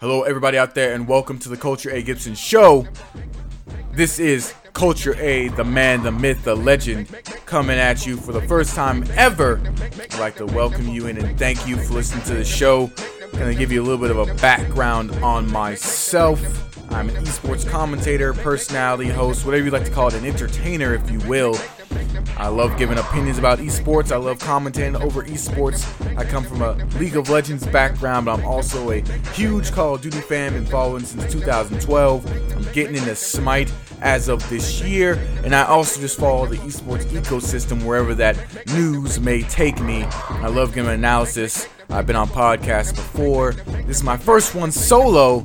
Hello, 0.00 0.22
everybody 0.22 0.56
out 0.56 0.76
there, 0.76 0.94
and 0.94 1.08
welcome 1.08 1.40
to 1.40 1.48
the 1.48 1.56
Culture 1.56 1.90
A. 1.90 2.00
Gibson 2.04 2.36
Show. 2.36 2.86
This 3.90 4.20
is 4.20 4.54
Culture 4.72 5.16
A, 5.18 5.48
the 5.48 5.64
man, 5.64 6.04
the 6.04 6.12
myth, 6.12 6.44
the 6.44 6.54
legend, 6.54 7.08
coming 7.46 7.80
at 7.80 8.06
you 8.06 8.16
for 8.16 8.30
the 8.30 8.42
first 8.42 8.76
time 8.76 9.04
ever. 9.16 9.60
I'd 9.98 10.20
like 10.20 10.36
to 10.36 10.46
welcome 10.46 10.86
you 10.86 11.08
in 11.08 11.18
and 11.18 11.36
thank 11.36 11.66
you 11.66 11.76
for 11.78 11.94
listening 11.94 12.22
to 12.26 12.34
the 12.34 12.44
show. 12.44 12.92
I'm 13.34 13.40
to 13.40 13.54
give 13.56 13.72
you 13.72 13.82
a 13.82 13.84
little 13.84 13.98
bit 13.98 14.12
of 14.12 14.18
a 14.18 14.32
background 14.36 15.10
on 15.16 15.50
myself. 15.50 16.40
I'm 16.92 17.08
an 17.08 17.16
esports 17.24 17.68
commentator, 17.68 18.32
personality, 18.34 19.08
host, 19.08 19.44
whatever 19.44 19.64
you 19.64 19.72
like 19.72 19.84
to 19.84 19.90
call 19.90 20.06
it, 20.06 20.14
an 20.14 20.24
entertainer, 20.24 20.94
if 20.94 21.10
you 21.10 21.18
will. 21.28 21.58
I 22.36 22.48
love 22.48 22.76
giving 22.78 22.98
opinions 22.98 23.38
about 23.38 23.58
esports. 23.58 24.12
I 24.12 24.16
love 24.16 24.38
commentating 24.38 25.00
over 25.00 25.22
esports. 25.22 25.86
I 26.16 26.24
come 26.24 26.44
from 26.44 26.62
a 26.62 26.72
League 26.98 27.16
of 27.16 27.28
Legends 27.28 27.66
background, 27.66 28.26
but 28.26 28.38
I'm 28.38 28.46
also 28.46 28.90
a 28.90 29.00
huge 29.32 29.72
Call 29.72 29.94
of 29.94 30.02
Duty 30.02 30.20
fan. 30.20 30.52
Been 30.52 30.66
following 30.66 31.04
since 31.04 31.32
2012. 31.32 32.56
I'm 32.56 32.72
getting 32.72 32.96
into 32.96 33.14
Smite 33.14 33.72
as 34.00 34.28
of 34.28 34.48
this 34.48 34.80
year, 34.82 35.14
and 35.44 35.54
I 35.54 35.64
also 35.64 36.00
just 36.00 36.18
follow 36.18 36.46
the 36.46 36.56
esports 36.58 37.04
ecosystem 37.06 37.84
wherever 37.84 38.14
that 38.14 38.36
news 38.68 39.18
may 39.20 39.42
take 39.42 39.80
me. 39.80 40.04
I 40.04 40.48
love 40.48 40.74
giving 40.74 40.92
analysis. 40.92 41.66
I've 41.90 42.06
been 42.06 42.16
on 42.16 42.28
podcasts 42.28 42.94
before. 42.94 43.52
This 43.86 43.96
is 43.96 44.02
my 44.02 44.18
first 44.18 44.54
one 44.54 44.70
solo, 44.70 45.40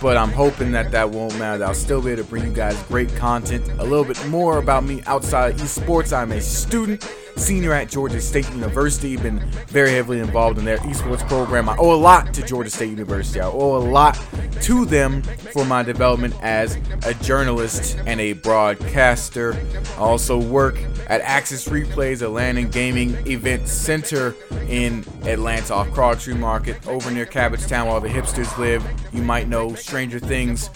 but 0.00 0.16
I'm 0.16 0.30
hoping 0.32 0.72
that 0.72 0.90
that 0.92 1.10
won't 1.10 1.38
matter. 1.38 1.64
I'll 1.64 1.74
still 1.74 2.00
be 2.00 2.12
able 2.12 2.22
to 2.22 2.28
bring 2.28 2.44
you 2.44 2.52
guys 2.52 2.82
great 2.84 3.14
content. 3.16 3.68
A 3.78 3.84
little 3.84 4.04
bit 4.04 4.26
more 4.28 4.56
about 4.56 4.84
me 4.84 5.02
outside 5.06 5.52
of 5.52 5.60
esports. 5.60 6.16
I'm 6.16 6.32
a 6.32 6.40
student, 6.40 7.04
senior 7.36 7.72
at 7.72 7.88
Georgia 7.88 8.20
State 8.20 8.48
University. 8.50 9.16
Been 9.16 9.40
very 9.68 9.90
heavily 9.90 10.20
involved 10.20 10.58
in 10.58 10.64
their 10.64 10.78
esports 10.78 11.26
program. 11.28 11.68
I 11.68 11.76
owe 11.78 11.94
a 11.94 11.96
lot 11.96 12.32
to 12.34 12.42
Georgia 12.42 12.70
State 12.70 12.90
University. 12.90 13.40
I 13.40 13.46
owe 13.46 13.76
a 13.76 13.84
lot 13.84 14.20
to 14.62 14.84
them 14.84 15.22
for 15.22 15.64
my 15.64 15.82
development 15.82 16.34
as 16.42 16.78
a 17.04 17.14
journalist 17.14 17.98
and 18.06 18.20
a 18.20 18.32
broadcaster. 18.34 19.54
I 19.96 20.00
also 20.00 20.38
work 20.38 20.78
at 21.08 21.20
Access 21.22 21.68
Replays, 21.68 22.22
a 22.22 22.28
LAN 22.28 22.56
and 22.56 22.72
gaming 22.72 23.14
event 23.26 23.68
center 23.68 24.34
in 24.68 25.04
Atlanta 25.24 25.74
off 25.74 25.90
Crawford 25.92 26.22
Tree 26.22 26.34
Market 26.34 26.86
over 26.86 27.10
near 27.10 27.26
Cabbagetown 27.26 27.84
where 27.84 27.94
all 27.94 28.00
the 28.00 28.08
hipsters 28.08 28.56
live. 28.58 28.84
You 29.12 29.22
might 29.22 29.48
know 29.48 29.74
Stranger 29.74 30.18
Things. 30.18 30.70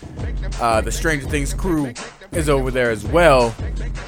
Uh, 0.60 0.80
the 0.80 0.92
Stranger 0.92 1.28
Things 1.28 1.54
crew 1.54 1.92
is 2.32 2.48
over 2.48 2.70
there 2.70 2.90
as 2.90 3.04
well. 3.06 3.54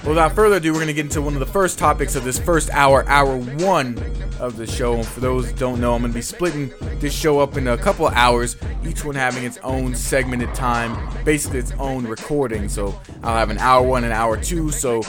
Without 0.06 0.34
further 0.34 0.56
ado, 0.56 0.72
we're 0.72 0.78
going 0.78 0.86
to 0.88 0.94
get 0.94 1.06
into 1.06 1.20
one 1.20 1.34
of 1.34 1.40
the 1.40 1.46
first 1.46 1.78
topics 1.78 2.14
of 2.14 2.24
this 2.24 2.38
first 2.38 2.70
hour, 2.70 3.06
hour 3.08 3.36
one 3.36 3.98
of 4.38 4.56
the 4.56 4.66
show. 4.66 4.94
And 4.94 5.06
for 5.06 5.20
those 5.20 5.52
don't 5.52 5.80
know, 5.80 5.94
I'm 5.94 6.00
going 6.00 6.12
to 6.12 6.18
be 6.18 6.22
splitting 6.22 6.72
this 6.98 7.12
show 7.12 7.40
up 7.40 7.56
into 7.56 7.72
a 7.72 7.78
couple 7.78 8.06
hours, 8.08 8.56
each 8.86 9.04
one 9.04 9.14
having 9.14 9.44
its 9.44 9.58
own 9.58 9.94
segmented 9.94 10.54
time, 10.54 10.96
basically 11.24 11.58
its 11.58 11.72
own 11.72 12.06
recording. 12.06 12.68
So 12.68 12.98
I'll 13.22 13.36
have 13.36 13.50
an 13.50 13.58
hour 13.58 13.86
one 13.86 14.04
and 14.04 14.12
hour 14.12 14.36
two. 14.36 14.70
So 14.70 15.02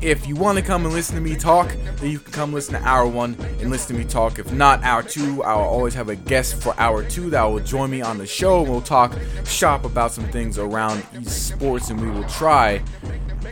if 0.00 0.26
you 0.26 0.34
want 0.34 0.58
to 0.58 0.64
come 0.64 0.84
and 0.84 0.92
listen 0.92 1.14
to 1.14 1.20
me 1.20 1.36
talk, 1.36 1.74
then 1.96 2.10
you 2.10 2.18
can 2.18 2.32
come 2.32 2.52
listen 2.52 2.74
to 2.74 2.82
hour 2.82 3.06
one 3.06 3.36
and 3.60 3.70
listen 3.70 3.94
to 3.94 4.02
me 4.02 4.08
talk. 4.08 4.38
If 4.38 4.52
not, 4.52 4.82
hour 4.82 5.02
two, 5.02 5.42
I'll 5.42 5.60
always 5.60 5.94
have 5.94 6.08
a 6.08 6.16
guest 6.16 6.60
for 6.62 6.78
hour 6.78 7.04
two 7.04 7.30
that 7.30 7.42
will 7.44 7.60
join 7.60 7.90
me 7.90 8.02
on 8.02 8.18
the 8.18 8.26
show. 8.26 8.62
We'll 8.62 8.80
talk 8.80 9.16
shop 9.44 9.84
about 9.84 10.12
some 10.12 10.24
things 10.28 10.58
around 10.58 11.02
esports, 11.14 11.90
and 11.90 12.00
we 12.00 12.10
will 12.10 12.28
try 12.28 12.82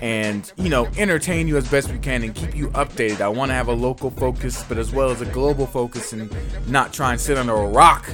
and 0.03 0.50
you 0.56 0.69
know 0.69 0.87
entertain 0.97 1.47
you 1.47 1.56
as 1.56 1.69
best 1.69 1.91
we 1.91 1.98
can 1.98 2.22
and 2.22 2.34
keep 2.34 2.56
you 2.56 2.69
updated. 2.70 3.20
I 3.20 3.28
want 3.28 3.50
to 3.50 3.55
have 3.55 3.69
a 3.69 3.72
local 3.72 4.11
focus, 4.11 4.65
but 4.69 4.78
as 4.78 4.92
well 4.92 5.11
as 5.11 5.20
a 5.20 5.27
global 5.27 5.67
focus, 5.67 6.12
and 6.12 6.34
not 6.67 6.92
try 6.92 7.12
and 7.12 7.20
sit 7.20 7.39
under 7.39 7.55
a 7.55 7.67
rock 7.67 8.09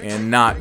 and 0.00 0.30
not 0.30 0.56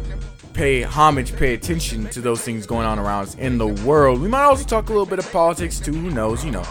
pay 0.53 0.81
homage, 0.81 1.35
pay 1.35 1.53
attention 1.53 2.05
to 2.09 2.21
those 2.21 2.41
things 2.41 2.65
going 2.65 2.85
on 2.85 2.99
around 2.99 3.23
us 3.23 3.35
in 3.35 3.57
the 3.57 3.67
world. 3.67 4.21
We 4.21 4.27
might 4.27 4.43
also 4.43 4.65
talk 4.65 4.89
a 4.89 4.91
little 4.91 5.05
bit 5.05 5.19
of 5.19 5.31
politics 5.31 5.79
too. 5.79 5.93
Who 5.93 6.09
knows? 6.09 6.43
You 6.43 6.51
know, 6.51 6.63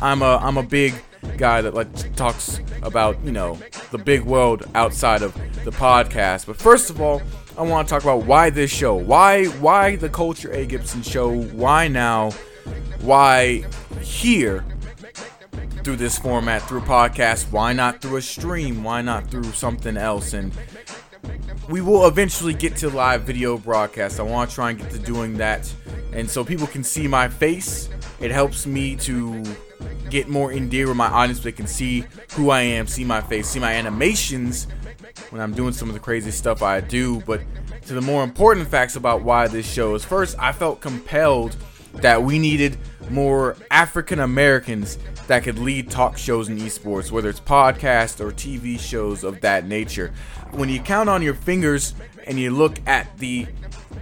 I'm 0.00 0.22
a 0.22 0.36
I'm 0.36 0.56
a 0.56 0.62
big 0.62 0.94
guy 1.36 1.60
that 1.60 1.74
like 1.74 2.16
talks 2.16 2.60
about 2.82 3.18
you 3.24 3.32
know 3.32 3.58
the 3.90 3.98
big 3.98 4.22
world 4.22 4.64
outside 4.74 5.22
of 5.22 5.34
the 5.64 5.70
podcast. 5.70 6.46
But 6.46 6.56
first 6.56 6.90
of 6.90 7.00
all, 7.00 7.22
I 7.56 7.62
want 7.62 7.88
to 7.88 7.94
talk 7.94 8.02
about 8.02 8.24
why 8.24 8.50
this 8.50 8.70
show. 8.70 8.94
Why 8.94 9.46
why 9.46 9.96
the 9.96 10.08
Culture 10.08 10.50
A 10.52 10.66
Gibson 10.66 11.02
show? 11.02 11.42
Why 11.42 11.88
now? 11.88 12.30
Why 13.00 13.64
here? 14.00 14.64
Through 15.82 15.96
this 15.96 16.18
format, 16.18 16.60
through 16.62 16.82
podcast, 16.82 17.50
why 17.50 17.72
not 17.72 18.02
through 18.02 18.16
a 18.16 18.22
stream? 18.22 18.84
Why 18.84 19.00
not 19.00 19.30
through 19.30 19.44
something 19.44 19.96
else? 19.96 20.34
And 20.34 20.52
we 21.68 21.80
will 21.80 22.06
eventually 22.06 22.54
get 22.54 22.76
to 22.76 22.90
live 22.90 23.22
video 23.22 23.56
broadcast. 23.56 24.18
I 24.18 24.24
want 24.24 24.50
to 24.50 24.54
try 24.54 24.70
and 24.70 24.78
get 24.78 24.90
to 24.90 24.98
doing 24.98 25.36
that. 25.36 25.72
And 26.12 26.28
so 26.28 26.44
people 26.44 26.66
can 26.66 26.82
see 26.82 27.06
my 27.06 27.28
face. 27.28 27.88
It 28.18 28.30
helps 28.30 28.66
me 28.66 28.96
to 28.96 29.44
get 30.10 30.28
more 30.28 30.52
endeared 30.52 30.88
with 30.88 30.96
my 30.96 31.06
audience. 31.06 31.40
They 31.40 31.52
can 31.52 31.66
see 31.66 32.04
who 32.32 32.50
I 32.50 32.62
am, 32.62 32.86
see 32.86 33.04
my 33.04 33.20
face, 33.20 33.48
see 33.48 33.60
my 33.60 33.72
animations 33.72 34.66
when 35.30 35.40
I'm 35.40 35.54
doing 35.54 35.72
some 35.72 35.88
of 35.88 35.94
the 35.94 36.00
crazy 36.00 36.30
stuff 36.30 36.62
I 36.62 36.80
do. 36.80 37.20
But 37.20 37.42
to 37.86 37.94
the 37.94 38.00
more 38.00 38.24
important 38.24 38.68
facts 38.68 38.96
about 38.96 39.22
why 39.22 39.46
this 39.46 39.70
show 39.70 39.94
is 39.94 40.04
first, 40.04 40.36
I 40.38 40.52
felt 40.52 40.80
compelled 40.80 41.56
that 41.94 42.22
we 42.22 42.38
needed 42.38 42.76
more 43.10 43.56
African 43.70 44.20
Americans 44.20 44.98
that 45.26 45.42
could 45.42 45.58
lead 45.58 45.90
talk 45.90 46.16
shows 46.16 46.48
in 46.48 46.58
esports, 46.58 47.10
whether 47.10 47.28
it's 47.28 47.40
podcasts 47.40 48.20
or 48.20 48.32
TV 48.32 48.78
shows 48.78 49.24
of 49.24 49.40
that 49.40 49.66
nature. 49.66 50.12
When 50.52 50.68
you 50.68 50.80
count 50.80 51.08
on 51.08 51.22
your 51.22 51.34
fingers 51.34 51.94
and 52.26 52.38
you 52.38 52.50
look 52.50 52.78
at 52.86 53.16
the 53.18 53.46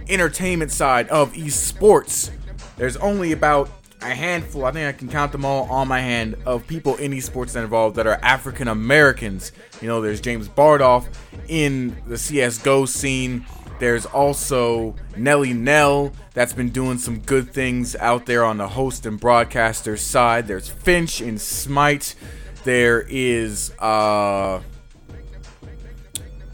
entertainment 0.09 0.71
side 0.71 1.07
of 1.09 1.33
esports, 1.33 2.31
there's 2.77 2.97
only 2.97 3.31
about 3.31 3.69
a 4.01 4.15
handful, 4.15 4.65
I 4.65 4.71
think 4.71 4.87
I 4.87 4.97
can 4.97 5.09
count 5.09 5.31
them 5.31 5.45
all 5.45 5.69
on 5.69 5.87
my 5.87 5.99
hand, 5.99 6.35
of 6.45 6.65
people 6.65 6.95
in 6.95 7.11
esports 7.11 7.53
that 7.53 7.59
are 7.59 7.63
involved 7.63 7.97
that 7.97 8.07
are 8.07 8.19
African 8.23 8.67
Americans. 8.67 9.51
You 9.81 9.87
know, 9.87 10.01
there's 10.01 10.21
James 10.21 10.47
Bardolph 10.47 11.07
in 11.47 11.95
the 12.07 12.15
CSGO 12.15 12.87
scene. 12.87 13.45
There's 13.79 14.05
also 14.05 14.95
Nelly 15.15 15.53
Nell 15.53 16.13
that's 16.33 16.53
been 16.53 16.69
doing 16.69 16.97
some 16.97 17.19
good 17.19 17.51
things 17.51 17.95
out 17.95 18.25
there 18.25 18.43
on 18.43 18.57
the 18.57 18.67
host 18.67 19.05
and 19.05 19.19
broadcaster 19.19 19.95
side. 19.97 20.47
There's 20.47 20.69
Finch 20.69 21.21
in 21.21 21.37
Smite. 21.37 22.15
There 22.63 23.05
is 23.07 23.71
uh 23.79 24.61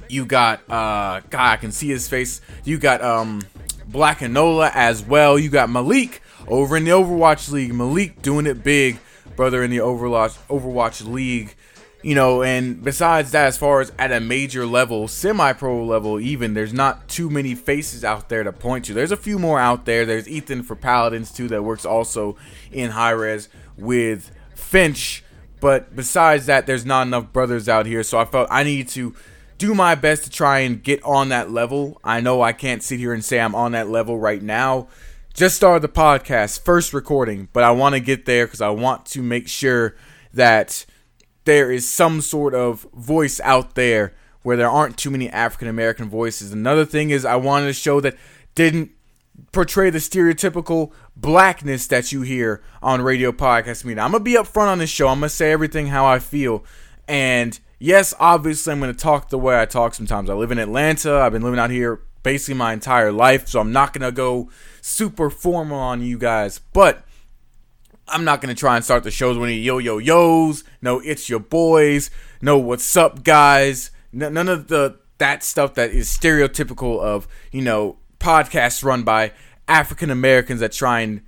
you 0.09 0.25
got 0.25 0.61
uh 0.69 1.21
God, 1.29 1.51
I 1.51 1.57
can 1.57 1.71
see 1.71 1.87
his 1.87 2.07
face. 2.07 2.41
You 2.63 2.77
got 2.77 3.01
um 3.01 3.41
Black 3.87 4.19
Enola 4.19 4.71
as 4.73 5.03
well. 5.03 5.37
You 5.37 5.49
got 5.49 5.69
Malik 5.69 6.21
over 6.47 6.77
in 6.77 6.83
the 6.83 6.91
Overwatch 6.91 7.51
League. 7.51 7.73
Malik 7.73 8.21
doing 8.21 8.45
it 8.45 8.63
big, 8.63 8.99
brother 9.35 9.63
in 9.63 9.71
the 9.71 9.77
Overwatch 9.77 10.37
Overwatch 10.47 11.05
League 11.07 11.55
you 12.05 12.13
know, 12.13 12.43
and 12.43 12.83
besides 12.83 13.31
that, 13.31 13.47
as 13.47 13.57
far 13.57 13.81
as 13.81 13.91
at 13.97 14.11
a 14.11 14.19
major 14.19 14.63
level, 14.67 15.07
semi 15.07 15.53
pro 15.53 15.83
level, 15.83 16.19
even, 16.19 16.53
there's 16.53 16.71
not 16.71 17.07
too 17.07 17.31
many 17.31 17.55
faces 17.55 18.03
out 18.03 18.29
there 18.29 18.43
to 18.43 18.51
point 18.51 18.85
to. 18.85 18.93
There's 18.93 19.11
a 19.11 19.17
few 19.17 19.39
more 19.39 19.59
out 19.59 19.85
there. 19.85 20.05
There's 20.05 20.29
Ethan 20.29 20.61
for 20.61 20.75
Paladins, 20.75 21.31
too, 21.31 21.47
that 21.47 21.63
works 21.63 21.83
also 21.83 22.37
in 22.71 22.91
Hi-Rez 22.91 23.49
with 23.75 24.29
Finch. 24.53 25.23
But 25.59 25.95
besides 25.95 26.45
that, 26.45 26.67
there's 26.67 26.85
not 26.85 27.07
enough 27.07 27.33
brothers 27.33 27.67
out 27.67 27.87
here. 27.87 28.03
So 28.03 28.19
I 28.19 28.25
felt 28.25 28.49
I 28.51 28.61
need 28.61 28.87
to 28.89 29.15
do 29.57 29.73
my 29.73 29.95
best 29.95 30.23
to 30.25 30.29
try 30.29 30.59
and 30.59 30.83
get 30.83 31.03
on 31.03 31.29
that 31.29 31.49
level. 31.49 31.99
I 32.03 32.21
know 32.21 32.41
I 32.41 32.53
can't 32.53 32.83
sit 32.83 32.99
here 32.99 33.13
and 33.13 33.23
say 33.23 33.39
I'm 33.39 33.55
on 33.55 33.71
that 33.71 33.89
level 33.89 34.17
right 34.17 34.41
now. 34.41 34.87
Just 35.33 35.55
started 35.55 35.81
the 35.81 35.89
podcast, 35.89 36.63
first 36.63 36.93
recording, 36.93 37.49
but 37.51 37.63
I 37.63 37.71
want 37.71 37.95
to 37.95 37.99
get 37.99 38.25
there 38.25 38.45
because 38.45 38.61
I 38.61 38.69
want 38.69 39.05
to 39.07 39.21
make 39.21 39.47
sure 39.47 39.95
that 40.33 40.85
there 41.45 41.71
is 41.71 41.87
some 41.87 42.21
sort 42.21 42.53
of 42.53 42.87
voice 42.93 43.39
out 43.41 43.75
there 43.75 44.13
where 44.43 44.57
there 44.57 44.69
aren't 44.69 44.97
too 44.97 45.09
many 45.09 45.29
African 45.29 45.67
American 45.67 46.09
voices. 46.09 46.51
Another 46.51 46.85
thing 46.85 47.09
is 47.09 47.25
I 47.25 47.35
wanted 47.35 47.67
to 47.67 47.73
show 47.73 47.99
that 48.01 48.15
didn't 48.53 48.91
portray 49.51 49.89
the 49.89 49.99
stereotypical 49.99 50.91
blackness 51.15 51.87
that 51.87 52.11
you 52.11 52.21
hear 52.21 52.61
on 52.81 53.01
radio 53.01 53.31
podcast 53.31 53.83
media. 53.85 54.03
I'm 54.03 54.11
gonna 54.11 54.23
be 54.23 54.35
upfront 54.35 54.67
on 54.67 54.79
this 54.79 54.89
show. 54.89 55.07
I'm 55.07 55.19
gonna 55.19 55.29
say 55.29 55.51
everything 55.51 55.87
how 55.87 56.05
I 56.05 56.19
feel. 56.19 56.63
And 57.07 57.59
yes, 57.79 58.13
obviously 58.19 58.73
I'm 58.73 58.79
gonna 58.79 58.93
talk 58.93 59.29
the 59.29 59.37
way 59.37 59.59
I 59.59 59.65
talk 59.65 59.93
sometimes. 59.93 60.29
I 60.29 60.33
live 60.33 60.51
in 60.51 60.59
Atlanta. 60.59 61.19
I've 61.19 61.31
been 61.31 61.41
living 61.41 61.59
out 61.59 61.69
here 61.69 62.01
basically 62.23 62.55
my 62.55 62.73
entire 62.73 63.11
life, 63.11 63.47
so 63.47 63.59
I'm 63.59 63.71
not 63.71 63.93
gonna 63.93 64.11
go 64.11 64.49
super 64.81 65.29
formal 65.29 65.79
on 65.79 66.01
you 66.01 66.17
guys. 66.17 66.59
But 66.73 67.03
I'm 68.07 68.23
not 68.23 68.41
gonna 68.41 68.55
try 68.55 68.75
and 68.75 68.85
start 68.85 69.03
the 69.03 69.11
shows 69.11 69.37
with 69.37 69.49
any 69.49 69.59
yo 69.59 69.77
yo 69.77 69.97
yo's. 69.97 70.63
No, 70.81 70.99
it's 70.99 71.29
your 71.29 71.39
boys. 71.39 72.09
No, 72.41 72.57
what's 72.57 72.95
up, 72.95 73.23
guys? 73.23 73.91
none 74.15 74.47
of 74.47 74.69
the 74.69 74.97
that 75.17 75.43
stuff 75.43 75.73
that 75.75 75.91
is 75.91 76.07
stereotypical 76.09 76.99
of 76.99 77.27
you 77.51 77.61
know 77.61 77.97
podcasts 78.19 78.83
run 78.83 79.03
by 79.03 79.31
African 79.67 80.09
Americans 80.09 80.59
that 80.61 80.71
try 80.71 81.01
and 81.01 81.21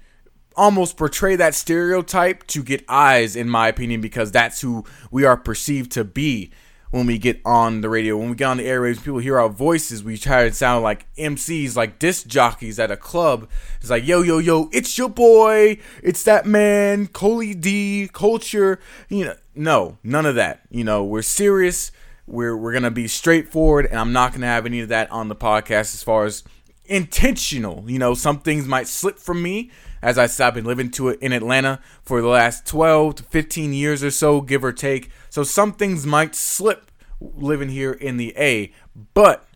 almost 0.58 0.98
portray 0.98 1.36
that 1.38 1.56
stereotype 1.56 2.46
to 2.48 2.64
get 2.64 2.84
eyes, 2.90 3.36
in 3.36 3.48
my 3.50 3.68
opinion, 3.70 4.02
because 4.02 4.32
that's 4.32 4.62
who 4.62 4.84
we 5.12 5.24
are 5.24 5.38
perceived 5.38 5.92
to 5.94 6.04
be. 6.04 6.52
when 6.90 7.06
we 7.06 7.18
get 7.18 7.42
on 7.44 7.82
the 7.82 7.90
radio. 7.90 8.18
When 8.18 8.30
we 8.30 8.36
get 8.36 8.46
on 8.46 8.58
the 8.58 8.66
airwaves, 8.66 9.04
people 9.04 9.20
hear 9.20 9.38
our 9.40 9.50
voices. 9.50 10.04
We 10.04 10.18
try 10.18 10.48
to 10.48 10.54
sound 10.54 10.84
like 10.84 11.06
MCs, 11.18 11.76
like 11.76 12.00
disc 12.00 12.28
jockeys 12.28 12.80
at 12.80 12.92
a 12.92 12.98
club. 12.98 13.50
It's 13.82 13.90
like, 13.90 14.08
yo, 14.08 14.22
yo, 14.22 14.38
yo, 14.38 14.70
it's 14.72 14.98
your 14.98 15.10
boy. 15.10 15.80
It's 16.02 16.24
that 16.24 16.46
man, 16.46 17.08
Coley 17.08 17.54
D, 17.54 18.10
culture. 18.14 18.80
You 19.10 19.26
know, 19.26 19.36
no, 19.54 19.98
none 20.04 20.26
of 20.26 20.36
that. 20.36 20.62
You 20.70 20.84
know, 20.84 21.04
we're 21.04 21.22
serious. 21.22 21.92
We're, 22.26 22.56
we're 22.58 22.72
going 22.72 22.84
to 22.84 22.92
be 22.92 23.08
straightforward, 23.08 23.86
and 23.86 24.00
I'm 24.00 24.12
not 24.12 24.32
going 24.32 24.42
to 24.42 24.48
have 24.48 24.66
any 24.66 24.82
of 24.82 24.90
that 24.90 25.10
on 25.12 25.28
the 25.30 25.36
podcast 25.36 25.94
as 25.94 26.04
far 26.04 26.26
as 26.26 26.44
intentional. 26.86 27.84
You 27.88 28.00
know, 28.00 28.14
some 28.14 28.40
things 28.40 28.66
might 28.66 28.88
slip 28.88 29.20
from 29.20 29.42
me. 29.42 29.72
As 30.02 30.18
I 30.18 30.28
said, 30.28 30.48
I've 30.48 30.54
been 30.54 30.66
living 30.66 30.92
to 30.92 31.10
it 31.10 31.20
in 31.22 31.32
Atlanta 31.32 31.80
for 32.04 32.22
the 32.22 32.28
last 32.28 32.66
12 32.66 33.16
to 33.16 33.24
15 33.24 33.74
years 33.74 34.04
or 34.04 34.12
so, 34.12 34.42
give 34.42 34.64
or 34.64 34.72
take. 34.72 35.10
So 35.30 35.44
some 35.44 35.74
things 35.74 36.06
might 36.06 36.36
slip 36.36 36.92
living 37.20 37.70
here 37.70 37.94
in 37.94 38.18
the 38.18 38.34
A, 38.38 38.72
but 39.14 39.48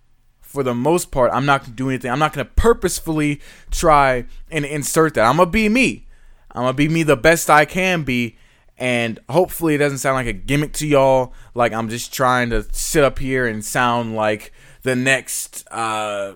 for 0.51 0.63
the 0.63 0.73
most 0.73 1.11
part, 1.11 1.31
I'm 1.33 1.45
not 1.45 1.61
gonna 1.61 1.75
do 1.75 1.89
anything. 1.89 2.11
I'm 2.11 2.19
not 2.19 2.33
gonna 2.33 2.45
purposefully 2.45 3.39
try 3.69 4.25
and 4.49 4.65
insert 4.65 5.13
that. 5.13 5.25
I'm 5.25 5.37
gonna 5.37 5.49
be 5.49 5.69
me. 5.69 6.07
I'm 6.51 6.63
gonna 6.63 6.73
be 6.73 6.89
me 6.89 7.03
the 7.03 7.15
best 7.15 7.49
I 7.49 7.65
can 7.65 8.03
be, 8.03 8.37
and 8.77 9.19
hopefully 9.29 9.75
it 9.75 9.77
doesn't 9.77 9.99
sound 9.99 10.15
like 10.15 10.27
a 10.27 10.33
gimmick 10.33 10.73
to 10.73 10.87
y'all. 10.87 11.33
Like 11.53 11.71
I'm 11.71 11.87
just 11.87 12.13
trying 12.13 12.49
to 12.49 12.65
sit 12.73 13.03
up 13.03 13.19
here 13.19 13.47
and 13.47 13.63
sound 13.63 14.15
like 14.15 14.51
the 14.81 14.95
next 14.95 15.65
uh, 15.71 16.35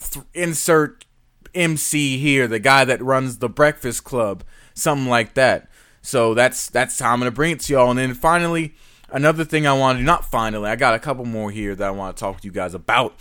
th- 0.00 0.26
insert 0.34 1.04
MC 1.54 2.18
here, 2.18 2.46
the 2.48 2.58
guy 2.58 2.84
that 2.84 3.02
runs 3.02 3.38
the 3.38 3.48
Breakfast 3.48 4.04
Club, 4.04 4.44
something 4.74 5.08
like 5.08 5.34
that. 5.34 5.68
So 6.00 6.34
that's 6.34 6.68
that's 6.68 6.98
how 6.98 7.12
I'm 7.12 7.20
gonna 7.20 7.30
bring 7.30 7.52
it 7.52 7.60
to 7.60 7.72
y'all. 7.72 7.90
And 7.90 7.98
then 7.98 8.14
finally, 8.14 8.74
another 9.10 9.44
thing 9.44 9.66
I 9.66 9.72
want 9.72 9.96
to 9.96 10.02
do, 10.02 10.06
not 10.06 10.24
finally, 10.24 10.68
I 10.68 10.76
got 10.76 10.94
a 10.94 10.98
couple 10.98 11.24
more 11.24 11.50
here 11.50 11.74
that 11.74 11.86
I 11.86 11.90
want 11.90 12.16
to 12.16 12.20
talk 12.20 12.40
to 12.40 12.46
you 12.46 12.52
guys 12.52 12.74
about. 12.74 13.14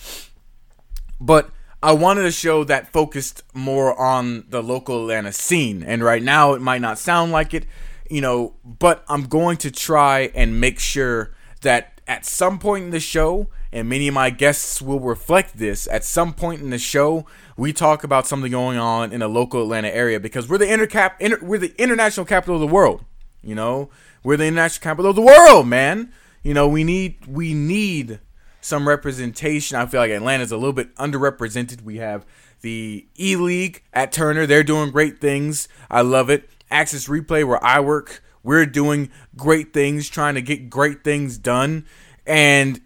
But 1.20 1.52
I 1.84 1.94
wanted 1.94 2.26
a 2.26 2.32
show 2.32 2.64
that 2.66 2.92
focused 2.94 3.44
more 3.54 4.00
on 4.00 4.46
the 4.50 4.62
local 4.62 5.02
Atlanta 5.02 5.32
scene. 5.32 5.82
And 5.82 6.04
right 6.04 6.22
now 6.22 6.54
it 6.54 6.62
might 6.62 6.82
not 6.82 7.00
sound 7.00 7.32
like 7.32 7.54
it, 7.54 7.66
you 8.10 8.22
know, 8.22 8.54
but 8.64 9.04
I'm 9.08 9.24
going 9.24 9.58
to 9.58 9.72
try 9.72 10.32
and 10.36 10.60
make 10.62 10.80
sure 10.80 11.34
that 11.62 12.00
at 12.08 12.26
some 12.26 12.60
point 12.60 12.86
in 12.86 12.90
the 12.92 13.00
show, 13.00 13.50
and 13.72 13.88
many 13.88 14.08
of 14.08 14.14
my 14.14 14.30
guests 14.30 14.82
will 14.82 15.00
reflect 15.00 15.58
this, 15.58 15.88
at 15.88 16.04
some 16.04 16.34
point 16.34 16.62
in 16.62 16.70
the 16.72 16.78
show, 16.78 17.26
we 17.56 17.72
talk 17.72 18.04
about 18.04 18.28
something 18.28 18.52
going 18.52 18.78
on 18.78 19.14
in 19.14 19.22
the 19.22 19.28
local 19.28 19.62
Atlanta 19.62 19.90
area 19.90 20.20
because 20.20 20.50
we're 20.50 20.58
the 20.58 20.66
intercap 20.66 21.14
inter, 21.20 21.40
we're 21.42 21.58
the 21.58 21.74
international 21.82 22.26
capital 22.26 22.56
of 22.56 22.62
the 22.62 22.68
world. 22.68 23.06
You 23.42 23.56
know, 23.56 23.90
we're 24.24 24.38
the 24.38 24.46
international 24.46 24.84
capital 24.84 25.10
of 25.10 25.16
the 25.16 25.22
world, 25.22 25.68
man. 25.68 26.14
You 26.44 26.54
know, 26.54 26.68
we 26.68 26.84
need 26.84 27.26
we 27.28 27.54
need 27.54 28.20
some 28.62 28.88
representation. 28.88 29.78
I 29.78 29.86
feel 29.86 30.00
like 30.00 30.12
Atlanta's 30.12 30.52
a 30.52 30.58
little 30.58 30.74
bit 30.74 30.96
underrepresented. 30.96 31.82
We 31.82 31.98
have 31.98 32.26
the 32.62 33.08
E 33.20 33.36
League 33.36 33.84
at 33.94 34.12
Turner. 34.12 34.46
They're 34.46 34.64
doing 34.64 34.92
great 34.92 35.20
things. 35.20 35.68
I 35.90 36.02
love 36.02 36.30
it. 36.30 36.50
Access 36.70 37.08
Replay, 37.08 37.46
where 37.46 37.64
I 37.64 37.80
work, 37.80 38.24
we're 38.44 38.66
doing 38.66 39.12
great 39.36 39.74
things, 39.74 40.10
trying 40.10 40.36
to 40.36 40.42
get 40.42 40.70
great 40.70 41.04
things 41.04 41.38
done. 41.38 41.86
And 42.26 42.82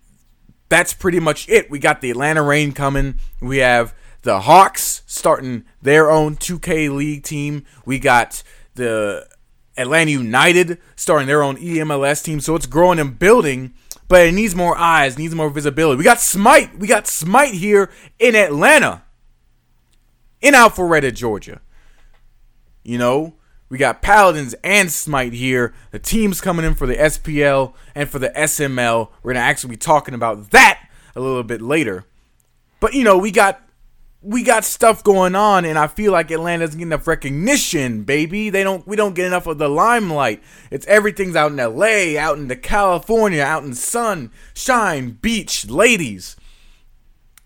that's 0.69 0.93
pretty 0.93 1.19
much 1.19 1.47
it. 1.49 1.69
We 1.69 1.79
got 1.79 2.01
the 2.01 2.11
Atlanta 2.11 2.41
Reign 2.43 2.71
coming. 2.71 3.15
We 3.41 3.57
have 3.57 3.93
the 4.23 4.41
Hawks 4.41 5.03
starting 5.05 5.65
their 5.81 6.09
own 6.09 6.35
2K 6.35 6.93
League 6.93 7.23
team. 7.23 7.65
We 7.85 7.99
got 7.99 8.43
the 8.73 9.27
Atlanta 9.77 10.11
United 10.11 10.79
starting 10.95 11.27
their 11.27 11.43
own 11.43 11.57
EMLS 11.57 12.23
team. 12.23 12.39
So 12.39 12.55
it's 12.55 12.65
growing 12.65 12.99
and 12.99 13.17
building, 13.17 13.73
but 14.07 14.25
it 14.25 14.33
needs 14.33 14.55
more 14.55 14.77
eyes, 14.77 15.17
needs 15.17 15.35
more 15.35 15.49
visibility. 15.49 15.97
We 15.97 16.03
got 16.03 16.19
Smite. 16.19 16.77
We 16.77 16.87
got 16.87 17.07
Smite 17.07 17.53
here 17.53 17.91
in 18.19 18.35
Atlanta, 18.35 19.03
in 20.41 20.53
Alpharetta, 20.53 21.13
Georgia. 21.13 21.61
You 22.83 22.97
know, 22.97 23.35
we 23.69 23.77
got 23.77 24.01
Paladins 24.01 24.53
and 24.63 24.91
Smite 24.91 25.33
here. 25.33 25.73
The 25.91 25.99
teams 25.99 26.39
coming 26.39 26.65
in 26.65 26.75
for 26.75 26.85
the 26.85 26.95
SPL 26.95 27.73
and 27.95 28.07
for 28.07 28.19
the 28.19 28.29
SML. 28.29 29.09
We're 29.23 29.33
going 29.33 29.41
to 29.41 29.47
actually 29.47 29.71
be 29.71 29.77
talking 29.77 30.13
about 30.13 30.51
that 30.51 30.87
a 31.15 31.19
little 31.19 31.43
bit 31.43 31.61
later. 31.61 32.05
But, 32.79 32.93
you 32.93 33.03
know, 33.03 33.17
we 33.17 33.31
got 33.31 33.61
we 34.25 34.41
got 34.41 34.65
stuff 34.65 35.03
going 35.03 35.35
on 35.35 35.65
and 35.65 35.77
I 35.77 35.85
feel 35.85 36.11
like 36.11 36.31
Atlanta 36.31 36.65
doesn't 36.65 36.79
get 36.79 36.85
enough 36.87 37.07
recognition, 37.07 38.03
baby. 38.03 38.49
They 38.49 38.63
don't 38.63 38.85
we 38.87 38.95
don't 38.95 39.13
get 39.13 39.27
enough 39.27 39.45
of 39.45 39.59
the 39.59 39.69
limelight. 39.69 40.41
It's 40.71 40.85
everything's 40.87 41.35
out 41.35 41.51
in 41.51 41.57
LA, 41.57 42.19
out 42.19 42.37
in 42.37 42.47
the 42.47 42.55
California, 42.55 43.43
out 43.43 43.63
in 43.63 43.75
sun, 43.75 44.31
shine, 44.55 45.11
beach, 45.11 45.67
ladies. 45.69 46.35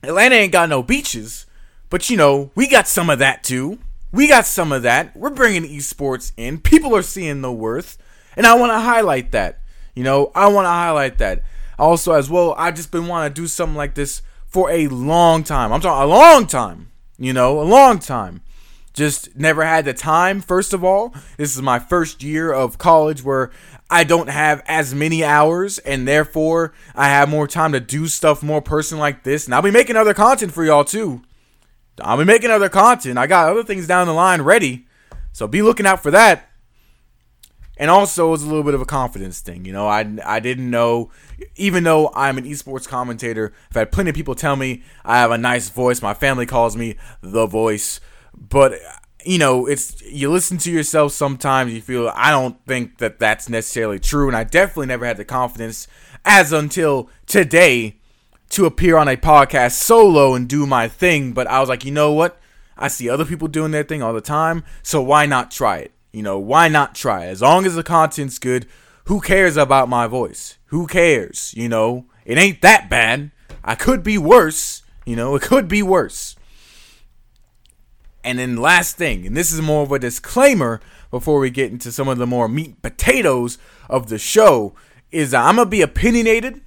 Atlanta 0.02 0.36
ain't 0.36 0.54
got 0.54 0.70
no 0.70 0.82
beaches, 0.82 1.46
but 1.90 2.10
you 2.10 2.16
know, 2.16 2.52
we 2.56 2.66
got 2.66 2.88
some 2.88 3.10
of 3.10 3.20
that 3.20 3.44
too. 3.44 3.80
We 4.12 4.28
got 4.28 4.46
some 4.46 4.72
of 4.72 4.84
that. 4.84 5.16
We're 5.16 5.30
bringing 5.30 5.64
esports 5.64 6.32
in. 6.36 6.60
People 6.60 6.96
are 6.96 7.02
seeing 7.02 7.42
the 7.42 7.52
worth, 7.52 7.98
and 8.36 8.46
I 8.46 8.56
want 8.56 8.72
to 8.72 8.80
highlight 8.80 9.32
that. 9.32 9.60
You 9.94 10.04
know, 10.04 10.32
I 10.34 10.48
want 10.48 10.66
to 10.66 10.70
highlight 10.70 11.18
that. 11.20 11.44
Also, 11.78 12.14
as 12.14 12.30
well, 12.30 12.56
I've 12.58 12.76
just 12.76 12.92
been 12.92 13.08
wanting 13.08 13.34
to 13.34 13.42
do 13.42 13.48
something 13.48 13.76
like 13.76 13.96
this 13.96 14.22
for 14.48 14.70
a 14.72 14.88
long 14.88 15.44
time. 15.44 15.72
I'm 15.72 15.82
talking 15.82 16.04
a 16.04 16.14
long 16.14 16.48
time. 16.48 16.92
You 17.18 17.34
know, 17.34 17.60
a 17.60 17.64
long 17.64 18.00
time. 18.00 18.42
Just 18.94 19.36
never 19.36 19.64
had 19.64 19.86
the 19.86 19.94
time, 19.94 20.42
first 20.42 20.74
of 20.74 20.84
all. 20.84 21.14
This 21.38 21.56
is 21.56 21.62
my 21.62 21.80
first 21.80 22.24
year 22.24 22.52
of 22.52 22.78
college 22.78 23.24
where 23.24 23.52
I 23.90 24.04
don't 24.04 24.30
have 24.30 24.64
as 24.68 24.94
many 24.94 25.24
hours 25.24 25.80
and 25.80 26.08
therefore 26.08 26.74
I 26.96 27.08
have 27.08 27.30
more 27.30 27.48
time 27.48 27.72
to 27.74 27.80
do 27.80 28.08
stuff 28.08 28.44
more 28.44 28.62
personal 28.62 29.02
like 29.02 29.24
this. 29.24 29.46
And 29.46 29.56
I'll 29.56 29.62
be 29.62 29.72
making 29.72 29.96
other 29.96 30.14
content 30.14 30.54
for 30.54 30.64
y'all 30.64 30.84
too. 30.84 31.22
I'll 32.02 32.18
be 32.18 32.26
making 32.26 32.52
other 32.52 32.70
content. 32.70 33.18
I 33.18 33.28
got 33.28 33.50
other 33.50 33.64
things 33.64 33.88
down 33.88 34.08
the 34.08 34.14
line 34.14 34.42
ready. 34.42 34.86
So 35.32 35.48
be 35.48 35.62
looking 35.62 35.86
out 35.86 36.02
for 36.02 36.12
that 36.12 36.50
and 37.80 37.90
also 37.90 38.34
it's 38.34 38.44
a 38.44 38.46
little 38.46 38.64
bit 38.64 38.74
of 38.74 38.82
a 38.82 38.86
confidence 38.86 39.40
thing. 39.40 39.66
You 39.66 39.72
know, 39.72 39.88
I 39.88 40.06
I 40.26 40.40
didn't 40.42 40.70
know, 40.70 41.10
even 41.56 41.86
though 41.86 42.12
I'm 42.14 42.38
an 42.38 42.44
esports 42.44 42.88
commentator, 42.88 43.54
I've 43.70 43.78
had 43.78 43.92
plenty 43.92 44.10
of 44.10 44.16
people 44.16 44.36
tell 44.36 44.58
me 44.58 44.84
I 45.06 45.20
have 45.20 45.32
a 45.32 45.38
nice 45.38 45.70
voice. 45.70 46.02
My 46.02 46.14
family 46.14 46.46
calls 46.46 46.76
me 46.76 46.98
the 47.22 47.48
voice, 47.48 48.02
but 48.38 48.74
you 49.26 49.38
know, 49.38 49.66
it's 49.66 50.02
you 50.02 50.30
listen 50.30 50.58
to 50.60 50.72
yourself 50.72 51.14
sometimes. 51.14 51.74
You 51.74 51.82
feel 51.82 52.12
I 52.14 52.32
don't 52.32 52.64
think 52.66 52.98
that 52.98 53.18
that's 53.18 53.48
necessarily 53.48 54.00
true, 54.00 54.28
and 54.28 54.36
I 54.36 54.44
definitely 54.44 54.88
never 54.88 55.06
had 55.06 55.18
the 55.18 55.26
confidence 55.26 55.88
as 56.26 56.52
until 56.52 57.10
today 57.26 57.99
to 58.50 58.66
appear 58.66 58.98
on 58.98 59.08
a 59.08 59.16
podcast 59.16 59.74
solo 59.74 60.34
and 60.34 60.48
do 60.48 60.66
my 60.66 60.88
thing. 60.88 61.34
But 61.34 61.48
I 61.48 61.60
was 61.60 61.70
like, 61.70 61.86
you 61.86 61.92
know 61.92 62.12
what? 62.12 62.40
I 62.78 62.88
see 62.88 63.10
other 63.10 63.26
people 63.26 63.48
doing 63.48 63.72
their 63.72 63.84
thing 63.84 64.02
all 64.02 64.14
the 64.14 64.22
time, 64.22 64.64
so 64.82 65.02
why 65.02 65.26
not 65.26 65.52
try 65.52 65.80
it? 65.80 65.92
You 66.14 66.24
know, 66.24 66.40
why 66.40 66.70
not 66.70 66.96
try? 66.96 67.26
As 67.26 67.42
long 67.42 67.66
as 67.66 67.76
the 67.76 67.84
content's 67.84 68.40
good, 68.40 68.66
who 69.06 69.20
cares 69.20 69.58
about 69.58 69.90
my 69.90 70.08
voice? 70.08 70.58
Who 70.68 70.88
cares? 70.88 71.54
You 71.56 71.68
know, 71.68 72.06
it 72.26 72.38
ain't 72.38 72.62
that 72.62 72.90
bad. 72.90 73.32
I 73.64 73.76
could 73.76 74.02
be 74.02 74.18
worse. 74.18 74.84
You 75.06 75.16
know, 75.16 75.36
it 75.36 75.42
could 75.42 75.68
be 75.68 75.84
worse. 75.84 76.36
And 78.24 78.40
then 78.40 78.58
last 78.58 78.96
thing, 78.98 79.26
and 79.26 79.36
this 79.36 79.52
is 79.52 79.62
more 79.62 79.84
of 79.84 79.92
a 79.92 80.00
disclaimer 80.00 80.80
before 81.12 81.40
we 81.40 81.50
get 81.50 81.72
into 81.72 81.92
some 81.92 82.08
of 82.08 82.18
the 82.18 82.28
more 82.28 82.48
meat 82.48 82.82
potatoes 82.82 83.58
of 83.90 84.10
the 84.10 84.18
show, 84.18 84.74
is 85.12 85.34
I'm 85.34 85.56
gonna 85.56 85.70
be 85.70 85.82
opinionated 85.82 86.62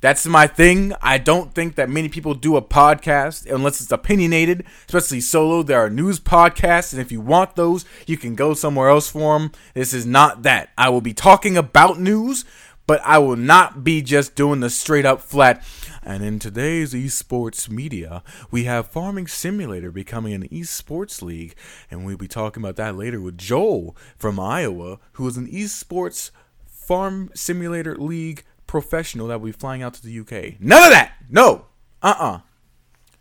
that's 0.00 0.26
my 0.26 0.46
thing. 0.46 0.92
I 1.00 1.18
don't 1.18 1.54
think 1.54 1.76
that 1.76 1.88
many 1.88 2.08
people 2.08 2.34
do 2.34 2.56
a 2.56 2.62
podcast 2.62 3.50
unless 3.50 3.80
it's 3.80 3.90
opinionated, 3.90 4.64
especially 4.86 5.20
solo. 5.22 5.62
There 5.62 5.82
are 5.82 5.88
news 5.88 6.20
podcasts, 6.20 6.92
and 6.92 7.00
if 7.00 7.10
you 7.10 7.20
want 7.20 7.56
those, 7.56 7.86
you 8.06 8.18
can 8.18 8.34
go 8.34 8.52
somewhere 8.52 8.90
else 8.90 9.08
for 9.08 9.38
them. 9.38 9.52
This 9.72 9.94
is 9.94 10.04
not 10.04 10.42
that. 10.42 10.70
I 10.76 10.90
will 10.90 11.00
be 11.00 11.14
talking 11.14 11.56
about 11.56 11.98
news, 11.98 12.44
but 12.86 13.00
I 13.02 13.18
will 13.18 13.36
not 13.36 13.82
be 13.82 14.02
just 14.02 14.34
doing 14.34 14.60
the 14.60 14.68
straight 14.68 15.06
up 15.06 15.22
flat. 15.22 15.64
And 16.02 16.22
in 16.22 16.38
today's 16.38 16.92
esports 16.92 17.70
media, 17.70 18.22
we 18.50 18.64
have 18.64 18.88
Farming 18.88 19.26
Simulator 19.26 19.90
becoming 19.90 20.34
an 20.34 20.48
esports 20.48 21.22
league, 21.22 21.54
and 21.90 22.04
we'll 22.04 22.18
be 22.18 22.28
talking 22.28 22.62
about 22.62 22.76
that 22.76 22.94
later 22.94 23.22
with 23.22 23.38
Joel 23.38 23.96
from 24.16 24.38
Iowa, 24.38 24.98
who 25.12 25.26
is 25.26 25.38
an 25.38 25.50
esports 25.50 26.30
farm 26.66 27.30
simulator 27.34 27.96
league 27.96 28.44
professional 28.74 29.28
that 29.28 29.40
will 29.40 29.46
be 29.46 29.52
flying 29.52 29.84
out 29.84 29.94
to 29.94 30.02
the 30.02 30.18
UK. 30.18 30.58
None 30.58 30.82
of 30.82 30.90
that. 30.90 31.12
No. 31.30 31.66
Uh 32.02 32.14
uh-uh. 32.18 32.32
uh 32.32 32.40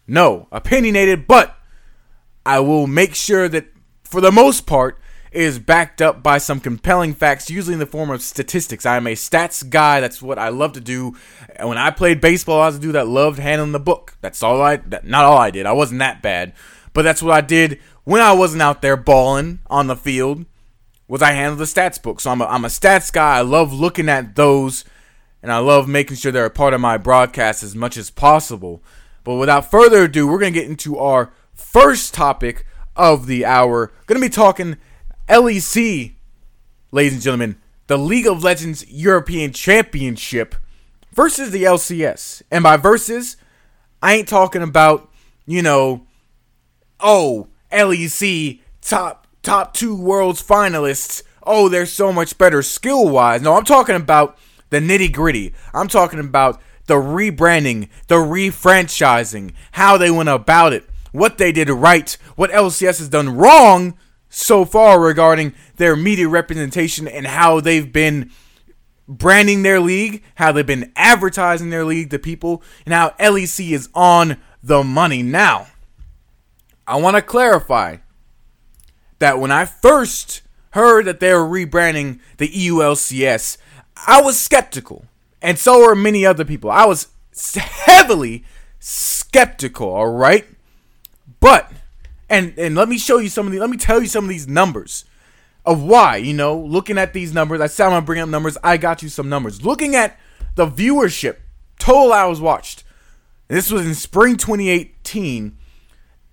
No. 0.07 0.47
Opinionated, 0.51 1.27
but 1.27 1.55
I 2.43 2.59
will 2.59 2.87
make 2.87 3.13
sure 3.13 3.47
that 3.47 3.67
for 4.03 4.19
the 4.19 4.31
most 4.31 4.65
part 4.65 4.99
is 5.31 5.59
backed 5.59 6.01
up 6.01 6.23
by 6.23 6.39
some 6.39 6.59
compelling 6.59 7.13
facts, 7.13 7.51
usually 7.51 7.73
in 7.73 7.79
the 7.79 7.85
form 7.85 8.09
of 8.09 8.23
statistics. 8.23 8.83
I 8.83 8.97
am 8.97 9.05
a 9.05 9.13
stats 9.13 9.67
guy. 9.69 9.99
That's 9.99 10.23
what 10.23 10.39
I 10.39 10.49
love 10.49 10.73
to 10.73 10.81
do. 10.81 11.15
And 11.55 11.69
when 11.69 11.77
I 11.77 11.91
played 11.91 12.19
baseball, 12.19 12.59
I 12.59 12.65
was 12.65 12.77
a 12.77 12.79
dude 12.79 12.95
that 12.95 13.07
loved 13.07 13.37
handling 13.37 13.73
the 13.73 13.79
book. 13.79 14.17
That's 14.21 14.41
all 14.41 14.59
I, 14.59 14.77
that, 14.77 15.05
not 15.05 15.25
all 15.25 15.37
I 15.37 15.51
did. 15.51 15.67
I 15.67 15.73
wasn't 15.73 15.99
that 15.99 16.23
bad, 16.23 16.53
but 16.93 17.03
that's 17.03 17.21
what 17.21 17.33
I 17.33 17.41
did 17.41 17.79
when 18.05 18.21
I 18.21 18.33
wasn't 18.33 18.63
out 18.63 18.81
there 18.81 18.97
balling 18.97 19.59
on 19.67 19.85
the 19.85 19.95
field. 19.95 20.45
Was 21.07 21.21
I 21.21 21.33
handled 21.33 21.59
the 21.59 21.65
stats 21.65 22.01
book? 22.01 22.19
So 22.21 22.31
I'm 22.31 22.41
a, 22.41 22.45
I'm 22.45 22.65
a 22.65 22.69
stats 22.69 23.13
guy. 23.13 23.37
I 23.37 23.41
love 23.41 23.71
looking 23.71 24.09
at 24.09 24.35
those 24.35 24.83
and 25.43 25.51
I 25.51 25.57
love 25.57 25.89
making 25.89 26.15
sure 26.15 26.31
they're 26.31 26.45
a 26.45 26.49
part 26.49 26.73
of 26.73 26.79
my 26.79 26.97
broadcast 26.97 27.61
as 27.61 27.75
much 27.75 27.97
as 27.97 28.09
possible. 28.09 28.81
But 29.25 29.35
without 29.35 29.69
further 29.69 30.05
ado, 30.05 30.25
we're 30.25 30.39
going 30.39 30.53
to 30.53 30.59
get 30.59 30.69
into 30.69 30.97
our 30.97 31.33
first 31.53 32.13
topic 32.13 32.65
of 32.95 33.27
the 33.27 33.45
hour. 33.45 33.91
Going 34.05 34.21
to 34.21 34.25
be 34.25 34.33
talking 34.33 34.77
LEC, 35.27 36.13
ladies 36.91 37.13
and 37.13 37.21
gentlemen, 37.21 37.57
the 37.87 37.97
League 37.97 38.25
of 38.25 38.41
Legends 38.41 38.89
European 38.89 39.51
Championship 39.51 40.55
versus 41.11 41.51
the 41.51 41.63
LCS. 41.63 42.41
And 42.49 42.63
by 42.63 42.77
versus, 42.77 43.35
I 44.01 44.15
ain't 44.15 44.29
talking 44.29 44.61
about, 44.61 45.11
you 45.45 45.61
know, 45.61 46.07
oh, 47.01 47.49
LEC 47.69 48.61
top 48.81 49.27
top 49.41 49.73
2 49.73 49.93
worlds 49.93 50.41
finalists. 50.41 51.21
Oh, 51.45 51.67
they're 51.67 51.85
so 51.85 52.13
much 52.13 52.37
better 52.37 52.61
skill-wise. 52.61 53.41
No, 53.41 53.55
I'm 53.55 53.65
talking 53.65 53.97
about 53.97 54.37
the 54.73 54.79
nitty-gritty. 54.79 55.53
I'm 55.73 55.87
talking 55.87 56.19
about 56.19 56.61
the 56.87 56.95
rebranding, 56.95 57.89
the 58.07 58.15
refranchising, 58.15 59.53
how 59.73 59.97
they 59.97 60.11
went 60.11 60.29
about 60.29 60.73
it, 60.73 60.89
what 61.11 61.37
they 61.37 61.51
did 61.51 61.69
right, 61.69 62.17
what 62.35 62.51
LCS 62.51 62.97
has 62.97 63.09
done 63.09 63.37
wrong 63.37 63.97
so 64.29 64.65
far 64.65 64.99
regarding 64.99 65.53
their 65.77 65.95
media 65.95 66.27
representation 66.27 67.07
and 67.07 67.27
how 67.27 67.59
they've 67.59 67.93
been 67.93 68.31
branding 69.07 69.63
their 69.63 69.79
league, 69.79 70.23
how 70.35 70.51
they've 70.51 70.65
been 70.65 70.91
advertising 70.95 71.69
their 71.69 71.85
league 71.85 72.09
to 72.09 72.17
people, 72.17 72.63
and 72.85 72.93
how 72.93 73.09
LEC 73.19 73.71
is 73.71 73.89
on 73.93 74.37
the 74.63 74.83
money. 74.83 75.21
Now, 75.21 75.67
I 76.87 76.95
want 76.97 77.15
to 77.15 77.21
clarify 77.21 77.97
that 79.19 79.39
when 79.39 79.51
I 79.51 79.65
first 79.65 80.41
heard 80.71 81.05
that 81.05 81.19
they 81.19 81.31
were 81.33 81.47
rebranding 81.47 82.19
the 82.37 82.49
EULCS, 82.49 83.57
I 83.95 84.21
was 84.21 84.39
skeptical. 84.39 85.05
And 85.41 85.59
so 85.59 85.87
are 85.89 85.95
many 85.95 86.25
other 86.25 86.45
people. 86.45 86.71
I 86.71 86.85
was 86.85 87.07
heavily 87.55 88.43
skeptical, 88.79 89.89
all 89.89 90.11
right? 90.11 90.45
But 91.39 91.71
and 92.29 92.57
and 92.57 92.75
let 92.75 92.87
me 92.87 92.97
show 92.97 93.17
you 93.17 93.29
some 93.29 93.45
of 93.45 93.53
the 93.53 93.59
let 93.59 93.69
me 93.69 93.77
tell 93.77 94.01
you 94.01 94.07
some 94.07 94.23
of 94.25 94.29
these 94.29 94.47
numbers 94.47 95.05
of 95.65 95.81
why, 95.81 96.17
you 96.17 96.33
know, 96.33 96.57
looking 96.57 96.97
at 96.97 97.13
these 97.13 97.33
numbers, 97.33 97.61
I 97.61 97.67
said 97.67 97.85
I'm 97.85 97.91
gonna 97.91 98.05
bring 98.05 98.19
up 98.21 98.29
numbers, 98.29 98.57
I 98.63 98.77
got 98.77 99.01
you 99.03 99.09
some 99.09 99.29
numbers. 99.29 99.63
Looking 99.63 99.95
at 99.95 100.17
the 100.55 100.67
viewership, 100.67 101.37
total 101.79 102.13
hours 102.13 102.41
watched. 102.41 102.83
This 103.47 103.71
was 103.71 103.85
in 103.85 103.95
spring 103.95 104.37
2018. 104.37 105.57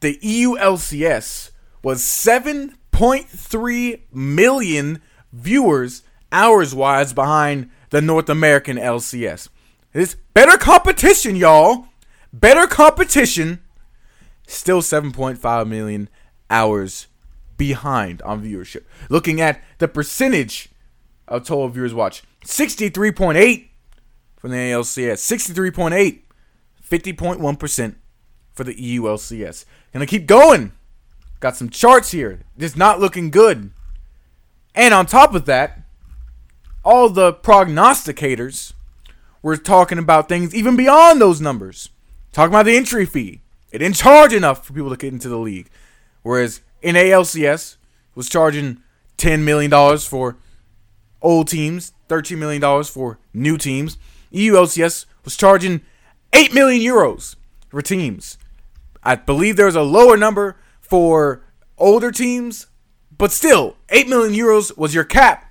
The 0.01 0.19
EULCS 0.19 1.51
was 1.83 2.03
7.3 2.03 4.01
million 4.13 5.03
viewers 5.33 6.03
hours 6.33 6.75
wise 6.75 7.13
behind 7.13 7.71
the 7.91 8.01
North 8.01 8.29
American 8.29 8.77
LCS. 8.77 9.49
It's 9.93 10.15
better 10.35 10.57
competition, 10.57 11.37
y'all. 11.37 11.87
Better 12.33 12.67
competition 12.67 13.61
still 14.47 14.83
7.5 14.83 15.69
million 15.69 16.09
hours 16.49 17.07
behind 17.57 18.23
on 18.23 18.43
viewership. 18.43 18.85
Looking 19.09 19.41
at 19.41 19.63
the 19.79 19.89
percentage 19.89 20.69
of 21.29 21.45
total 21.45 21.69
viewers 21.69 21.95
watch, 21.95 22.23
63.8 22.45 23.69
for 24.37 24.49
the 24.49 24.57
NALCS, 24.57 25.19
63.8, 25.19 26.21
50.1% 26.89 27.95
for 28.53 28.65
the 28.65 28.75
EULCS. 28.75 29.65
Gonna 29.93 30.07
keep 30.07 30.27
going. 30.27 30.73
Got 31.41 31.57
some 31.57 31.71
charts 31.71 32.11
here. 32.11 32.41
Just 32.59 32.77
not 32.77 33.01
looking 33.01 33.31
good. 33.31 33.71
And 34.75 34.95
on 34.95 35.07
top 35.07 35.35
of 35.35 35.47
that, 35.47 35.80
all 36.85 37.09
the 37.09 37.33
prognosticators 37.33 38.73
were 39.43 39.57
talking 39.57 39.99
about 39.99 40.29
things 40.29 40.55
even 40.55 40.77
beyond 40.77 41.21
those 41.21 41.41
numbers. 41.41 41.91
Talking 42.33 42.53
about 42.53 42.67
the 42.67 42.77
entry 42.77 43.07
fee, 43.07 43.41
it 43.73 43.79
didn't 43.79 43.97
charge 43.97 44.33
enough 44.33 44.67
for 44.67 44.73
people 44.73 44.91
to 44.91 44.97
get 44.97 45.13
into 45.13 45.29
the 45.29 45.39
league. 45.39 45.69
Whereas 46.23 46.61
in 46.83 46.95
NALCS 46.95 47.77
was 48.15 48.29
charging 48.29 48.83
$10 49.19 49.43
million 49.43 49.99
for 49.99 50.37
old 51.23 51.49
teams, 51.49 51.93
$13 52.09 52.39
million 52.39 52.85
for 52.85 53.19
new 53.35 53.57
teams. 53.57 53.99
EULCS 54.33 55.07
was 55.25 55.37
charging 55.37 55.81
8 56.33 56.55
million 56.55 56.81
euros 56.81 57.37
for 57.69 57.83
teams. 57.83 58.39
I 59.03 59.17
believe 59.17 59.57
there's 59.57 59.75
a 59.75 59.83
lower 59.83 60.17
number 60.17 60.57
for 60.81 61.43
older 61.79 62.13
teams, 62.13 62.67
but 63.17 63.33
still, 63.33 63.77
8 63.89 64.09
million 64.09 64.35
euros 64.35 64.77
was 64.77 64.95
your 64.95 65.05
cap 65.05 65.50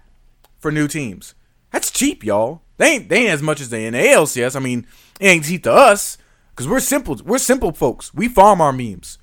for 0.60 0.72
new 0.72 0.88
teams. 0.88 1.34
That's 1.72 1.92
cheap, 1.92 2.24
y'all. 2.24 2.62
They 2.78 2.96
ain't, 2.96 3.10
they 3.10 3.18
ain't 3.24 3.30
as 3.32 3.42
much 3.42 3.62
as 3.62 3.70
they 3.70 3.86
in 3.86 3.94
NALCS. 3.94 4.56
I 4.56 4.60
mean, 4.60 4.86
it 5.20 5.28
ain't 5.28 5.46
cheap 5.46 5.64
to 5.64 5.74
us. 5.74 6.18
Cause 6.56 6.68
we're 6.68 6.82
simple. 6.82 7.18
We're 7.24 7.38
simple 7.38 7.72
folks. 7.72 8.14
We 8.14 8.28
farm 8.28 8.60
our 8.60 8.74
memes. 8.74 9.18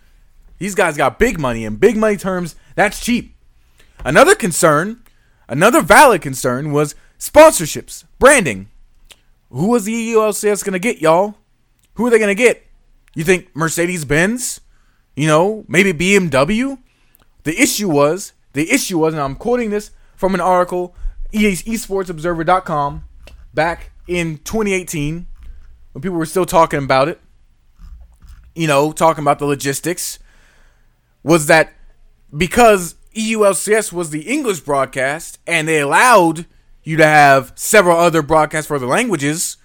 These 0.58 0.74
guys 0.74 0.96
got 0.96 1.18
big 1.18 1.38
money, 1.38 1.64
in 1.64 1.76
big 1.76 1.96
money 1.96 2.16
terms, 2.16 2.56
that's 2.74 3.00
cheap. 3.04 3.36
Another 4.04 4.34
concern, 4.34 5.02
another 5.48 5.82
valid 5.82 6.22
concern, 6.22 6.72
was 6.72 6.94
sponsorships, 7.18 8.04
branding. 8.18 8.68
Who 9.50 9.68
was 9.68 9.84
the 9.84 10.14
EULCS 10.14 10.64
gonna 10.64 10.78
get, 10.78 11.00
y'all? 11.00 11.34
Who 11.94 12.06
are 12.06 12.10
they 12.10 12.18
gonna 12.18 12.34
get? 12.34 12.66
You 13.14 13.24
think 13.24 13.54
Mercedes 13.54 14.04
Benz? 14.04 14.60
You 15.14 15.26
know, 15.26 15.64
maybe 15.68 15.92
BMW? 15.92 16.78
The 17.44 17.60
issue 17.60 17.88
was, 17.88 18.32
the 18.54 18.70
issue 18.70 18.98
was, 18.98 19.14
and 19.14 19.22
I'm 19.22 19.36
quoting 19.36 19.70
this 19.70 19.90
from 20.14 20.34
an 20.34 20.40
article, 20.40 20.94
esportsobserver.com, 21.32 23.04
back 23.54 23.90
in 24.06 24.38
2018, 24.38 25.26
when 25.92 26.02
people 26.02 26.16
were 26.16 26.26
still 26.26 26.46
talking 26.46 26.82
about 26.82 27.08
it 27.08 27.20
you 28.56 28.66
know, 28.66 28.90
talking 28.90 29.22
about 29.22 29.38
the 29.38 29.44
logistics, 29.44 30.18
was 31.22 31.46
that 31.46 31.74
because 32.36 32.96
EULCS 33.14 33.92
was 33.92 34.10
the 34.10 34.22
English 34.22 34.60
broadcast 34.60 35.38
and 35.46 35.68
they 35.68 35.80
allowed 35.80 36.46
you 36.82 36.96
to 36.96 37.06
have 37.06 37.52
several 37.54 37.98
other 37.98 38.22
broadcasts 38.22 38.66
for 38.66 38.76
other 38.76 38.86
languages, 38.86 39.58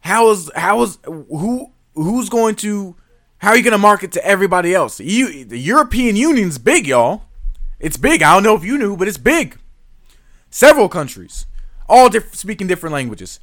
how 0.00 0.30
is 0.30 0.50
how 0.54 0.82
is 0.82 0.98
who 1.04 1.72
who's 1.94 2.28
going 2.28 2.54
to 2.56 2.94
how 3.38 3.50
are 3.50 3.56
you 3.56 3.62
going 3.62 3.72
to 3.72 3.78
market 3.78 4.12
to 4.12 4.24
everybody 4.24 4.74
else? 4.74 5.00
You, 5.00 5.44
the 5.44 5.58
European 5.58 6.16
Union's 6.16 6.58
big, 6.58 6.86
y'all. 6.86 7.22
It's 7.80 7.96
big. 7.96 8.22
I 8.22 8.34
don't 8.34 8.42
know 8.42 8.56
if 8.56 8.64
you 8.64 8.76
knew, 8.76 8.96
but 8.96 9.08
it's 9.08 9.18
big. 9.18 9.56
Several 10.50 10.88
countries, 10.88 11.46
all 11.88 12.08
diff- 12.08 12.34
speaking 12.34 12.66
different 12.66 12.94
languages. 12.94 13.40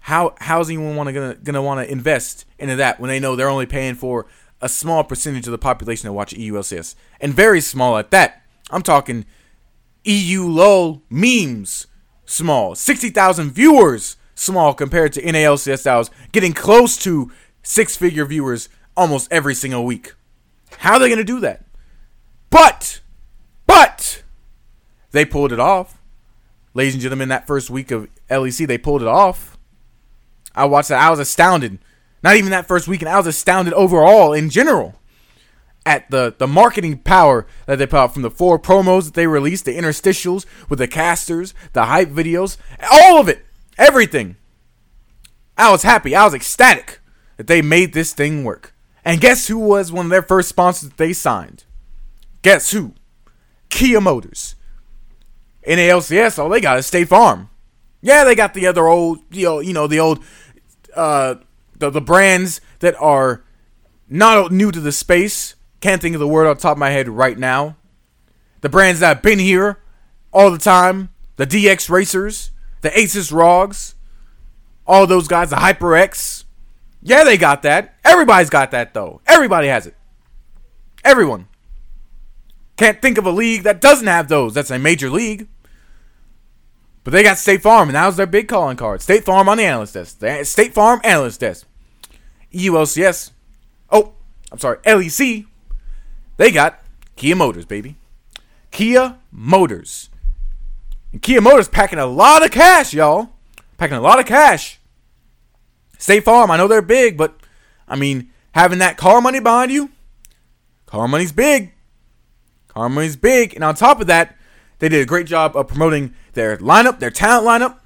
How 0.00 0.34
how's 0.38 0.68
anyone 0.68 0.96
want 0.96 1.08
to 1.08 1.12
gonna 1.12 1.34
gonna 1.34 1.62
want 1.62 1.86
to 1.86 1.90
invest 1.90 2.44
into 2.58 2.76
that 2.76 3.00
when 3.00 3.08
they 3.08 3.20
know 3.20 3.36
they're 3.36 3.48
only 3.48 3.66
paying 3.66 3.94
for 3.94 4.26
a 4.60 4.68
small 4.68 5.04
percentage 5.04 5.46
of 5.46 5.52
the 5.52 5.58
population 5.58 6.06
that 6.06 6.12
watch 6.12 6.34
EULCS 6.34 6.94
and 7.20 7.32
very 7.34 7.60
small 7.60 7.96
at 7.96 8.10
that. 8.10 8.42
I'm 8.70 8.82
talking 8.82 9.24
EU 10.04 10.46
LOL 10.46 11.02
memes 11.08 11.86
small, 12.26 12.74
sixty 12.74 13.10
thousand 13.10 13.52
viewers 13.52 14.16
small 14.34 14.74
compared 14.74 15.12
to 15.14 15.22
NALCS 15.22 15.84
that 15.84 15.96
was 15.96 16.10
getting 16.32 16.52
close 16.52 16.96
to 16.98 17.30
six 17.62 17.96
figure 17.96 18.26
viewers 18.26 18.68
almost 18.96 19.32
every 19.32 19.54
single 19.54 19.84
week. 19.84 20.14
How 20.78 20.94
are 20.94 20.98
they 20.98 21.08
gonna 21.08 21.24
do 21.24 21.40
that? 21.40 21.64
But 22.50 23.00
but 23.66 24.22
they 25.12 25.24
pulled 25.24 25.52
it 25.52 25.60
off. 25.60 26.00
Ladies 26.74 26.94
and 26.94 27.02
gentlemen, 27.02 27.28
that 27.28 27.46
first 27.46 27.70
week 27.70 27.92
of 27.92 28.08
LEC, 28.28 28.66
they 28.66 28.78
pulled 28.78 29.00
it 29.00 29.08
off. 29.08 29.56
I 30.54 30.64
watched 30.64 30.88
that. 30.88 31.00
I 31.00 31.10
was 31.10 31.20
astounded. 31.20 31.78
Not 32.22 32.36
even 32.36 32.50
that 32.50 32.66
first 32.66 32.88
weekend. 32.88 33.08
I 33.08 33.16
was 33.16 33.26
astounded 33.26 33.72
overall 33.74 34.32
in 34.32 34.50
general 34.50 34.96
at 35.86 36.10
the 36.10 36.34
the 36.36 36.46
marketing 36.46 36.98
power 36.98 37.46
that 37.66 37.76
they 37.76 37.86
put 37.86 37.98
out 37.98 38.12
from 38.12 38.22
the 38.22 38.30
four 38.30 38.58
promos 38.58 39.04
that 39.04 39.14
they 39.14 39.26
released, 39.26 39.66
the 39.66 39.76
interstitials 39.76 40.46
with 40.68 40.78
the 40.78 40.88
casters, 40.88 41.54
the 41.74 41.84
hype 41.84 42.08
videos, 42.08 42.56
all 42.90 43.20
of 43.20 43.28
it, 43.28 43.44
everything. 43.78 44.36
I 45.56 45.70
was 45.70 45.82
happy. 45.82 46.16
I 46.16 46.24
was 46.24 46.34
ecstatic 46.34 47.00
that 47.36 47.46
they 47.46 47.62
made 47.62 47.92
this 47.92 48.12
thing 48.12 48.42
work. 48.42 48.74
And 49.04 49.20
guess 49.20 49.46
who 49.46 49.58
was 49.58 49.92
one 49.92 50.06
of 50.06 50.10
their 50.10 50.22
first 50.22 50.48
sponsors 50.48 50.88
that 50.88 50.96
they 50.96 51.12
signed? 51.12 51.64
Guess 52.42 52.72
who? 52.72 52.94
Kia 53.68 54.00
Motors. 54.00 54.56
In 55.64 55.78
NALCS, 55.78 56.38
all 56.38 56.48
they 56.48 56.60
got 56.60 56.78
is 56.78 56.86
State 56.86 57.08
Farm. 57.08 57.48
Yeah, 58.02 58.24
they 58.24 58.34
got 58.34 58.52
the 58.52 58.66
other 58.66 58.86
old, 58.86 59.20
you 59.30 59.72
know, 59.72 59.86
the 59.86 59.98
old 59.98 60.22
uh, 60.94 61.36
the 61.76 61.90
the 61.90 62.00
brands 62.00 62.60
that 62.80 62.94
are 63.00 63.42
not 64.08 64.52
new 64.52 64.70
to 64.70 64.80
the 64.80 64.92
space. 64.92 65.54
Can't 65.80 66.00
think 66.00 66.14
of 66.14 66.20
the 66.20 66.28
word 66.28 66.46
on 66.46 66.56
top 66.56 66.72
of 66.72 66.78
my 66.78 66.90
head 66.90 67.08
right 67.08 67.38
now. 67.38 67.76
The 68.60 68.68
brands 68.68 69.00
that 69.00 69.08
have 69.08 69.22
been 69.22 69.38
here 69.38 69.80
all 70.32 70.50
the 70.50 70.58
time. 70.58 71.10
The 71.36 71.46
DX 71.46 71.90
Racers, 71.90 72.52
the 72.82 72.90
Asus 72.90 73.32
ROGs, 73.32 73.96
all 74.86 75.04
those 75.06 75.26
guys, 75.26 75.50
the 75.50 75.56
HyperX. 75.56 76.44
Yeah, 77.02 77.24
they 77.24 77.36
got 77.36 77.62
that. 77.62 77.96
Everybody's 78.04 78.50
got 78.50 78.70
that 78.70 78.94
though. 78.94 79.20
Everybody 79.26 79.66
has 79.68 79.86
it. 79.86 79.96
Everyone. 81.02 81.48
Can't 82.76 83.02
think 83.02 83.18
of 83.18 83.26
a 83.26 83.30
league 83.30 83.64
that 83.64 83.80
doesn't 83.80 84.06
have 84.06 84.28
those. 84.28 84.54
That's 84.54 84.70
a 84.70 84.78
major 84.78 85.10
league. 85.10 85.48
But 87.04 87.12
they 87.12 87.22
got 87.22 87.36
State 87.36 87.62
Farm, 87.62 87.90
and 87.90 87.96
that 87.96 88.06
was 88.06 88.16
their 88.16 88.26
big 88.26 88.48
calling 88.48 88.78
card. 88.78 89.02
State 89.02 89.24
Farm 89.24 89.48
on 89.48 89.58
the 89.58 89.64
analyst 89.64 89.94
desk. 89.94 90.50
State 90.50 90.72
Farm 90.72 91.00
analyst 91.04 91.40
desk. 91.40 91.66
EULCS. 92.52 93.30
Oh, 93.90 94.14
I'm 94.50 94.58
sorry, 94.58 94.78
LEC. 94.78 95.46
They 96.38 96.50
got 96.50 96.82
Kia 97.16 97.36
Motors, 97.36 97.66
baby. 97.66 97.96
Kia 98.70 99.18
Motors. 99.30 100.08
And 101.12 101.20
Kia 101.20 101.42
Motors 101.42 101.68
packing 101.68 101.98
a 101.98 102.06
lot 102.06 102.44
of 102.44 102.50
cash, 102.50 102.94
y'all. 102.94 103.30
Packing 103.76 103.98
a 103.98 104.00
lot 104.00 104.18
of 104.18 104.24
cash. 104.24 104.80
State 105.98 106.24
Farm, 106.24 106.50
I 106.50 106.56
know 106.56 106.68
they're 106.68 106.82
big, 106.82 107.18
but 107.18 107.36
I 107.86 107.96
mean, 107.96 108.30
having 108.52 108.78
that 108.78 108.96
car 108.96 109.20
money 109.20 109.40
behind 109.40 109.70
you, 109.70 109.90
car 110.86 111.06
money's 111.06 111.32
big. 111.32 111.72
Car 112.68 112.88
money's 112.88 113.16
big. 113.16 113.54
And 113.54 113.62
on 113.62 113.74
top 113.74 114.00
of 114.00 114.06
that, 114.06 114.36
they 114.78 114.88
did 114.88 115.02
a 115.02 115.06
great 115.06 115.26
job 115.26 115.54
of 115.54 115.68
promoting 115.68 116.14
their 116.34 116.56
lineup, 116.58 116.98
their 116.98 117.10
talent 117.10 117.46
lineup, 117.46 117.78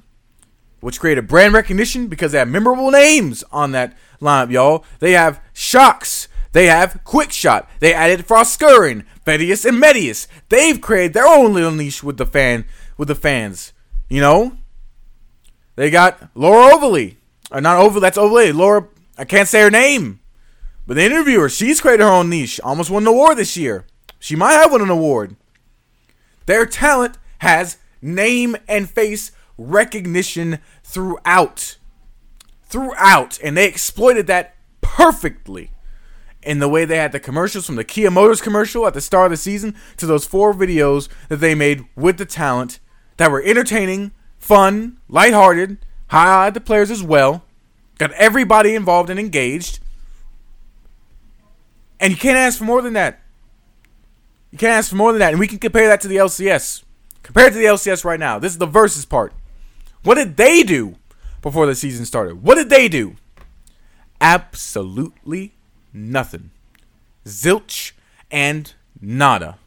which 0.80 1.00
created 1.00 1.28
brand 1.28 1.54
recognition 1.54 2.06
because 2.08 2.32
they 2.32 2.38
have 2.38 2.48
memorable 2.48 2.90
names 2.90 3.44
on 3.50 3.72
that 3.72 3.96
lineup, 4.20 4.50
y'all. 4.50 4.84
They 5.00 5.12
have 5.12 5.40
Sjokz. 5.54 6.28
They 6.52 6.66
have 6.66 7.00
Quickshot. 7.04 7.66
They 7.78 7.92
added 7.92 8.26
Froskurinn, 8.26 9.04
Vedius, 9.26 9.64
and 9.66 9.78
Medius. 9.78 10.26
They've 10.48 10.80
created 10.80 11.12
their 11.12 11.26
own 11.26 11.52
little 11.52 11.72
niche 11.72 12.02
with 12.02 12.16
the 12.16 12.26
fan 12.26 12.64
with 12.96 13.08
the 13.08 13.14
fans. 13.14 13.72
You 14.08 14.20
know? 14.20 14.52
They 15.76 15.90
got 15.90 16.30
Laura 16.34 16.74
Ovilee. 16.74 17.16
Or 17.50 17.60
not 17.60 17.78
Ovilee, 17.78 18.00
that's 18.00 18.18
Ovilee. 18.18 18.54
Laura 18.54 18.88
I 19.18 19.24
can't 19.24 19.48
say 19.48 19.60
her 19.60 19.70
name. 19.70 20.20
But 20.86 20.94
the 20.94 21.04
interviewer, 21.04 21.48
she's 21.48 21.80
created 21.80 22.04
her 22.04 22.10
own 22.10 22.30
niche. 22.30 22.60
Almost 22.60 22.90
won 22.90 23.02
an 23.02 23.08
award 23.08 23.36
this 23.36 23.56
year. 23.56 23.84
She 24.18 24.36
might 24.36 24.52
have 24.52 24.72
won 24.72 24.80
an 24.80 24.90
award. 24.90 25.36
Their 26.46 26.64
talent 26.64 27.18
has 27.38 27.78
name 28.00 28.56
and 28.68 28.88
face 28.88 29.32
recognition 29.56 30.58
throughout. 30.82 31.78
Throughout. 32.64 33.38
And 33.42 33.56
they 33.56 33.66
exploited 33.66 34.26
that 34.26 34.56
perfectly 34.80 35.72
in 36.42 36.60
the 36.60 36.68
way 36.68 36.84
they 36.84 36.96
had 36.96 37.12
the 37.12 37.20
commercials 37.20 37.66
from 37.66 37.76
the 37.76 37.84
Kia 37.84 38.10
Motors 38.10 38.40
commercial 38.40 38.86
at 38.86 38.94
the 38.94 39.00
start 39.00 39.26
of 39.26 39.30
the 39.32 39.36
season 39.36 39.74
to 39.96 40.06
those 40.06 40.24
four 40.24 40.54
videos 40.54 41.08
that 41.28 41.36
they 41.36 41.54
made 41.54 41.84
with 41.96 42.16
the 42.16 42.24
talent 42.24 42.78
that 43.16 43.30
were 43.30 43.42
entertaining, 43.42 44.12
fun, 44.38 44.98
lighthearted, 45.08 45.78
highlight 46.08 46.54
the 46.54 46.60
players 46.60 46.90
as 46.90 47.02
well, 47.02 47.44
got 47.98 48.12
everybody 48.12 48.74
involved 48.74 49.10
and 49.10 49.20
engaged. 49.20 49.80
And 52.00 52.12
you 52.12 52.16
can't 52.16 52.38
ask 52.38 52.58
for 52.58 52.64
more 52.64 52.80
than 52.80 52.92
that. 52.92 53.20
You 54.52 54.58
can't 54.58 54.72
ask 54.72 54.90
for 54.90 54.96
more 54.96 55.12
than 55.12 55.18
that. 55.18 55.32
And 55.32 55.40
we 55.40 55.48
can 55.48 55.58
compare 55.58 55.88
that 55.88 56.00
to 56.02 56.08
the 56.08 56.16
LCS. 56.16 56.84
Compared 57.28 57.52
to 57.52 57.58
the 57.58 57.66
LCS 57.66 58.06
right 58.06 58.18
now, 58.18 58.38
this 58.38 58.52
is 58.52 58.58
the 58.58 58.64
versus 58.64 59.04
part. 59.04 59.34
What 60.02 60.14
did 60.14 60.38
they 60.38 60.62
do 60.62 60.96
before 61.42 61.66
the 61.66 61.74
season 61.74 62.06
started? 62.06 62.42
What 62.42 62.54
did 62.54 62.70
they 62.70 62.88
do? 62.88 63.16
Absolutely 64.18 65.52
nothing. 65.92 66.52
Zilch 67.26 67.92
and 68.30 68.72
nada. 68.98 69.58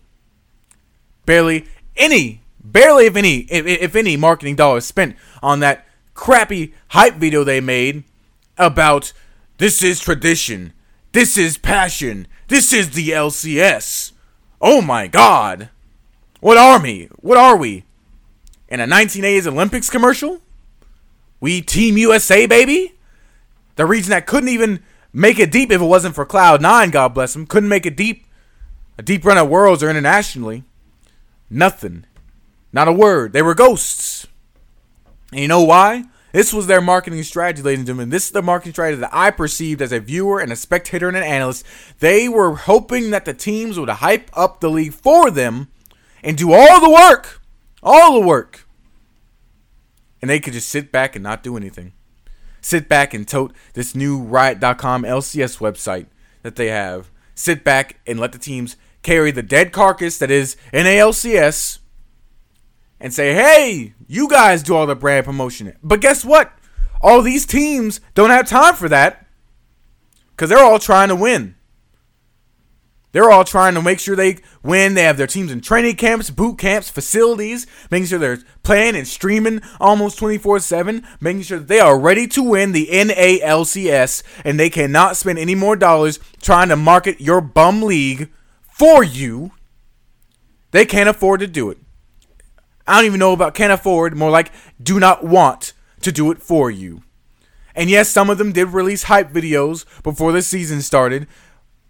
Barely 1.27 1.67
any, 1.95 2.41
barely 2.63 3.05
if 3.05 3.15
any, 3.15 3.41
if, 3.41 3.67
if 3.67 3.95
any 3.95 4.17
marketing 4.17 4.55
dollars 4.55 4.85
spent 4.85 5.15
on 5.43 5.59
that 5.59 5.85
crappy 6.15 6.73
hype 6.87 7.17
video 7.17 7.43
they 7.43 7.61
made 7.61 8.05
about 8.57 9.13
this 9.59 9.83
is 9.83 9.99
tradition, 9.99 10.73
this 11.11 11.37
is 11.37 11.59
passion, 11.59 12.25
this 12.47 12.73
is 12.73 12.89
the 12.89 13.09
LCS. 13.09 14.13
Oh 14.59 14.81
my 14.81 15.05
god. 15.05 15.69
What 16.41 16.57
army? 16.57 17.07
What 17.17 17.37
are 17.37 17.55
we? 17.55 17.85
In 18.67 18.79
a 18.79 18.87
1980s 18.87 19.45
Olympics 19.45 19.89
commercial? 19.89 20.41
We 21.39 21.61
Team 21.61 21.97
USA, 21.97 22.47
baby? 22.47 22.95
The 23.75 23.85
reason 23.85 24.09
that 24.09 24.25
couldn't 24.25 24.49
even 24.49 24.81
make 25.13 25.37
it 25.37 25.51
deep 25.51 25.71
if 25.71 25.79
it 25.79 25.85
wasn't 25.85 26.15
for 26.15 26.25
Cloud9, 26.25 26.91
God 26.91 27.13
bless 27.13 27.35
him. 27.35 27.45
Couldn't 27.45 27.69
make 27.69 27.85
it 27.85 27.95
deep. 27.95 28.25
A 28.97 29.03
deep 29.03 29.23
run 29.23 29.37
at 29.37 29.49
Worlds 29.49 29.83
or 29.83 29.89
internationally. 29.89 30.63
Nothing. 31.47 32.05
Not 32.73 32.87
a 32.87 32.93
word. 32.93 33.33
They 33.33 33.43
were 33.43 33.53
ghosts. 33.53 34.25
And 35.31 35.41
you 35.41 35.47
know 35.47 35.63
why? 35.63 36.05
This 36.31 36.53
was 36.53 36.65
their 36.65 36.81
marketing 36.81 37.21
strategy, 37.21 37.61
ladies 37.61 37.79
and 37.79 37.87
gentlemen. 37.87 38.09
This 38.09 38.25
is 38.25 38.31
the 38.31 38.41
marketing 38.41 38.73
strategy 38.73 39.01
that 39.01 39.13
I 39.13 39.29
perceived 39.29 39.81
as 39.81 39.91
a 39.91 39.99
viewer 39.99 40.39
and 40.39 40.51
a 40.51 40.55
spectator 40.55 41.07
and 41.07 41.17
an 41.17 41.23
analyst. 41.23 41.65
They 41.99 42.27
were 42.27 42.55
hoping 42.55 43.11
that 43.11 43.25
the 43.25 43.33
teams 43.33 43.77
would 43.77 43.89
hype 43.89 44.31
up 44.33 44.59
the 44.59 44.71
league 44.71 44.93
for 44.93 45.29
them 45.29 45.67
and 46.23 46.37
do 46.37 46.53
all 46.53 46.79
the 46.79 46.89
work. 46.89 47.41
All 47.83 48.19
the 48.19 48.25
work. 48.25 48.67
And 50.21 50.29
they 50.29 50.39
could 50.39 50.53
just 50.53 50.69
sit 50.69 50.91
back 50.91 51.15
and 51.15 51.23
not 51.23 51.43
do 51.43 51.57
anything 51.57 51.93
sit 52.61 52.87
back 52.87 53.13
and 53.13 53.27
tote 53.27 53.53
this 53.73 53.95
new 53.95 54.19
Riot.com 54.19 55.03
LCS 55.03 55.57
website 55.57 56.05
that 56.43 56.55
they 56.55 56.67
have. 56.67 57.09
Sit 57.35 57.63
back 57.63 57.99
and 58.07 58.19
let 58.19 58.31
the 58.31 58.37
teams 58.37 58.77
carry 59.01 59.31
the 59.31 59.41
dead 59.41 59.71
carcass 59.71 60.19
that 60.19 60.31
is 60.31 60.55
NALCS 60.71 61.79
and 62.99 63.13
say, 63.13 63.33
hey, 63.33 63.93
you 64.07 64.29
guys 64.29 64.61
do 64.61 64.75
all 64.75 64.85
the 64.85 64.95
brand 64.95 65.25
promotion. 65.25 65.75
But 65.81 66.01
guess 66.01 66.23
what? 66.23 66.53
All 67.01 67.23
these 67.23 67.47
teams 67.47 67.99
don't 68.13 68.29
have 68.29 68.47
time 68.47 68.75
for 68.75 68.87
that 68.89 69.25
because 70.31 70.49
they're 70.49 70.63
all 70.63 70.77
trying 70.77 71.09
to 71.09 71.15
win. 71.15 71.55
They're 73.11 73.29
all 73.29 73.43
trying 73.43 73.73
to 73.73 73.81
make 73.81 73.99
sure 73.99 74.15
they 74.15 74.37
win. 74.63 74.93
They 74.93 75.03
have 75.03 75.17
their 75.17 75.27
teams 75.27 75.51
in 75.51 75.61
training 75.61 75.97
camps, 75.97 76.29
boot 76.29 76.57
camps, 76.57 76.89
facilities, 76.89 77.67
making 77.89 78.07
sure 78.07 78.19
they're 78.19 78.39
playing 78.63 78.95
and 78.95 79.07
streaming 79.07 79.61
almost 79.79 80.17
24 80.17 80.59
7, 80.59 81.05
making 81.19 81.41
sure 81.41 81.59
that 81.59 81.67
they 81.67 81.79
are 81.79 81.99
ready 81.99 82.27
to 82.27 82.41
win 82.41 82.71
the 82.71 82.87
NALCS 82.87 84.23
and 84.45 84.59
they 84.59 84.69
cannot 84.69 85.17
spend 85.17 85.39
any 85.39 85.55
more 85.55 85.75
dollars 85.75 86.19
trying 86.41 86.69
to 86.69 86.75
market 86.77 87.19
your 87.19 87.41
bum 87.41 87.83
league 87.83 88.29
for 88.69 89.03
you. 89.03 89.51
They 90.71 90.85
can't 90.85 91.09
afford 91.09 91.41
to 91.41 91.47
do 91.47 91.69
it. 91.69 91.77
I 92.87 92.95
don't 92.97 93.05
even 93.05 93.19
know 93.19 93.33
about 93.33 93.55
can't 93.55 93.73
afford, 93.73 94.15
more 94.15 94.31
like 94.31 94.51
do 94.81 94.99
not 94.99 95.23
want 95.23 95.73
to 96.01 96.11
do 96.11 96.31
it 96.31 96.41
for 96.41 96.71
you. 96.71 97.03
And 97.75 97.89
yes, 97.89 98.09
some 98.09 98.29
of 98.29 98.37
them 98.37 98.51
did 98.51 98.69
release 98.69 99.03
hype 99.03 99.31
videos 99.31 99.85
before 100.03 100.31
the 100.31 100.41
season 100.41 100.81
started, 100.81 101.27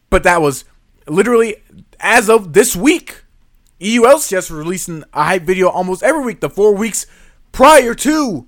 but 0.09 0.23
that 0.23 0.41
was 0.41 0.65
literally 1.07 1.57
as 1.99 2.29
of 2.29 2.53
this 2.53 2.75
week. 2.75 3.23
EULCS 3.79 4.33
was 4.33 4.51
releasing 4.51 5.03
a 5.13 5.23
hype 5.23 5.43
video 5.43 5.67
almost 5.67 6.03
every 6.03 6.23
week, 6.23 6.39
the 6.39 6.49
four 6.49 6.75
weeks 6.75 7.05
prior 7.51 7.93
to 7.95 8.47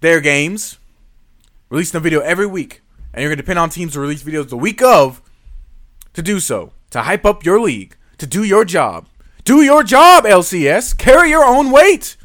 their 0.00 0.20
games. 0.20 0.78
Releasing 1.70 1.96
a 1.96 2.00
video 2.00 2.20
every 2.20 2.46
week. 2.46 2.82
And 3.12 3.22
you're 3.22 3.30
going 3.30 3.38
to 3.38 3.42
depend 3.42 3.58
on 3.58 3.70
teams 3.70 3.94
to 3.94 4.00
release 4.00 4.22
videos 4.22 4.48
the 4.48 4.56
week 4.56 4.82
of 4.82 5.22
to 6.12 6.22
do 6.22 6.40
so, 6.40 6.72
to 6.90 7.02
hype 7.02 7.24
up 7.24 7.44
your 7.44 7.60
league, 7.60 7.96
to 8.18 8.26
do 8.26 8.44
your 8.44 8.64
job. 8.64 9.08
Do 9.44 9.62
your 9.62 9.82
job, 9.82 10.24
LCS. 10.24 10.96
Carry 10.96 11.30
your 11.30 11.44
own 11.44 11.70
weight. 11.70 12.16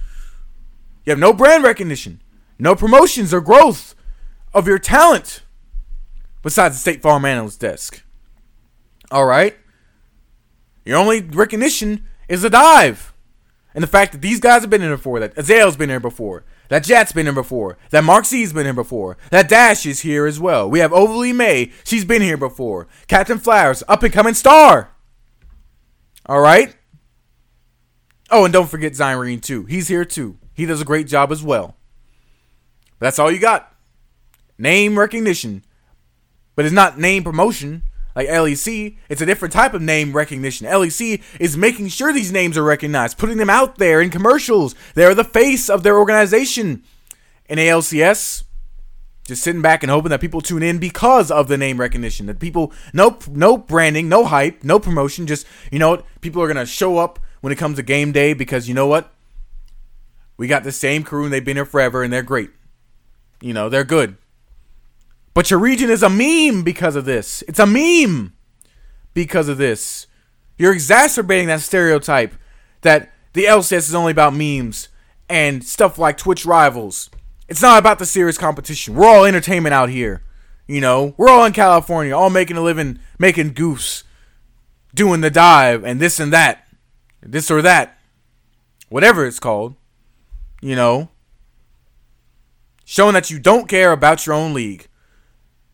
You 1.06 1.12
have 1.12 1.20
no 1.20 1.34
brand 1.34 1.64
recognition, 1.64 2.22
no 2.58 2.76
promotions 2.76 3.34
or 3.34 3.42
growth 3.42 3.96
of 4.54 4.68
your 4.68 4.80
talent 4.80 5.42
besides 6.42 6.76
the 6.76 6.80
State 6.80 7.02
Farm 7.02 7.26
Analyst 7.26 7.60
desk. 7.60 8.04
All 9.12 9.26
right. 9.26 9.56
Your 10.86 10.98
only 10.98 11.22
recognition 11.22 12.06
is 12.28 12.44
a 12.44 12.50
dive. 12.50 13.14
And 13.74 13.84
the 13.84 13.88
fact 13.88 14.12
that 14.14 14.22
these 14.22 14.40
guys 14.40 14.62
have 14.62 14.70
been 14.70 14.82
in 14.82 14.88
here 14.88 14.98
before, 14.98 15.20
that 15.20 15.38
Azael's 15.38 15.78
been 15.78 15.90
here 15.90 16.00
before, 16.00 16.44
that 16.70 16.84
Jatt's 16.84 17.12
been 17.12 17.28
here 17.28 17.34
before, 17.34 17.78
that 17.92 18.04
Mark 18.04 18.26
C's 18.26 18.52
been 18.52 18.66
here 18.66 18.74
before, 18.74 19.18
that 19.30 19.48
Dash 19.48 19.86
is 19.86 20.02
here 20.02 20.26
as 20.26 20.40
well. 20.40 20.70
We 20.70 20.80
have 20.80 20.92
Ovilee 20.92 21.36
May, 21.36 21.72
she's 21.84 22.06
been 22.06 22.22
here 22.22 22.38
before. 22.38 22.88
Captain 23.08 23.38
Flowers, 23.38 23.84
up 23.88 24.04
and 24.04 24.14
coming 24.14 24.34
star. 24.34 24.92
All 26.26 26.40
right. 26.42 26.76
Oh, 28.32 28.46
and 28.46 28.54
don't 28.54 28.70
forget 28.70 28.94
Zirene 28.94 29.42
too. 29.42 29.66
He's 29.66 29.88
here 29.88 30.06
too. 30.06 30.38
He 30.54 30.66
does 30.66 30.82
a 30.82 30.86
great 30.86 31.08
job 31.08 31.32
as 31.32 31.44
well. 31.44 31.76
That's 33.00 33.18
all 33.18 33.32
you 33.32 33.40
got. 33.40 33.74
Name 34.58 35.00
recognition. 35.00 35.64
But 36.56 36.66
it's 36.66 36.74
not 36.74 37.00
name 37.00 37.24
promotion 37.24 37.84
like 38.16 38.28
LEC, 38.28 38.98
it's 39.08 39.22
a 39.22 39.26
different 39.26 39.54
type 39.54 39.74
of 39.74 39.82
name 39.82 40.14
recognition. 40.14 40.68
LEC 40.68 41.22
is 41.40 41.56
making 41.56 41.90
sure 41.90 42.12
these 42.12 42.32
names 42.32 42.58
are 42.58 42.64
recognized, 42.64 43.18
putting 43.18 43.38
them 43.38 43.50
out 43.50 43.78
there 43.78 44.02
in 44.02 44.10
commercials. 44.10 44.76
They're 44.96 45.16
the 45.16 45.24
face 45.24 45.70
of 45.70 45.84
their 45.84 45.98
organization. 45.98 46.84
In 47.48 47.58
NALCS, 47.58 48.44
just 49.30 49.44
sitting 49.44 49.62
back 49.62 49.84
and 49.84 49.92
hoping 49.92 50.10
that 50.10 50.22
people 50.22 50.42
tune 50.42 50.64
in 50.64 50.78
because 50.78 51.32
of 51.32 51.48
the 51.48 51.58
name 51.58 51.80
recognition. 51.80 52.26
That 52.26 52.40
people, 52.40 52.74
no, 52.94 53.18
no 53.30 53.58
branding, 53.58 54.10
no 54.10 54.26
hype, 54.26 54.64
no 54.64 54.80
promotion. 54.80 55.26
Just 55.26 55.48
you 55.72 55.80
know 55.80 55.92
what, 55.92 56.06
people 56.22 56.42
are 56.42 56.48
gonna 56.48 56.66
show 56.66 56.98
up 56.98 57.20
when 57.42 57.54
it 57.54 57.58
comes 57.58 57.78
to 57.78 57.84
game 57.84 58.12
day 58.12 58.34
because 58.34 58.68
you 58.68 58.74
know 58.74 58.88
what, 58.88 59.14
we 60.38 60.48
got 60.48 60.64
the 60.64 60.72
same 60.72 61.04
crew 61.04 61.24
and 61.24 61.34
they've 61.34 61.46
been 61.46 61.58
here 61.58 61.66
forever 61.66 62.04
and 62.04 62.12
they're 62.12 62.22
great. 62.22 62.50
You 63.42 63.54
know 63.54 63.70
they're 63.70 63.84
good. 63.84 64.18
But 65.40 65.50
your 65.50 65.62
region 65.62 65.90
is 65.90 66.04
a 66.04 66.10
meme 66.10 66.64
because 66.64 66.98
of 66.98 67.06
this. 67.06 67.46
It's 67.48 67.60
a 67.60 67.66
meme 67.66 68.34
because 69.14 69.48
of 69.48 69.58
this. 69.58 70.06
You're 70.58 70.74
exacerbating 70.74 71.48
that 71.48 71.62
stereotype 71.62 72.34
that 72.82 73.14
the 73.32 73.46
LCS 73.46 73.88
is 73.88 73.96
only 73.96 74.12
about 74.12 74.34
memes 74.34 74.90
and 75.30 75.64
stuff 75.64 75.98
like 75.98 76.18
Twitch 76.18 76.46
rivals. 76.46 77.10
It's 77.48 77.62
not 77.62 77.80
about 77.80 78.00
the 78.00 78.06
serious 78.06 78.38
competition. 78.38 78.96
We're 78.96 79.08
all 79.08 79.24
entertainment 79.24 79.74
out 79.74 79.88
here. 79.88 80.24
You 80.68 80.82
know, 80.82 81.14
we're 81.16 81.30
all 81.30 81.46
in 81.46 81.54
California, 81.54 82.14
all 82.14 82.30
making 82.30 82.58
a 82.58 82.62
living, 82.62 83.00
making 83.18 83.54
goofs, 83.54 84.04
doing 84.94 85.22
the 85.22 85.32
dive 85.32 85.86
and 85.86 86.02
this 86.02 86.20
and 86.20 86.34
that, 86.34 86.68
this 87.22 87.50
or 87.50 87.62
that, 87.62 87.98
whatever 88.90 89.26
it's 89.26 89.40
called. 89.40 89.76
You 90.62 90.76
know, 90.76 91.08
showing 92.84 93.14
that 93.14 93.32
you 93.32 93.40
don't 93.40 93.70
care 93.70 93.94
about 93.94 94.26
your 94.26 94.36
own 94.36 94.54
league. 94.54 94.89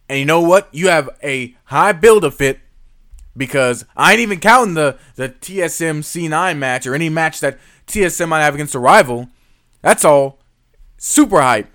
And 0.08 0.20
you 0.20 0.26
know 0.26 0.42
what? 0.42 0.70
You 0.72 0.90
have 0.90 1.10
a 1.24 1.56
high 1.66 1.92
build 1.92 2.24
of 2.24 2.36
fit 2.36 2.60
because 3.36 3.86
I 3.96 4.12
ain't 4.14 4.22
even 4.22 4.40
counting 4.40 4.76
the, 4.76 4.98
the 5.16 5.30
TSM 5.30 6.00
C9 6.00 6.58
match 6.58 6.86
or 6.88 6.96
any 6.96 7.10
match 7.10 7.40
that 7.40 7.60
TSM 7.88 8.30
might 8.30 8.42
have 8.42 8.56
against 8.56 8.76
a 8.76 8.80
rival. 8.80 9.30
That's 9.82 10.06
all 10.06 10.40
super 10.98 11.42
hype. 11.42 11.68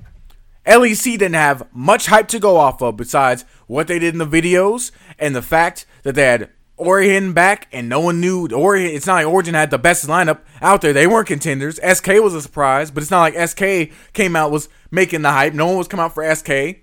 LEC 0.66 1.04
didn't 1.12 1.34
have 1.34 1.66
much 1.72 2.06
hype 2.06 2.28
to 2.28 2.38
go 2.38 2.56
off 2.56 2.82
of 2.82 2.96
besides 2.96 3.44
what 3.66 3.86
they 3.86 3.98
did 3.98 4.14
in 4.14 4.18
the 4.18 4.26
videos 4.26 4.90
and 5.18 5.34
the 5.34 5.42
fact 5.42 5.86
that 6.02 6.14
they 6.14 6.24
had 6.24 6.50
Origen 6.76 7.32
back 7.32 7.68
and 7.72 7.88
no 7.88 8.00
one 8.00 8.20
knew 8.20 8.48
Origen. 8.48 8.94
It's 8.94 9.06
not 9.06 9.14
like 9.16 9.26
Origen 9.26 9.54
had 9.54 9.70
the 9.70 9.78
best 9.78 10.06
lineup 10.06 10.40
out 10.62 10.80
there. 10.80 10.92
They 10.92 11.06
weren't 11.06 11.28
contenders. 11.28 11.78
SK 11.82 12.08
was 12.08 12.34
a 12.34 12.42
surprise, 12.42 12.90
but 12.90 13.02
it's 13.02 13.10
not 13.10 13.20
like 13.20 13.48
SK 13.48 13.92
came 14.12 14.36
out 14.36 14.50
was 14.50 14.68
making 14.90 15.22
the 15.22 15.32
hype. 15.32 15.52
No 15.54 15.66
one 15.66 15.76
was 15.76 15.88
coming 15.88 16.04
out 16.04 16.14
for 16.14 16.34
SK. 16.34 16.80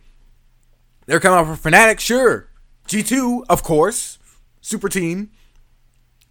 They're 1.07 1.19
coming 1.19 1.39
out 1.39 1.57
for 1.57 1.69
Fnatic, 1.69 1.99
sure. 1.99 2.49
G2, 2.87 3.45
of 3.49 3.63
course. 3.63 4.19
Super 4.61 4.89
Team. 4.89 5.31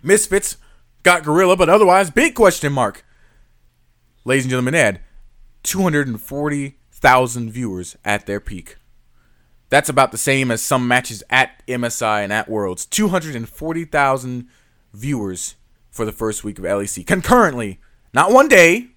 Misfits 0.02 0.58
got 1.02 1.24
Gorilla, 1.24 1.56
but 1.56 1.68
otherwise, 1.68 2.10
big 2.10 2.34
question 2.34 2.72
mark. 2.72 3.04
Ladies 4.24 4.44
and 4.44 4.50
gentlemen, 4.50 4.74
Ed, 4.74 5.00
240,000 5.62 7.50
viewers 7.50 7.96
at 8.04 8.26
their 8.26 8.38
peak. 8.38 8.76
That's 9.68 9.88
about 9.88 10.12
the 10.12 10.18
same 10.18 10.50
as 10.50 10.62
some 10.62 10.86
matches 10.86 11.24
at 11.30 11.62
MSI 11.66 12.22
and 12.22 12.32
at 12.32 12.48
Worlds. 12.48 12.86
240,000 12.86 14.48
viewers 14.92 15.56
for 15.90 16.04
the 16.04 16.12
first 16.12 16.44
week 16.44 16.58
of 16.58 16.64
LEC. 16.64 17.06
Concurrently, 17.06 17.80
not 18.12 18.30
one 18.30 18.48
day, 18.48 18.88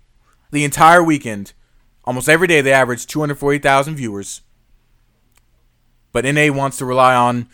the 0.52 0.64
entire 0.64 1.02
weekend. 1.02 1.54
Almost 2.04 2.30
every 2.30 2.48
day 2.48 2.62
they 2.62 2.74
average 2.74 3.08
240,000 3.08 3.96
viewers. 3.96 4.42
But 6.12 6.26
NA 6.26 6.52
wants 6.52 6.78
to 6.78 6.86
rely 6.86 7.16
on 7.16 7.48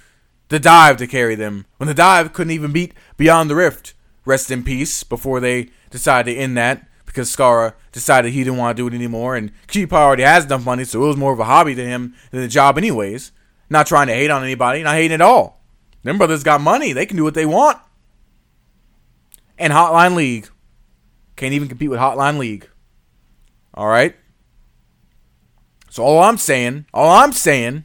the 0.50 0.60
dive 0.60 0.98
to 0.98 1.08
carry 1.08 1.36
them 1.36 1.66
when 1.78 1.88
the 1.88 1.94
dive 1.94 2.34
couldn't 2.34 2.52
even 2.52 2.72
beat 2.72 2.94
Beyond 3.18 3.50
the 3.50 3.56
Rift. 3.56 3.94
Rest 4.26 4.50
in 4.50 4.64
peace 4.64 5.04
before 5.04 5.40
they 5.40 5.70
decided 5.92 6.34
to 6.34 6.38
end 6.40 6.58
that 6.58 6.88
because 7.06 7.34
Scarra 7.34 7.74
decided 7.92 8.34
he 8.34 8.44
didn't 8.44 8.60
want 8.60 8.76
to 8.76 8.82
do 8.82 8.88
it 8.88 8.98
anymore, 8.98 9.36
and 9.36 9.52
Keep 9.68 9.94
already 9.94 10.24
has 10.24 10.46
enough 10.46 10.66
money, 10.66 10.84
so 10.84 11.04
it 11.04 11.08
was 11.08 11.16
more 11.16 11.32
of 11.32 11.40
a 11.40 11.46
hobby 11.46 11.74
to 11.74 11.86
him 11.86 12.14
than 12.32 12.42
a 12.42 12.48
job, 12.48 12.78
anyways. 12.78 13.32
Not 13.70 13.88
trying 13.88 14.08
to 14.08 14.14
hate 14.14 14.30
on 14.30 14.44
anybody, 14.44 14.84
not 14.84 14.96
hating 14.96 15.14
at 15.14 15.22
all. 15.22 15.62
Them 16.04 16.18
brothers 16.18 16.44
got 16.44 16.60
money; 16.60 16.92
they 16.92 17.06
can 17.06 17.18
do 17.18 17.24
what 17.24 17.34
they 17.34 17.46
want. 17.46 17.80
And 19.58 19.72
Hotline 19.72 20.16
League 20.16 20.50
can't 21.38 21.54
even 21.54 21.70
compete 21.70 21.90
with 21.90 22.00
Hotline 22.00 22.38
League. 22.38 22.70
All 23.74 23.88
right. 23.88 24.16
So 25.90 26.04
all 26.04 26.22
I'm 26.22 26.38
saying, 26.38 26.86
all 26.94 27.10
I'm 27.10 27.32
saying, 27.32 27.85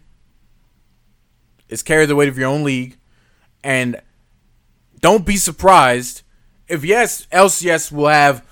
is 1.71 1.83
carry 1.83 2.05
the 2.07 2.17
weight 2.17 2.29
of 2.29 2.37
your 2.37 2.49
own 2.49 2.63
league, 2.63 2.99
and 3.65 4.01
don't 5.01 5.25
be 5.25 5.37
surprised 5.37 6.23
if 6.69 6.85
yes, 6.85 7.27
LCS 7.33 7.91
will 7.91 8.09
have 8.09 8.45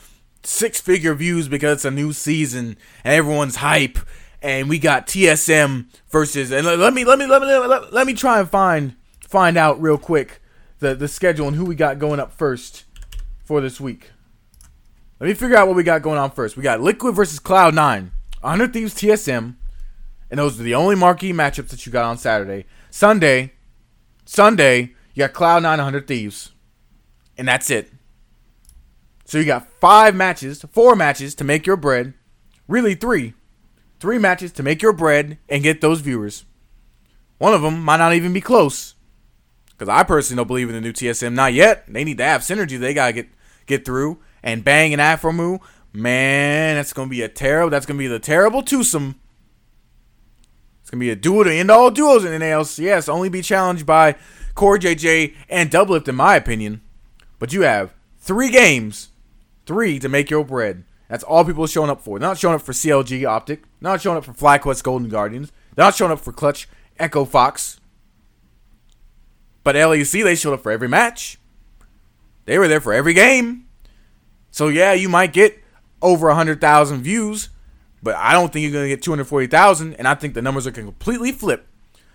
six 0.43 0.81
figure 0.81 1.15
views 1.15 1.49
because 1.49 1.75
it's 1.79 1.85
a 1.85 1.91
new 1.91 2.13
season 2.13 2.77
and 3.05 3.15
everyone's 3.15 3.57
hype 3.57 3.99
and 4.41 4.69
we 4.69 4.79
got 4.79 5.07
TSM 5.07 5.87
versus 6.09 6.51
and 6.51 6.67
let 6.67 6.95
me 6.95 7.05
let 7.05 7.19
me 7.19 7.27
let 7.27 7.43
me 7.43 7.49
let, 7.49 7.93
let 7.93 8.07
me 8.07 8.15
try 8.15 8.41
and 8.41 8.49
find 8.49 8.97
find 9.21 9.57
out 9.57 9.81
real 9.81 9.99
quick 9.99 10.41
the 10.79 10.95
the 10.95 11.09
schedule 11.09 11.49
and 11.49 11.57
who 11.57 11.65
we 11.65 11.75
got 11.75 11.99
going 11.99 12.21
up 12.21 12.33
first 12.33 12.85
for 13.45 13.61
this 13.61 13.81
week. 13.81 14.11
Let 15.21 15.27
me 15.27 15.35
figure 15.35 15.57
out 15.57 15.67
what 15.67 15.77
we 15.77 15.83
got 15.83 16.03
going 16.03 16.19
on 16.19 16.31
first. 16.31 16.57
We 16.57 16.63
got 16.63 16.81
Liquid 16.81 17.15
versus 17.15 17.41
Cloud9, 17.41 18.11
100 18.41 18.73
Thieves 18.73 18.95
TSM, 18.95 19.57
and 20.31 20.39
those 20.39 20.59
are 20.59 20.63
the 20.63 20.75
only 20.75 20.95
marquee 20.95 21.33
matchups 21.33 21.69
that 21.69 21.87
you 21.87 21.93
got 21.93 22.05
on 22.05 22.19
Saturday. 22.19 22.67
Sunday, 22.91 23.53
Sunday, 24.25 24.95
you 25.15 25.27
got 25.27 25.33
Cloud9, 25.33 25.63
100 25.63 26.07
Thieves, 26.07 26.53
and 27.37 27.49
that's 27.49 27.71
it. 27.71 27.91
So 29.25 29.39
you 29.39 29.45
got 29.45 29.69
five 29.81 30.15
matches, 30.15 30.65
four 30.73 30.97
matches 30.97 31.35
to 31.37 31.45
make 31.45 31.67
your 31.67 31.77
bread. 31.77 32.15
Really, 32.67 32.95
three. 32.95 33.35
Three 34.01 34.19
matches 34.19 34.53
to 34.53 34.63
make 34.63 34.81
your 34.81 34.93
bread 34.93 35.39
and 35.49 35.63
get 35.63 35.81
those 35.81 36.01
viewers. 36.01 36.45
One 37.39 37.53
of 37.53 37.63
them 37.63 37.83
might 37.83 37.97
not 37.99 38.15
even 38.15 38.33
be 38.33 38.41
close. 38.41 38.95
Because 39.71 39.89
I 39.89 40.03
personally 40.03 40.39
don't 40.39 40.47
believe 40.47 40.69
in 40.69 40.75
the 40.75 40.81
new 40.81 40.93
TSM. 40.93 41.35
Not 41.35 41.53
yet. 41.53 41.85
They 41.87 42.05
need 42.05 42.19
to 42.19 42.25
have 42.25 42.41
synergy 42.41 42.79
they 42.79 42.95
got 42.95 43.09
to 43.09 43.13
get 43.13 43.29
get 43.67 43.85
through. 43.85 44.19
And 44.43 44.65
Bang 44.65 44.93
and 44.93 45.01
Aphromoo, 45.01 45.61
man, 45.93 46.77
that's 46.77 46.93
going 46.93 47.09
to 47.09 47.11
be 47.11 47.23
a 47.23 47.29
terrible, 47.29 47.71
that's 47.71 47.87
going 47.87 47.97
to 47.97 48.03
be 48.03 48.09
the 48.09 48.19
terrible 48.19 48.63
twosome. 48.63 49.21
It's 50.89 50.91
going 50.91 51.01
to 51.01 51.05
be 51.05 51.11
a 51.11 51.17
duo 51.17 51.45
to 51.45 51.53
end 51.53 51.71
all 51.71 51.91
duos 51.91 52.25
in 52.25 52.33
NALCS. 52.41 53.11
Only 53.11 53.29
be 53.29 53.43
challenged 53.43 53.85
by 53.85 54.17
CoreJJ 54.55 55.35
and 55.51 55.71
Doublelift, 55.71 56.09
in 56.09 56.15
my 56.15 56.35
opinion. 56.35 56.81
But 57.39 57.53
you 57.53 57.61
have 57.61 57.93
three 58.19 58.51
games 58.51 59.11
Three, 59.69 59.99
to 59.99 60.09
make 60.09 60.31
your 60.31 60.47
bread. 60.47 60.85
That's 61.11 61.23
all 61.23 61.45
people 61.45 61.63
are 61.63 61.69
showing 61.69 61.91
up 61.91 62.01
for. 62.01 62.19
They're 62.19 62.27
not 62.27 62.39
showing 62.39 62.55
up 62.55 62.63
for 62.63 62.73
CLG 62.73 63.29
Optic. 63.29 63.65
They're 63.83 63.93
not 63.93 64.01
showing 64.01 64.17
up 64.17 64.25
for 64.25 64.33
FlyQuest 64.33 64.83
Golden 64.83 65.11
Guardians. 65.11 65.53
They're 65.75 65.85
not 65.85 65.95
showing 65.95 66.11
up 66.11 66.21
for 66.21 66.33
Clutch 66.33 66.67
Echo 66.99 67.27
Fox. 67.27 67.79
But 69.65 69.77
LEC, 69.77 70.25
they 70.25 70.35
showed 70.35 70.55
up 70.55 70.63
for 70.63 70.73
every 70.73 70.89
match. 70.89 71.39
They 72.47 72.57
were 72.57 72.67
there 72.67 72.81
for 72.81 72.95
every 72.95 73.13
game. 73.13 73.67
So 74.51 74.69
yeah, 74.69 74.95
you 74.95 75.11
might 75.11 75.35
get 75.35 75.63
over 76.01 76.29
100,000 76.29 77.03
views, 77.03 77.51
but 78.03 78.17
I 78.17 78.33
don't 78.33 78.53
think 78.53 78.63
you're 78.63 78.73
going 78.73 78.85
to 78.85 78.89
get 78.89 79.03
240,000. 79.03 79.95
And 79.95 80.07
I 80.07 80.15
think 80.15 80.35
the 80.35 80.43
numbers 80.43 80.67
are 80.67 80.71
going 80.71 80.87
to 80.87 80.93
completely 80.93 81.33
flip. 81.33 81.67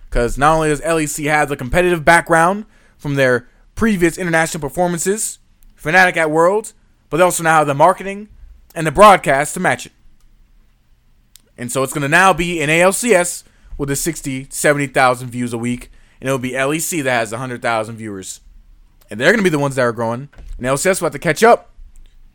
Because 0.10 0.38
not 0.38 0.56
only 0.56 0.70
does 0.70 0.82
LEC 0.82 1.26
have 1.26 1.50
the 1.50 1.58
competitive 1.58 2.06
background 2.06 2.66
from 2.98 3.16
their 3.16 3.48
previous 3.76 4.18
international 4.18 4.62
performances, 4.62 5.40
Fnatic 5.76 6.18
at 6.18 6.30
Worlds, 6.30 6.74
but 7.10 7.18
they 7.18 7.24
also 7.24 7.44
now 7.44 7.58
have 7.58 7.68
the 7.68 7.74
marketing 7.74 8.30
and 8.76 8.86
the 8.86 8.92
broadcast 8.92 9.54
to 9.56 9.60
match 9.60 9.88
it. 9.88 9.92
And 11.58 11.72
so 11.72 11.84
it's 11.84 11.94
going 11.94 12.04
to 12.04 12.08
now 12.08 12.34
be 12.34 12.62
an 12.62 12.70
NALCS 12.70 13.44
with 13.78 13.90
the 13.90 13.96
60, 13.96 14.48
70,000 14.50 15.30
views 15.30 15.54
a 15.54 15.58
week, 15.58 15.92
and 16.20 16.28
it'll 16.28 16.40
be 16.40 16.52
LEC 16.52 17.04
that 17.04 17.12
has 17.12 17.32
100,000 17.32 17.96
viewers. 17.96 18.42
And 19.10 19.20
they're 19.20 19.32
going 19.32 19.40
to 19.40 19.44
be 19.44 19.50
the 19.50 19.60
ones 19.60 19.76
that 19.76 19.82
are 19.82 19.92
growing. 19.92 20.30
And 20.58 20.66
LCS 20.66 21.02
will 21.02 21.08
have 21.08 21.14
to 21.14 21.20
catch 21.20 21.44
up 21.44 21.72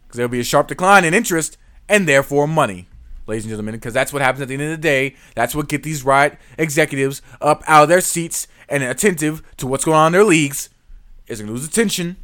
because 0.07 0.17
there'll 0.17 0.31
be 0.31 0.41
a 0.41 0.45
sharp 0.45 0.69
decline 0.69 1.05
in 1.05 1.15
interest 1.15 1.57
and 1.89 2.07
therefore 2.07 2.47
money, 2.47 2.88
ladies 3.29 3.45
and 3.45 3.51
gentlemen, 3.51 3.75
because 3.75 3.95
that's 3.95 4.13
what 4.13 4.23
happens 4.23 4.43
at 4.43 4.49
the 4.49 4.55
end 4.55 4.65
of 4.65 4.71
the 4.71 4.77
day. 4.77 5.15
That's 5.35 5.55
what 5.55 5.69
get 5.69 5.83
these 5.83 6.05
Riot 6.05 6.39
executives 6.57 7.23
up 7.41 7.63
out 7.67 7.85
of 7.85 7.89
their 7.89 8.01
seats 8.01 8.49
and 8.69 8.83
attentive 8.83 9.43
to 9.59 9.67
what's 9.67 9.85
going 9.85 9.97
on 9.97 10.09
in 10.09 10.13
their 10.13 10.25
leagues 10.25 10.71
is 11.27 11.41
going 11.41 11.47
to 11.47 11.53
lose 11.53 11.67
attention 11.67 12.17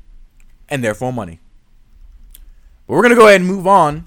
and 0.68 0.82
therefore 0.82 1.12
money. 1.12 1.40
But 2.86 2.94
we're 2.94 3.02
gonna 3.02 3.14
go 3.14 3.28
ahead 3.28 3.40
and 3.40 3.48
move 3.48 3.66
on. 3.66 4.06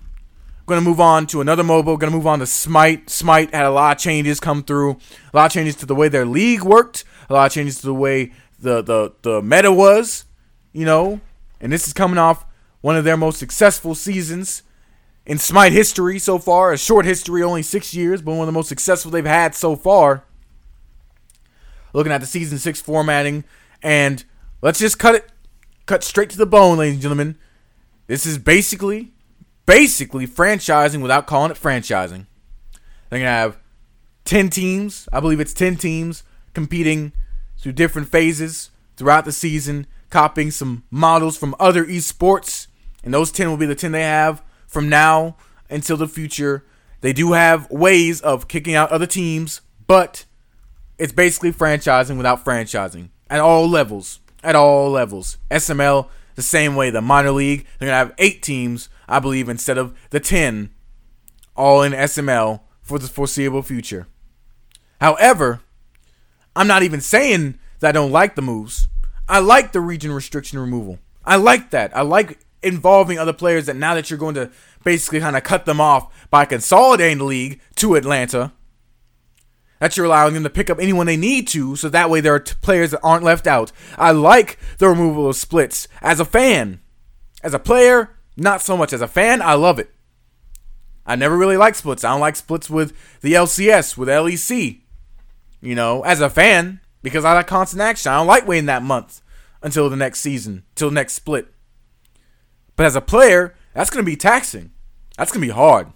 We're 0.66 0.76
gonna 0.76 0.88
move 0.88 1.00
on 1.00 1.26
to 1.28 1.42
another 1.42 1.64
MOBA. 1.64 1.86
We're 1.86 1.98
gonna 1.98 2.16
move 2.16 2.28
on 2.28 2.40
to 2.40 2.46
Smite. 2.46 3.10
Smite 3.10 3.54
had 3.54 3.66
a 3.66 3.72
lot 3.72 3.98
of 3.98 4.02
changes 4.02 4.40
come 4.40 4.64
through. 4.64 4.98
A 5.34 5.36
lot 5.36 5.46
of 5.48 5.52
changes 5.52 5.76
to 5.78 5.86
the 5.86 5.96
way 5.96 6.10
their 6.10 6.26
league 6.26 6.64
worked. 6.64 7.04
A 7.30 7.34
lot 7.34 7.46
of 7.48 7.52
changes 7.52 7.80
to 7.80 7.88
the 7.88 7.94
way 7.94 8.34
the 8.60 8.84
the 8.84 9.14
the 9.24 9.42
meta 9.42 9.72
was. 9.72 10.26
You 10.74 10.86
know, 10.86 11.22
and 11.60 11.72
this 11.72 11.88
is 11.88 11.94
coming 11.94 12.20
off 12.20 12.46
one 12.82 12.96
of 12.96 13.04
their 13.04 13.18
most 13.18 13.40
successful 13.40 13.96
seasons 13.96 14.62
in 15.28 15.38
Smite 15.38 15.74
history 15.74 16.18
so 16.18 16.40
far. 16.40 16.72
A 16.72 16.78
short 16.78 17.06
history, 17.06 17.44
only 17.44 17.62
six 17.62 17.94
years, 17.94 18.22
but 18.22 18.32
one 18.32 18.42
of 18.42 18.46
the 18.48 18.58
most 18.58 18.70
successful 18.70 19.12
they've 19.12 19.26
had 19.26 19.54
so 19.54 19.76
far. 19.76 20.24
Looking 21.94 22.14
at 22.14 22.22
the 22.22 22.28
season 22.28 22.58
six 22.58 22.82
formatting, 22.82 23.44
and 23.84 24.24
let's 24.62 24.80
just 24.80 24.98
cut 24.98 25.16
it, 25.16 25.30
cut 25.86 26.04
straight 26.04 26.30
to 26.32 26.38
the 26.38 26.46
bone, 26.46 26.78
ladies 26.78 26.96
and 26.96 27.02
gentlemen. 27.02 27.38
This 28.08 28.26
is 28.26 28.38
basically, 28.38 29.12
basically 29.66 30.26
franchising 30.26 31.02
without 31.02 31.28
calling 31.28 31.52
it 31.52 31.58
franchising. 31.58 32.26
They're 33.10 33.20
gonna 33.20 33.32
have 33.32 33.58
ten 34.24 34.50
teams. 34.50 35.10
I 35.12 35.20
believe 35.20 35.40
it's 35.40 35.54
ten 35.54 35.76
teams 35.76 36.24
competing 36.54 37.12
through 37.58 37.74
different 37.74 38.08
phases 38.10 38.70
throughout 38.96 39.26
the 39.26 39.32
season, 39.32 39.88
copying 40.10 40.52
some 40.52 40.84
models 40.90 41.38
from 41.38 41.56
other 41.60 41.86
esports, 41.86 42.68
and 43.04 43.14
those 43.14 43.32
ten 43.32 43.50
will 43.50 43.58
be 43.58 43.66
the 43.66 43.76
ten 43.76 43.92
they 43.92 44.04
have 44.04 44.42
from 44.68 44.90
now 44.90 45.36
until 45.70 45.98
the 45.98 46.08
future. 46.08 46.64
They 47.02 47.14
do 47.14 47.34
have 47.34 47.70
ways 47.72 48.22
of 48.22 48.48
kicking 48.48 48.76
out 48.76 48.92
other 48.92 49.08
teams, 49.08 49.62
but 49.88 50.26
it's 51.00 51.14
basically 51.14 51.52
franchising 51.52 52.18
without 52.18 52.46
franchising 52.46 53.10
at 53.30 53.40
all 53.40 53.68
levels. 53.68 54.20
At 54.44 54.56
all 54.56 54.92
levels. 54.92 55.38
SML 55.50 56.10
the 56.38 56.44
same 56.44 56.76
way 56.76 56.92
the 56.92 57.02
minor 57.02 57.32
league, 57.32 57.66
they're 57.78 57.88
going 57.88 57.94
to 57.94 57.98
have 57.98 58.14
eight 58.20 58.44
teams, 58.44 58.90
I 59.10 59.20
believe, 59.20 59.50
instead 59.50 59.80
of 59.80 59.98
the 60.12 60.20
10 60.20 60.70
all 61.56 61.82
in 61.82 61.94
SML 61.94 62.62
for 62.84 63.00
the 63.00 63.08
foreseeable 63.08 63.64
future. 63.64 64.08
However, 65.02 65.62
I'm 66.56 66.68
not 66.68 66.84
even 66.84 67.02
saying 67.02 67.58
that 67.80 67.90
I 67.90 67.92
don't 67.92 68.12
like 68.12 68.36
the 68.36 68.44
moves. 68.44 68.88
I 69.28 69.40
like 69.40 69.72
the 69.72 69.82
region 69.82 70.12
restriction 70.12 70.60
removal. 70.60 71.00
I 71.26 71.38
like 71.38 71.72
that. 71.72 71.96
I 71.98 72.02
like 72.02 72.38
involving 72.62 73.20
other 73.20 73.34
players 73.34 73.66
that 73.66 73.76
now 73.76 73.96
that 73.96 74.10
you're 74.10 74.20
going 74.20 74.36
to 74.36 74.50
basically 74.84 75.20
kind 75.20 75.36
of 75.36 75.44
cut 75.44 75.66
them 75.66 75.82
off 75.82 76.30
by 76.30 76.46
consolidating 76.46 77.20
the 77.20 77.24
league 77.24 77.62
to 77.76 77.96
Atlanta, 77.96 78.54
that 79.80 79.96
you're 79.96 80.06
allowing 80.06 80.34
them 80.34 80.44
to 80.44 80.50
pick 80.50 80.70
up 80.70 80.80
anyone 80.80 81.06
they 81.06 81.18
need 81.18 81.48
to, 81.50 81.76
so 81.76 81.90
that 81.90 82.10
way 82.10 82.20
there 82.20 82.34
are 82.34 82.40
t- 82.40 82.56
players 82.62 82.92
that 82.92 83.02
aren't 83.04 83.24
left 83.24 83.48
out. 83.48 83.72
I 83.98 84.12
like 84.12 84.58
the 84.80 84.90
removal 84.90 85.28
of 85.28 85.36
splits 85.36 85.88
as 86.02 86.20
a 86.20 86.26
fan. 86.26 86.82
As 87.44 87.54
a 87.54 87.60
player, 87.60 88.18
not 88.36 88.62
so 88.62 88.76
much. 88.76 88.92
As 88.92 89.02
a 89.02 89.08
fan, 89.08 89.42
I 89.42 89.54
love 89.54 89.78
it. 89.78 89.92
I 91.06 91.16
never 91.16 91.38
really 91.38 91.58
liked 91.58 91.78
splits. 91.78 92.04
I 92.04 92.12
don't 92.12 92.20
like 92.20 92.36
splits 92.36 92.70
with 92.70 92.94
the 93.22 93.34
LCS, 93.34 93.98
with 93.98 94.10
LEC. 94.10 94.82
You 95.62 95.76
know, 95.76 96.04
as 96.04 96.22
a 96.22 96.30
fan, 96.30 96.82
because 97.02 97.24
I 97.24 97.34
like 97.34 97.48
constant 97.48 97.82
action. 97.82 98.12
I 98.12 98.18
don't 98.18 98.28
like 98.28 98.48
waiting 98.48 98.66
that 98.66 98.84
month 98.84 99.22
until 99.62 99.90
the 99.90 99.96
next 99.96 100.20
season, 100.20 100.64
till 100.76 100.92
next 100.92 101.14
split. 101.14 101.54
But 102.78 102.86
as 102.86 102.96
a 102.96 103.02
player, 103.02 103.54
that's 103.74 103.90
going 103.90 104.06
to 104.06 104.10
be 104.10 104.16
taxing. 104.16 104.72
That's 105.18 105.32
going 105.32 105.42
to 105.42 105.48
be 105.48 105.54
hard. 105.54 105.88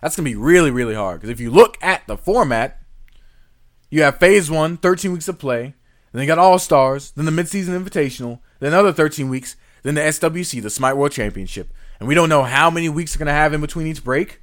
That's 0.00 0.14
going 0.14 0.24
to 0.24 0.30
be 0.30 0.36
really, 0.36 0.70
really 0.70 0.94
hard. 0.94 1.20
Because 1.20 1.30
if 1.30 1.40
you 1.40 1.50
look 1.50 1.76
at 1.82 2.06
the 2.06 2.16
format, 2.16 2.80
you 3.90 4.02
have 4.02 4.18
phase 4.18 4.50
one, 4.50 4.76
13 4.76 5.12
weeks 5.12 5.28
of 5.28 5.38
play. 5.38 5.74
Then 6.12 6.22
you 6.22 6.28
got 6.28 6.38
All 6.38 6.58
Stars, 6.58 7.10
then 7.12 7.24
the 7.24 7.30
midseason 7.30 7.70
invitational, 7.70 8.40
then 8.60 8.72
another 8.72 8.92
13 8.92 9.30
weeks, 9.30 9.56
then 9.82 9.94
the 9.94 10.02
SWC, 10.02 10.62
the 10.62 10.68
Smite 10.68 10.96
World 10.96 11.12
Championship. 11.12 11.72
And 11.98 12.06
we 12.06 12.14
don't 12.14 12.28
know 12.28 12.42
how 12.42 12.70
many 12.70 12.90
weeks 12.90 13.14
they're 13.14 13.18
going 13.18 13.26
to 13.26 13.32
have 13.32 13.54
in 13.54 13.62
between 13.62 13.86
each 13.86 14.04
break. 14.04 14.42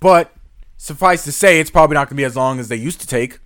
But 0.00 0.34
suffice 0.76 1.22
to 1.24 1.32
say, 1.32 1.60
it's 1.60 1.70
probably 1.70 1.94
not 1.94 2.08
going 2.08 2.16
to 2.16 2.20
be 2.20 2.24
as 2.24 2.34
long 2.34 2.58
as 2.58 2.68
they 2.68 2.76
used 2.76 3.00
to 3.00 3.06
take 3.06 3.38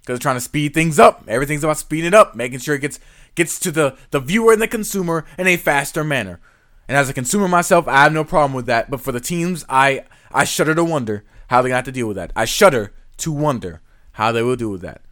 because 0.00 0.18
they're 0.18 0.18
trying 0.18 0.36
to 0.36 0.40
speed 0.40 0.72
things 0.72 1.00
up. 1.00 1.24
Everything's 1.26 1.64
about 1.64 1.78
speeding 1.78 2.08
it 2.08 2.14
up, 2.14 2.36
making 2.36 2.60
sure 2.60 2.76
it 2.76 2.80
gets 2.80 3.00
gets 3.38 3.58
to 3.60 3.70
the 3.70 3.96
the 4.10 4.20
viewer 4.20 4.52
and 4.52 4.60
the 4.60 4.68
consumer 4.68 5.24
in 5.38 5.46
a 5.46 5.56
faster 5.56 6.04
manner. 6.04 6.40
And 6.86 6.96
as 6.96 7.08
a 7.08 7.14
consumer 7.14 7.48
myself, 7.48 7.86
I 7.88 8.02
have 8.02 8.12
no 8.12 8.24
problem 8.24 8.52
with 8.52 8.66
that. 8.66 8.90
But 8.90 9.00
for 9.00 9.12
the 9.12 9.20
teams, 9.20 9.64
I 9.68 10.04
I 10.30 10.44
shudder 10.44 10.74
to 10.74 10.84
wonder 10.84 11.24
how 11.48 11.62
they're 11.62 11.70
gonna 11.70 11.76
have 11.76 11.84
to 11.86 11.92
deal 11.92 12.08
with 12.08 12.16
that. 12.16 12.32
I 12.36 12.44
shudder 12.44 12.92
to 13.18 13.32
wonder 13.32 13.80
how 14.12 14.32
they 14.32 14.42
will 14.42 14.56
deal 14.56 14.70
with 14.70 14.82
that. 14.82 15.02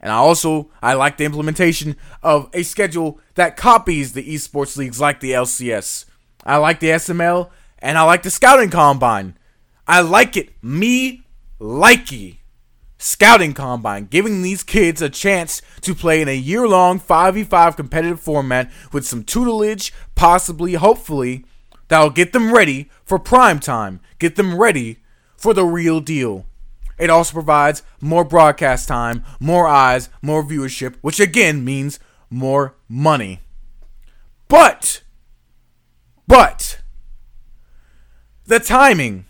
And 0.00 0.10
I 0.10 0.16
also 0.16 0.70
I 0.82 0.94
like 0.94 1.18
the 1.18 1.24
implementation 1.24 1.96
of 2.22 2.50
a 2.52 2.62
schedule 2.64 3.20
that 3.34 3.56
copies 3.56 4.12
the 4.12 4.34
esports 4.34 4.76
leagues 4.76 5.00
like 5.00 5.20
the 5.20 5.32
LCS. 5.32 6.06
I 6.44 6.56
like 6.56 6.80
the 6.80 6.88
SML 6.88 7.50
and 7.78 7.98
I 7.98 8.02
like 8.02 8.22
the 8.22 8.30
scouting 8.30 8.70
combine. 8.70 9.36
I 9.86 10.00
like 10.00 10.36
it. 10.36 10.50
Me 10.62 11.24
likey 11.60 12.38
scouting 13.06 13.54
combine, 13.54 14.06
giving 14.06 14.42
these 14.42 14.62
kids 14.62 15.00
a 15.00 15.08
chance 15.08 15.62
to 15.80 15.94
play 15.94 16.20
in 16.20 16.28
a 16.28 16.36
year 16.36 16.66
long 16.66 16.98
5v5 16.98 17.76
competitive 17.76 18.20
format 18.20 18.70
with 18.92 19.06
some 19.06 19.22
tutelage, 19.22 19.92
possibly, 20.14 20.74
hopefully, 20.74 21.44
that'll 21.88 22.10
get 22.10 22.32
them 22.32 22.52
ready 22.52 22.90
for 23.04 23.18
prime 23.18 23.60
time, 23.60 24.00
get 24.18 24.36
them 24.36 24.58
ready 24.58 24.98
for 25.36 25.54
the 25.54 25.64
real 25.64 26.00
deal. 26.00 26.46
It 26.98 27.10
also 27.10 27.34
provides 27.34 27.82
more 28.00 28.24
broadcast 28.24 28.88
time, 28.88 29.24
more 29.38 29.68
eyes, 29.68 30.08
more 30.20 30.42
viewership, 30.42 30.96
which 31.00 31.20
again 31.20 31.64
means 31.64 32.00
more 32.28 32.74
money. 32.88 33.40
But, 34.48 35.02
but, 36.26 36.80
the 38.46 38.58
timing, 38.58 39.26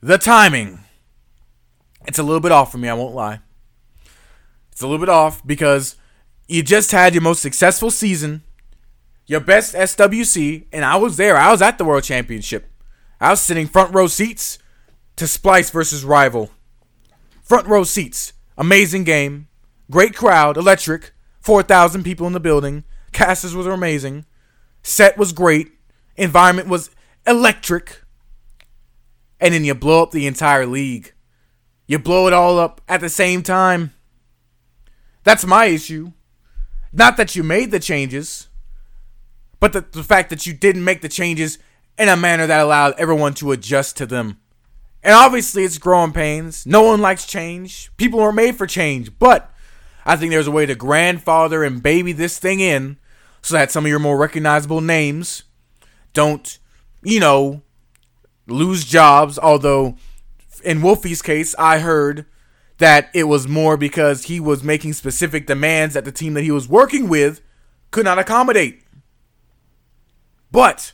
the 0.00 0.18
timing 0.18 0.85
it's 2.06 2.18
a 2.18 2.22
little 2.22 2.40
bit 2.40 2.52
off 2.52 2.72
for 2.72 2.78
me, 2.78 2.88
I 2.88 2.94
won't 2.94 3.14
lie. 3.14 3.40
It's 4.72 4.82
a 4.82 4.86
little 4.86 5.04
bit 5.04 5.08
off 5.08 5.44
because 5.46 5.96
you 6.48 6.62
just 6.62 6.92
had 6.92 7.14
your 7.14 7.22
most 7.22 7.42
successful 7.42 7.90
season, 7.90 8.42
your 9.26 9.40
best 9.40 9.74
SWC, 9.74 10.66
and 10.72 10.84
I 10.84 10.96
was 10.96 11.16
there. 11.16 11.36
I 11.36 11.50
was 11.50 11.62
at 11.62 11.78
the 11.78 11.84
World 11.84 12.04
Championship. 12.04 12.70
I 13.20 13.30
was 13.30 13.40
sitting 13.40 13.66
front 13.66 13.94
row 13.94 14.06
seats 14.06 14.58
to 15.16 15.24
Splyce 15.24 15.72
versus 15.72 16.04
Rival. 16.04 16.50
Front 17.42 17.66
row 17.66 17.84
seats. 17.84 18.34
Amazing 18.58 19.04
game. 19.04 19.48
Great 19.90 20.14
crowd. 20.14 20.56
Electric. 20.56 21.12
4,000 21.40 22.02
people 22.02 22.26
in 22.26 22.32
the 22.32 22.40
building. 22.40 22.84
Casters 23.12 23.54
was 23.54 23.66
amazing. 23.66 24.26
Set 24.82 25.16
was 25.16 25.32
great. 25.32 25.72
Environment 26.16 26.68
was 26.68 26.90
electric. 27.26 28.02
And 29.40 29.54
then 29.54 29.64
you 29.64 29.74
blow 29.74 30.02
up 30.02 30.10
the 30.10 30.26
entire 30.26 30.66
league. 30.66 31.12
You 31.86 31.98
blow 31.98 32.26
it 32.26 32.32
all 32.32 32.58
up 32.58 32.80
at 32.88 33.00
the 33.00 33.08
same 33.08 33.42
time. 33.42 33.92
That's 35.24 35.44
my 35.44 35.66
issue. 35.66 36.12
Not 36.92 37.16
that 37.16 37.36
you 37.36 37.42
made 37.42 37.70
the 37.70 37.80
changes, 37.80 38.48
but 39.60 39.72
the, 39.72 39.80
the 39.80 40.02
fact 40.02 40.30
that 40.30 40.46
you 40.46 40.52
didn't 40.52 40.84
make 40.84 41.02
the 41.02 41.08
changes 41.08 41.58
in 41.98 42.08
a 42.08 42.16
manner 42.16 42.46
that 42.46 42.60
allowed 42.60 42.94
everyone 42.98 43.34
to 43.34 43.52
adjust 43.52 43.96
to 43.96 44.06
them. 44.06 44.38
And 45.02 45.14
obviously, 45.14 45.62
it's 45.64 45.78
growing 45.78 46.12
pains. 46.12 46.66
No 46.66 46.82
one 46.82 47.00
likes 47.00 47.26
change. 47.26 47.90
People 47.96 48.20
are 48.20 48.32
made 48.32 48.56
for 48.56 48.66
change. 48.66 49.18
But 49.18 49.52
I 50.04 50.16
think 50.16 50.32
there's 50.32 50.48
a 50.48 50.52
way 50.52 50.66
to 50.66 50.74
grandfather 50.74 51.62
and 51.62 51.82
baby 51.82 52.12
this 52.12 52.38
thing 52.38 52.60
in 52.60 52.96
so 53.40 53.54
that 53.54 53.70
some 53.70 53.84
of 53.84 53.88
your 53.88 54.00
more 54.00 54.16
recognizable 54.16 54.80
names 54.80 55.44
don't, 56.12 56.58
you 57.02 57.20
know, 57.20 57.62
lose 58.48 58.84
jobs. 58.84 59.38
Although 59.38 59.96
in 60.60 60.80
Wolfie's 60.80 61.22
case, 61.22 61.54
I 61.58 61.78
heard 61.78 62.26
that 62.78 63.08
it 63.14 63.24
was 63.24 63.48
more 63.48 63.76
because 63.76 64.24
he 64.24 64.38
was 64.40 64.62
making 64.62 64.92
specific 64.92 65.46
demands 65.46 65.94
that 65.94 66.04
the 66.04 66.12
team 66.12 66.34
that 66.34 66.42
he 66.42 66.50
was 66.50 66.68
working 66.68 67.08
with 67.08 67.40
could 67.90 68.04
not 68.04 68.18
accommodate. 68.18 68.82
But 70.50 70.92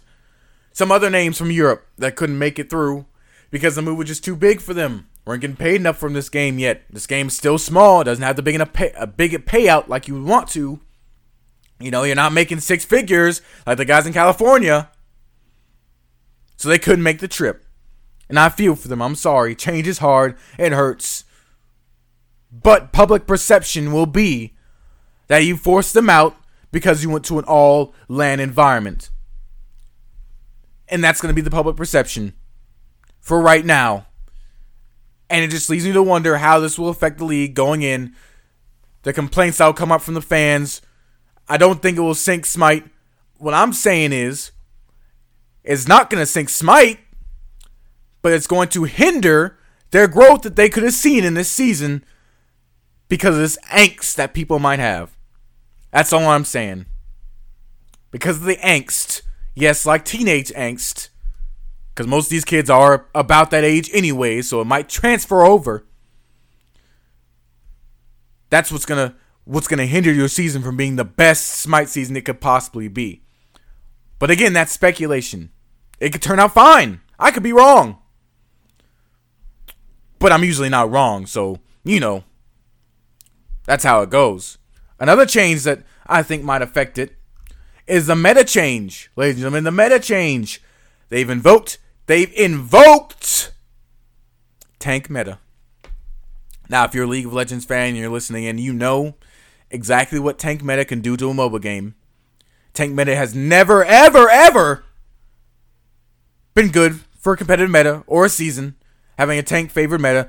some 0.72 0.92
other 0.92 1.11
names 1.11 1.38
from 1.38 1.51
Europe 1.51 1.87
that 1.98 2.16
couldn't 2.16 2.38
make 2.38 2.59
it 2.59 2.70
through 2.70 3.07
because 3.51 3.75
the 3.75 3.83
move 3.83 3.98
was 3.98 4.09
just 4.09 4.25
too 4.25 4.37
big 4.37 4.61
for 4.61 4.75
them. 4.75 5.09
Weren't 5.25 5.42
getting 5.42 5.57
paid 5.57 5.77
enough 5.77 5.98
from 5.98 6.14
this 6.14 6.29
game 6.29 6.59
yet. 6.59 6.83
This 6.90 7.07
game's 7.07 7.37
still 7.37 7.59
small. 7.59 8.03
Doesn't 8.03 8.25
have 8.25 8.37
the 8.37 8.42
big 8.42 8.57
enough 8.57 8.72
pay, 8.72 8.92
a 8.96 9.07
big 9.07 9.33
payout 9.46 9.88
like 9.88 10.09
you 10.09 10.14
would 10.14 10.29
want 10.29 10.48
to. 10.51 10.81
You 11.79 11.90
know, 11.90 12.03
you're 12.03 12.16
not 12.16 12.33
making 12.33 12.61
six 12.61 12.85
figures 12.85 13.42
like 13.66 13.77
the 13.77 13.85
guys 13.85 14.07
in 14.07 14.12
California. 14.12 14.90
So 16.57 16.68
they 16.68 16.79
couldn't 16.79 17.03
make 17.03 17.18
the 17.18 17.29
trip. 17.29 17.62
And 18.33 18.38
I 18.38 18.49
feel 18.49 18.75
for 18.77 18.88
them. 18.88 19.03
I'm 19.03 19.14
sorry. 19.14 19.55
Change 19.55 19.87
is 19.87 19.99
hard. 19.99 20.38
It 20.59 20.73
hurts. 20.73 21.25
But 22.51 22.90
public 22.90 23.27
perception 23.27 23.92
will 23.92 24.07
be 24.07 24.55
that 25.27 25.45
you 25.45 25.55
forced 25.55 25.92
them 25.92 26.09
out 26.09 26.35
because 26.71 27.03
you 27.03 27.11
went 27.11 27.27
to 27.27 27.38
an 27.38 27.45
all 27.45 27.92
LAN 28.09 28.40
environment. 28.40 29.11
And 30.88 31.05
that's 31.05 31.21
going 31.21 31.29
to 31.29 31.35
be 31.35 31.42
the 31.42 31.51
public 31.51 31.77
perception 31.77 32.33
for 33.21 33.38
right 33.38 33.66
now. 33.66 34.07
And 35.29 35.45
it 35.45 35.51
just 35.51 35.68
leads 35.68 35.85
me 35.85 35.92
to 35.92 36.03
wonder 36.03 36.38
how 36.38 36.59
this 36.59 36.79
will 36.79 36.88
affect 36.88 37.18
the 37.18 37.27
league 37.27 37.53
going 37.53 37.83
in. 37.83 38.14
The 39.03 39.12
complaints 39.12 39.59
that 39.59 39.66
will 39.66 39.75
come 39.75 39.92
up 39.92 40.01
from 40.01 40.14
the 40.14 40.23
fans. 40.23 40.81
I 41.51 41.59
don't 41.59 41.83
think 41.83 41.99
it 41.99 42.01
will 42.01 42.14
sink 42.14 42.47
Smite. 42.47 42.87
What 43.37 43.53
I'm 43.53 43.75
saying 43.75 44.14
is, 44.14 44.53
it's 45.64 45.87
not 45.87 46.09
going 46.09 46.23
to 46.23 46.27
sink 46.27 46.49
Smite 46.49 46.99
but 48.22 48.32
it's 48.32 48.46
going 48.46 48.68
to 48.68 48.85
hinder 48.85 49.58
their 49.90 50.08
growth 50.08 50.42
that 50.42 50.56
they 50.56 50.68
could 50.68 50.85
have 50.85 50.94
seen 50.94 51.24
in 51.24 51.35
this 51.35 51.50
season 51.50 52.04
because 53.08 53.35
of 53.35 53.40
this 53.40 53.58
angst 53.70 54.14
that 54.14 54.32
people 54.32 54.58
might 54.58 54.78
have. 54.78 55.16
That's 55.90 56.12
all 56.12 56.26
I'm 56.28 56.46
saying. 56.46 56.87
Because 58.11 58.38
of 58.38 58.44
the 58.44 58.56
angst. 58.56 59.22
Yes, 59.54 59.85
like 59.85 60.04
teenage 60.04 60.50
angst. 60.52 61.11
Because 61.90 62.06
most 62.06 62.26
of 62.26 62.30
these 62.30 62.44
kids 62.44 62.70
are 62.70 63.06
about 63.14 63.50
that 63.50 63.64
age 63.64 63.90
anyway, 63.92 64.40
so 64.40 64.62
it 64.62 64.66
might 64.66 64.88
transfer 64.88 65.44
over. 65.44 65.85
That's 68.48 68.72
what's 68.72 68.87
gonna 68.87 69.14
what's 69.44 69.68
gonna 69.68 69.87
hinder 69.87 70.12
your 70.12 70.28
season 70.28 70.62
from 70.62 70.76
being 70.76 70.96
the 70.96 71.04
best 71.04 71.48
Smite 71.48 71.90
season 71.90 72.16
it 72.16 72.24
could 72.24 72.40
possibly 72.40 72.88
be. 72.88 73.22
But 74.18 74.30
again, 74.30 74.54
that's 74.54 74.72
speculation. 74.72 75.50
It 76.00 76.12
could 76.12 76.22
turn 76.22 76.40
out 76.40 76.54
fine. 76.54 77.00
I 77.18 77.30
could 77.30 77.42
be 77.42 77.52
wrong 77.52 78.01
but 80.22 80.32
I'm 80.32 80.44
usually 80.44 80.68
not 80.68 80.90
wrong, 80.90 81.26
so 81.26 81.58
you 81.85 82.00
know, 82.00 82.24
that's 83.64 83.85
how 83.85 84.02
it 84.02 84.11
goes. 84.11 84.58
Another 84.98 85.26
change 85.26 85.64
that 85.64 85.82
I 86.06 86.22
think 86.22 86.44
might 86.44 86.62
affect 86.62 86.96
it 86.96 87.16
is 87.87 88.06
the 88.06 88.14
meta 88.14 88.44
change, 88.44 89.11
ladies 89.16 89.35
and 89.35 89.40
gentlemen. 89.40 89.64
The 89.64 89.72
meta 89.72 89.98
change. 89.98 90.62
They've 91.08 91.28
invoked. 91.28 91.78
They've 92.06 92.32
invoked 92.35 93.52
tank 94.78 95.11
meta. 95.11 95.38
Now, 96.68 96.85
if 96.85 96.94
you're 96.94 97.04
a 97.04 97.08
League 97.08 97.26
of 97.26 97.32
Legends 97.32 97.64
fan 97.64 97.88
and 97.88 97.96
you're 97.96 98.08
listening 98.08 98.46
and 98.46 98.58
you 98.58 98.72
know 98.72 99.16
exactly 99.70 100.18
what 100.18 100.38
tank 100.38 100.62
meta 100.62 100.85
can 100.85 101.00
do 101.00 101.16
to 101.16 101.30
a 101.30 101.35
MOBA 101.35 101.61
game, 101.61 101.94
tank 102.72 102.94
meta 102.94 103.14
has 103.14 103.35
never, 103.35 103.85
ever, 103.85 104.30
ever 104.30 104.85
been 106.54 106.70
good 106.70 107.00
for 107.18 107.35
a 107.35 107.37
competitive 107.37 107.70
meta 107.70 108.04
or 108.06 108.24
a 108.24 108.28
season, 108.28 108.76
having 109.18 109.38
a 109.38 109.42
tank 109.42 109.70
favored 109.70 110.01
meta. 110.01 110.29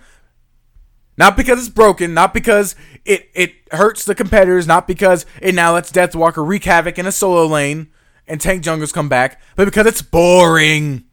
Not 1.18 1.38
because 1.38 1.60
it's 1.60 1.74
broken, 1.74 2.14
not 2.14 2.34
because 2.34 2.76
it, 3.06 3.30
it 3.36 3.54
hurts 3.72 4.04
the 4.04 4.16
competitors, 4.16 4.66
not 4.66 4.88
because 4.88 5.26
it 5.42 5.54
now 5.54 5.74
lets 5.74 5.92
Deathwalker 5.92 6.46
wreak 6.46 6.64
havoc 6.64 6.98
in 6.98 7.06
a 7.06 7.12
solo 7.12 7.46
lane 7.46 7.90
and 8.28 8.42
tank 8.42 8.64
junglers 8.64 8.94
come 8.94 9.10
back, 9.10 9.42
but 9.56 9.66
because 9.66 9.86
it's 9.86 10.02
boring. 10.02 11.04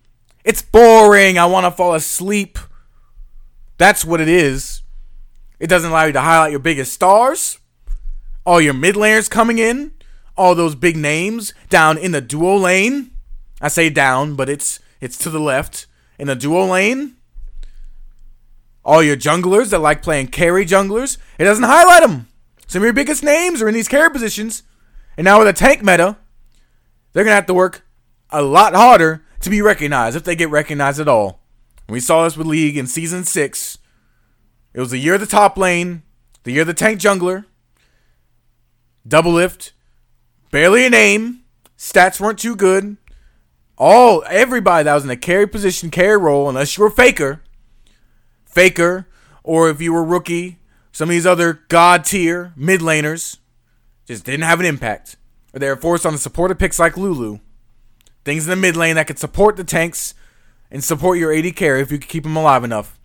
It's 0.44 0.62
boring. 0.62 1.38
I 1.38 1.46
want 1.46 1.66
to 1.66 1.70
fall 1.70 1.94
asleep. 1.94 2.58
That's 3.76 4.04
what 4.04 4.20
it 4.20 4.28
is. 4.28 4.82
It 5.58 5.68
doesn't 5.68 5.90
allow 5.90 6.04
you 6.04 6.12
to 6.12 6.20
highlight 6.20 6.50
your 6.52 6.60
biggest 6.60 6.92
stars, 6.92 7.58
all 8.46 8.60
your 8.60 8.72
mid 8.72 8.94
laners 8.94 9.28
coming 9.28 9.58
in, 9.58 9.92
all 10.36 10.54
those 10.54 10.74
big 10.74 10.96
names 10.96 11.52
down 11.68 11.98
in 11.98 12.12
the 12.12 12.22
duo 12.22 12.56
lane. 12.56 13.10
I 13.60 13.68
say 13.68 13.90
down, 13.90 14.36
but 14.36 14.48
it's 14.48 14.80
it's 15.00 15.18
to 15.18 15.30
the 15.30 15.40
left 15.40 15.86
in 16.18 16.28
the 16.28 16.34
duo 16.34 16.64
lane. 16.64 17.16
All 18.84 19.02
your 19.02 19.16
junglers 19.16 19.70
that 19.70 19.80
like 19.80 20.02
playing 20.02 20.28
carry 20.28 20.64
junglers, 20.64 21.18
it 21.38 21.44
doesn't 21.44 21.64
highlight 21.64 22.02
them. 22.02 22.28
Some 22.66 22.82
of 22.82 22.86
your 22.86 22.92
biggest 22.92 23.22
names 23.22 23.60
are 23.60 23.68
in 23.68 23.74
these 23.74 23.88
carry 23.88 24.10
positions. 24.10 24.62
And 25.16 25.24
now 25.24 25.38
with 25.38 25.48
a 25.48 25.52
tank 25.52 25.82
meta, 25.82 26.16
they're 27.12 27.24
going 27.24 27.32
to 27.32 27.36
have 27.36 27.46
to 27.46 27.54
work 27.54 27.84
a 28.30 28.42
lot 28.42 28.74
harder 28.74 29.24
to 29.40 29.50
be 29.50 29.60
recognized 29.60 30.16
if 30.16 30.24
they 30.24 30.36
get 30.36 30.50
recognized 30.50 31.00
at 31.00 31.08
all. 31.08 31.40
We 31.88 32.00
saw 32.00 32.24
this 32.24 32.36
with 32.36 32.46
League 32.46 32.76
in 32.76 32.86
Season 32.86 33.24
6. 33.24 33.78
It 34.72 34.80
was 34.80 34.92
the 34.92 34.98
year 34.98 35.14
of 35.14 35.20
the 35.20 35.26
top 35.26 35.58
lane, 35.58 36.02
the 36.44 36.52
year 36.52 36.60
of 36.62 36.68
the 36.68 36.74
tank 36.74 37.00
jungler, 37.00 37.44
Doublelift, 39.08 39.72
barely 40.50 40.86
a 40.86 40.90
name, 40.90 41.42
stats 41.76 42.20
weren't 42.20 42.38
too 42.38 42.54
good. 42.54 42.96
All 43.76 44.22
everybody 44.28 44.84
that 44.84 44.94
was 44.94 45.04
in 45.04 45.10
a 45.10 45.16
carry 45.16 45.46
position, 45.46 45.90
carry 45.90 46.18
role, 46.18 46.48
unless 46.48 46.76
you 46.76 46.84
were 46.84 46.90
Faker, 46.90 47.42
Faker, 48.50 49.06
or 49.42 49.70
if 49.70 49.80
you 49.80 49.92
were 49.92 50.04
rookie, 50.04 50.58
some 50.92 51.08
of 51.08 51.12
these 51.12 51.26
other 51.26 51.60
god 51.68 52.04
tier 52.04 52.52
mid 52.56 52.80
laners, 52.80 53.38
just 54.06 54.24
didn't 54.24 54.42
have 54.42 54.60
an 54.60 54.66
impact. 54.66 55.16
Or 55.54 55.60
they 55.60 55.68
were 55.68 55.76
forced 55.76 56.04
on 56.04 56.12
the 56.12 56.18
supported 56.18 56.58
picks 56.58 56.78
like 56.78 56.96
Lulu. 56.96 57.38
Things 58.24 58.44
in 58.44 58.50
the 58.50 58.56
mid 58.56 58.76
lane 58.76 58.96
that 58.96 59.06
could 59.06 59.18
support 59.18 59.56
the 59.56 59.64
tanks 59.64 60.14
and 60.70 60.84
support 60.84 61.18
your 61.18 61.32
AD 61.32 61.56
carry 61.56 61.80
if 61.80 61.90
you 61.90 61.98
could 61.98 62.08
keep 62.08 62.24
them 62.24 62.36
alive 62.36 62.64
enough. 62.64 62.98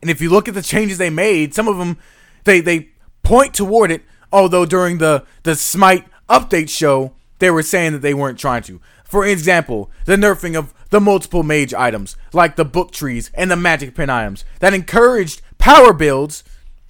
And 0.00 0.10
if 0.10 0.20
you 0.20 0.30
look 0.30 0.48
at 0.48 0.54
the 0.54 0.62
changes 0.62 0.98
they 0.98 1.10
made, 1.10 1.54
some 1.54 1.68
of 1.68 1.78
them 1.78 1.98
they 2.44 2.60
they 2.60 2.90
point 3.22 3.54
toward 3.54 3.90
it. 3.90 4.02
Although 4.32 4.64
during 4.64 4.98
the 4.98 5.24
the 5.42 5.54
Smite 5.54 6.06
update 6.28 6.68
show, 6.68 7.12
they 7.38 7.50
were 7.50 7.62
saying 7.62 7.92
that 7.92 8.02
they 8.02 8.14
weren't 8.14 8.38
trying 8.38 8.62
to. 8.64 8.80
For 9.10 9.26
example, 9.26 9.90
the 10.04 10.14
nerfing 10.14 10.56
of 10.56 10.72
the 10.90 11.00
multiple 11.00 11.42
mage 11.42 11.74
items, 11.74 12.16
like 12.32 12.54
the 12.54 12.64
book 12.64 12.92
trees 12.92 13.28
and 13.34 13.50
the 13.50 13.56
magic 13.56 13.96
pen 13.96 14.08
items, 14.08 14.44
that 14.60 14.72
encouraged 14.72 15.42
power 15.58 15.92
builds, 15.92 16.44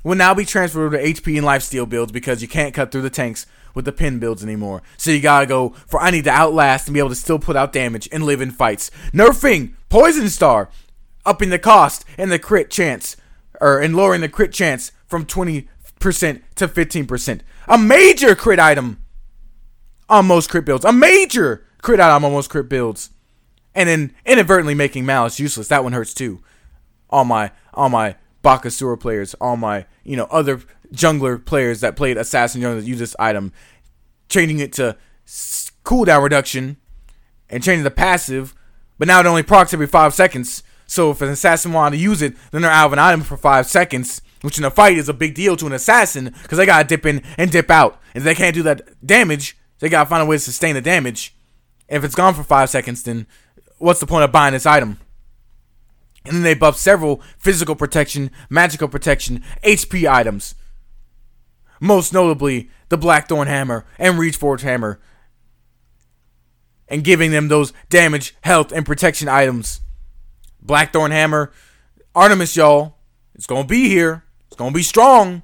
will 0.04 0.16
now 0.16 0.34
be 0.34 0.44
transferred 0.44 0.90
to 0.90 0.98
HP 0.98 1.38
and 1.38 1.46
lifesteal 1.46 1.88
builds 1.88 2.12
because 2.12 2.42
you 2.42 2.46
can't 2.46 2.74
cut 2.74 2.92
through 2.92 3.00
the 3.00 3.08
tanks 3.08 3.46
with 3.74 3.86
the 3.86 3.92
pen 3.92 4.18
builds 4.18 4.44
anymore. 4.44 4.82
So 4.98 5.10
you 5.10 5.22
gotta 5.22 5.46
go 5.46 5.70
for 5.86 5.98
I 5.98 6.10
need 6.10 6.24
to 6.24 6.30
outlast 6.30 6.88
and 6.88 6.92
be 6.92 6.98
able 6.98 7.08
to 7.08 7.14
still 7.14 7.38
put 7.38 7.56
out 7.56 7.72
damage 7.72 8.06
and 8.12 8.24
live 8.24 8.42
in 8.42 8.50
fights. 8.50 8.90
Nerfing 9.14 9.72
Poison 9.88 10.28
Star, 10.28 10.68
upping 11.24 11.48
the 11.48 11.58
cost 11.58 12.04
and 12.18 12.30
the 12.30 12.38
crit 12.38 12.70
chance, 12.70 13.16
or 13.62 13.80
and 13.80 13.96
lowering 13.96 14.20
the 14.20 14.28
crit 14.28 14.52
chance 14.52 14.92
from 15.06 15.24
20% 15.24 15.66
to 16.00 16.68
15%. 16.68 17.40
A 17.66 17.78
major 17.78 18.34
crit 18.34 18.58
item 18.58 18.98
on 20.10 20.26
most 20.26 20.50
crit 20.50 20.66
builds. 20.66 20.84
A 20.84 20.92
major 20.92 21.64
crit 21.82 22.00
item 22.00 22.24
on 22.24 22.32
most 22.32 22.50
crit 22.50 22.68
builds. 22.68 23.10
And 23.74 23.88
then 23.88 24.14
inadvertently 24.26 24.74
making 24.74 25.06
Malice 25.06 25.38
useless. 25.38 25.68
That 25.68 25.84
one 25.84 25.92
hurts 25.92 26.12
too. 26.12 26.40
All 27.08 27.24
my 27.24 27.52
all 27.72 27.88
my 27.88 28.16
Bakasura 28.42 28.98
players, 28.98 29.34
all 29.34 29.56
my, 29.56 29.86
you 30.02 30.16
know, 30.16 30.26
other 30.30 30.62
jungler 30.92 31.44
players 31.44 31.80
that 31.80 31.96
played 31.96 32.16
Assassin 32.16 32.60
Jungler 32.60 32.84
use 32.84 32.98
this 32.98 33.16
item, 33.18 33.52
changing 34.28 34.58
it 34.60 34.72
to 34.74 34.96
cooldown 35.84 36.22
reduction 36.22 36.76
and 37.48 37.62
changing 37.62 37.84
the 37.84 37.90
passive, 37.90 38.54
but 38.98 39.08
now 39.08 39.20
it 39.20 39.26
only 39.26 39.42
procs 39.42 39.74
every 39.74 39.86
five 39.86 40.14
seconds. 40.14 40.62
So 40.86 41.10
if 41.10 41.20
an 41.20 41.28
assassin 41.28 41.72
wanted 41.72 41.96
to 41.96 42.02
use 42.02 42.22
it, 42.22 42.34
then 42.50 42.62
they're 42.62 42.70
out 42.70 42.86
of 42.86 42.92
an 42.92 42.98
item 42.98 43.22
for 43.22 43.36
five 43.36 43.66
seconds, 43.66 44.22
which 44.42 44.58
in 44.58 44.64
a 44.64 44.70
fight 44.70 44.96
is 44.96 45.08
a 45.08 45.14
big 45.14 45.34
deal 45.34 45.56
to 45.56 45.66
an 45.66 45.72
assassin 45.72 46.34
because 46.42 46.58
they 46.58 46.66
gotta 46.66 46.88
dip 46.88 47.06
in 47.06 47.22
and 47.36 47.50
dip 47.50 47.70
out. 47.70 48.00
And 48.14 48.24
they 48.24 48.34
can't 48.34 48.54
do 48.54 48.62
that 48.64 49.06
damage, 49.06 49.56
they 49.78 49.88
gotta 49.88 50.08
find 50.08 50.22
a 50.22 50.26
way 50.26 50.36
to 50.36 50.40
sustain 50.40 50.74
the 50.74 50.80
damage. 50.80 51.34
If 51.90 52.04
it's 52.04 52.14
gone 52.14 52.34
for 52.34 52.44
five 52.44 52.70
seconds, 52.70 53.02
then 53.02 53.26
what's 53.78 54.00
the 54.00 54.06
point 54.06 54.24
of 54.24 54.32
buying 54.32 54.52
this 54.52 54.64
item? 54.64 54.98
And 56.24 56.36
then 56.36 56.42
they 56.42 56.54
buff 56.54 56.76
several 56.76 57.22
physical 57.36 57.74
protection, 57.74 58.30
magical 58.48 58.88
protection, 58.88 59.42
HP 59.64 60.10
items. 60.10 60.54
Most 61.80 62.12
notably, 62.12 62.70
the 62.90 62.96
Blackthorn 62.96 63.48
Hammer 63.48 63.86
and 63.98 64.16
Runeforged 64.16 64.60
Hammer. 64.60 65.00
And 66.88 67.02
giving 67.04 67.32
them 67.32 67.48
those 67.48 67.72
damage, 67.88 68.36
health, 68.42 68.70
and 68.70 68.86
protection 68.86 69.28
items. 69.28 69.80
Blackthorn 70.62 71.10
Hammer, 71.10 71.52
Artemis, 72.14 72.56
y'all. 72.56 72.96
It's 73.34 73.46
gonna 73.46 73.66
be 73.66 73.88
here. 73.88 74.24
It's 74.46 74.56
gonna 74.56 74.74
be 74.74 74.82
strong. 74.82 75.42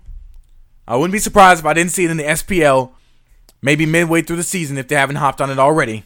I 0.87 0.97
wouldn't 0.97 1.13
be 1.13 1.19
surprised 1.19 1.61
if 1.61 1.67
I 1.67 1.73
didn't 1.73 1.93
see 1.93 2.05
it 2.05 2.11
in 2.11 2.19
the 2.19 2.25
SPL, 2.25 2.93
maybe 3.63 3.87
midway 3.87 4.23
through 4.23 4.37
the 4.37 4.43
season 4.43 4.79
if 4.79 4.87
they 4.89 4.95
haven't 4.95 5.17
hopped 5.17 5.41
on 5.41 5.51
it 5.51 5.59
already. 5.59 6.05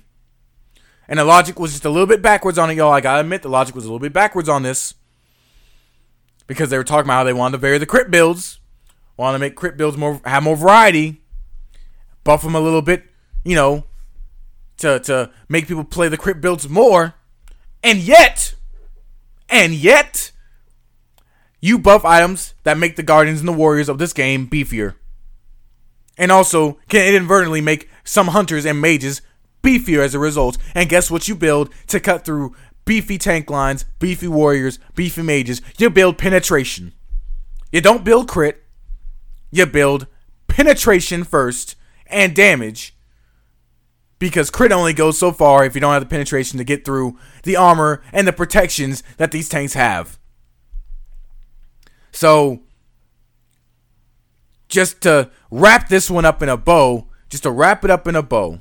And 1.10 1.18
the 1.18 1.24
logic 1.24 1.58
was 1.58 1.72
just 1.72 1.84
a 1.84 1.90
little 1.90 2.06
bit 2.06 2.22
backwards 2.22 2.56
on 2.56 2.70
it, 2.70 2.76
y'all. 2.76 2.92
I 2.92 3.00
gotta 3.00 3.20
admit, 3.20 3.42
the 3.42 3.48
logic 3.48 3.74
was 3.74 3.84
a 3.84 3.88
little 3.88 3.98
bit 3.98 4.12
backwards 4.12 4.48
on 4.48 4.62
this. 4.62 4.94
Because 6.46 6.70
they 6.70 6.78
were 6.78 6.84
talking 6.84 7.06
about 7.06 7.14
how 7.14 7.24
they 7.24 7.32
wanted 7.32 7.52
to 7.52 7.58
vary 7.58 7.78
the 7.78 7.86
crit 7.86 8.12
builds, 8.12 8.60
wanted 9.16 9.38
to 9.38 9.40
make 9.40 9.56
crit 9.56 9.76
builds 9.76 9.96
more 9.96 10.20
have 10.24 10.44
more 10.44 10.56
variety, 10.56 11.20
buff 12.22 12.42
them 12.42 12.54
a 12.54 12.60
little 12.60 12.80
bit, 12.80 13.04
you 13.44 13.56
know, 13.56 13.84
to 14.78 15.00
to 15.00 15.30
make 15.48 15.66
people 15.66 15.84
play 15.84 16.08
the 16.08 16.16
crit 16.16 16.40
builds 16.40 16.68
more. 16.68 17.14
And 17.82 17.98
yet, 17.98 18.54
and 19.48 19.72
yet, 19.72 20.30
you 21.60 21.78
buff 21.78 22.04
items 22.04 22.54
that 22.62 22.78
make 22.78 22.94
the 22.94 23.02
Guardians 23.02 23.40
and 23.40 23.48
the 23.48 23.52
Warriors 23.52 23.88
of 23.88 23.98
this 23.98 24.12
game 24.12 24.48
beefier. 24.48 24.94
And 26.16 26.30
also 26.30 26.78
can 26.88 27.06
inadvertently 27.06 27.60
make 27.60 27.88
some 28.04 28.28
hunters 28.28 28.64
and 28.64 28.80
mages 28.80 29.22
beefier 29.62 30.04
as 30.04 30.14
a 30.14 30.18
result. 30.18 30.58
And 30.74 30.88
guess 30.88 31.10
what 31.10 31.28
you 31.28 31.34
build 31.34 31.70
to 31.88 32.00
cut 32.00 32.24
through 32.24 32.54
beefy 32.84 33.18
tank 33.18 33.50
lines, 33.50 33.84
beefy 33.98 34.28
warriors, 34.28 34.78
beefy 34.94 35.22
mages? 35.22 35.60
You 35.78 35.90
build 35.90 36.18
penetration. 36.18 36.92
You 37.72 37.80
don't 37.80 38.04
build 38.04 38.28
crit, 38.28 38.64
you 39.52 39.64
build 39.66 40.06
penetration 40.48 41.24
first 41.24 41.76
and 42.06 42.34
damage 42.34 42.96
because 44.18 44.50
crit 44.50 44.70
only 44.70 44.92
goes 44.92 45.18
so 45.18 45.32
far 45.32 45.64
if 45.64 45.74
you 45.74 45.80
don't 45.80 45.92
have 45.92 46.02
the 46.02 46.08
penetration 46.08 46.58
to 46.58 46.64
get 46.64 46.84
through 46.84 47.18
the 47.42 47.56
armor 47.56 48.02
and 48.12 48.28
the 48.28 48.32
protections 48.32 49.02
that 49.16 49.32
these 49.32 49.48
tanks 49.48 49.74
have. 49.74 50.18
So, 52.12 52.60
just 54.68 55.00
to 55.02 55.30
wrap 55.50 55.88
this 55.88 56.10
one 56.10 56.24
up 56.24 56.42
in 56.42 56.48
a 56.48 56.56
bow, 56.56 57.06
just 57.28 57.44
to 57.44 57.50
wrap 57.50 57.84
it 57.84 57.90
up 57.90 58.06
in 58.06 58.14
a 58.14 58.22
bow. 58.22 58.60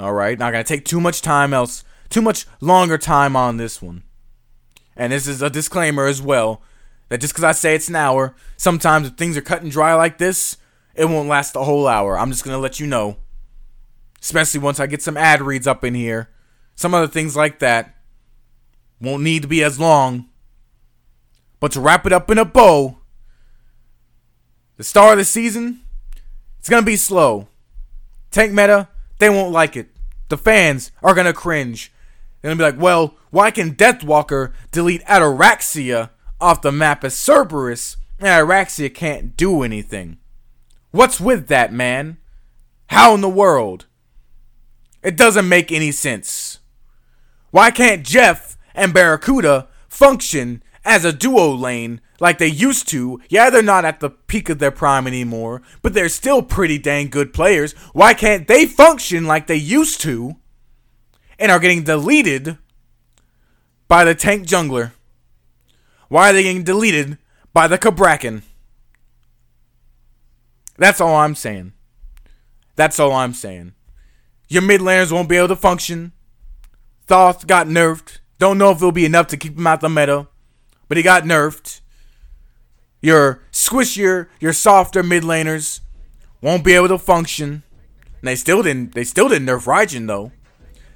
All 0.00 0.12
right, 0.12 0.38
not 0.38 0.50
gonna 0.50 0.64
take 0.64 0.84
too 0.84 1.00
much 1.00 1.22
time 1.22 1.52
else, 1.54 1.84
too 2.08 2.22
much 2.22 2.46
longer 2.60 2.98
time 2.98 3.36
on 3.36 3.56
this 3.56 3.80
one. 3.80 4.02
And 4.96 5.12
this 5.12 5.26
is 5.26 5.42
a 5.42 5.50
disclaimer 5.50 6.06
as 6.06 6.20
well 6.20 6.62
that 7.08 7.20
just 7.20 7.32
because 7.32 7.44
I 7.44 7.52
say 7.52 7.74
it's 7.74 7.88
an 7.88 7.96
hour, 7.96 8.34
sometimes 8.56 9.08
if 9.08 9.14
things 9.14 9.36
are 9.36 9.42
cut 9.42 9.62
and 9.62 9.70
dry 9.70 9.94
like 9.94 10.18
this, 10.18 10.56
it 10.94 11.04
won't 11.04 11.28
last 11.28 11.52
the 11.52 11.64
whole 11.64 11.86
hour. 11.86 12.18
I'm 12.18 12.30
just 12.30 12.44
gonna 12.44 12.58
let 12.58 12.80
you 12.80 12.86
know 12.86 13.16
especially 14.20 14.60
once 14.60 14.78
I 14.78 14.86
get 14.86 15.02
some 15.02 15.16
ad 15.16 15.40
reads 15.42 15.66
up 15.66 15.84
in 15.84 15.94
here. 15.94 16.28
Some 16.76 16.94
other 16.94 17.08
things 17.08 17.36
like 17.36 17.58
that 17.58 17.96
won't 19.00 19.22
need 19.22 19.42
to 19.42 19.48
be 19.48 19.64
as 19.64 19.80
long. 19.80 20.28
But 21.58 21.72
to 21.72 21.80
wrap 21.80 22.06
it 22.06 22.12
up 22.12 22.30
in 22.30 22.38
a 22.38 22.44
bow, 22.44 22.98
the 24.76 24.84
star 24.84 25.12
of 25.12 25.18
the 25.18 25.24
season, 25.24 25.82
it's 26.58 26.68
to 26.68 26.82
be 26.82 26.96
slow. 26.96 27.48
Tank 28.30 28.52
meta, 28.52 28.88
they 29.18 29.28
won't 29.28 29.52
like 29.52 29.76
it. 29.76 29.89
The 30.30 30.38
fans 30.38 30.92
are 31.02 31.14
to 31.26 31.32
cringe. 31.32 31.92
They're 32.40 32.50
to 32.58 32.64
be 32.64 32.70
like, 32.70 32.80
well, 32.80 33.16
why 33.30 33.50
can 33.50 33.74
Deathwalker 33.74 34.52
delete 34.70 35.04
Ataraxia 35.04 36.10
off 36.40 36.62
the 36.62 36.72
map 36.72 37.04
as 37.04 37.14
Cerberus 37.14 37.96
and 38.18 38.28
Ataraxia 38.28 38.94
can't 38.94 39.36
do 39.36 39.62
anything? 39.62 40.18
What's 40.92 41.20
with 41.20 41.48
that, 41.48 41.72
man? 41.72 42.18
How 42.86 43.14
in 43.14 43.20
the 43.20 43.28
world? 43.28 43.86
It 45.02 45.16
doesn't 45.16 45.48
make 45.48 45.72
any 45.72 45.90
sense. 45.90 46.60
Why 47.50 47.72
can't 47.72 48.06
Jeff 48.06 48.56
and 48.74 48.94
Barracuda 48.94 49.68
function 49.88 50.62
as 50.84 51.04
a 51.04 51.12
duo 51.12 51.50
lane 51.52 52.00
like 52.20 52.38
they 52.38 52.46
used 52.46 52.86
to? 52.88 53.20
Yeah, 53.28 53.50
they're 53.50 53.62
not 53.62 53.84
at 53.84 54.00
the 54.00 54.10
peak 54.10 54.48
of 54.48 54.58
their 54.58 54.70
prime 54.70 55.06
anymore, 55.06 55.62
but 55.82 55.94
they're 55.94 56.08
still 56.08 56.42
pretty 56.42 56.78
dang 56.78 57.08
good 57.08 57.32
players. 57.32 57.72
Why 57.92 58.14
can't 58.14 58.46
they 58.46 58.66
function 58.66 59.24
like 59.24 59.46
they 59.46 59.56
used 59.56 60.00
to 60.02 60.36
and 61.38 61.50
are 61.50 61.58
getting 61.58 61.82
deleted 61.82 62.58
by 63.88 64.04
the 64.04 64.14
tank 64.14 64.46
jungler? 64.46 64.92
Why 66.08 66.30
are 66.30 66.32
they 66.32 66.42
getting 66.42 66.64
deleted 66.64 67.18
by 67.52 67.66
the 67.66 67.78
Cabrakan? 67.78 68.42
That's 70.76 71.00
all 71.00 71.16
I'm 71.16 71.34
saying. 71.34 71.72
That's 72.76 72.98
all 72.98 73.12
I'm 73.12 73.34
saying. 73.34 73.74
Your 74.48 74.62
mid 74.62 74.80
laners 74.80 75.12
won't 75.12 75.28
be 75.28 75.36
able 75.36 75.48
to 75.48 75.56
function. 75.56 76.12
Thoth 77.06 77.46
got 77.46 77.66
nerfed. 77.66 78.18
Don't 78.38 78.58
know 78.58 78.70
if 78.70 78.78
it'll 78.78 78.90
be 78.90 79.04
enough 79.04 79.26
to 79.28 79.36
keep 79.36 79.56
him 79.58 79.66
out 79.66 79.80
the 79.80 79.88
meta, 79.88 80.28
but 80.88 80.96
he 80.96 81.02
got 81.02 81.24
nerfed. 81.24 81.80
Your 83.00 83.42
squishier, 83.50 84.28
your 84.40 84.52
softer 84.52 85.02
mid 85.02 85.22
laners 85.22 85.80
won't 86.40 86.64
be 86.64 86.74
able 86.74 86.88
to 86.88 86.98
function. 86.98 87.62
And 88.20 88.28
they 88.28 88.36
still 88.36 88.62
didn't. 88.62 88.94
They 88.94 89.04
still 89.04 89.28
didn't 89.28 89.48
nerf 89.48 89.64
Raijin 89.64 90.06
though. 90.06 90.32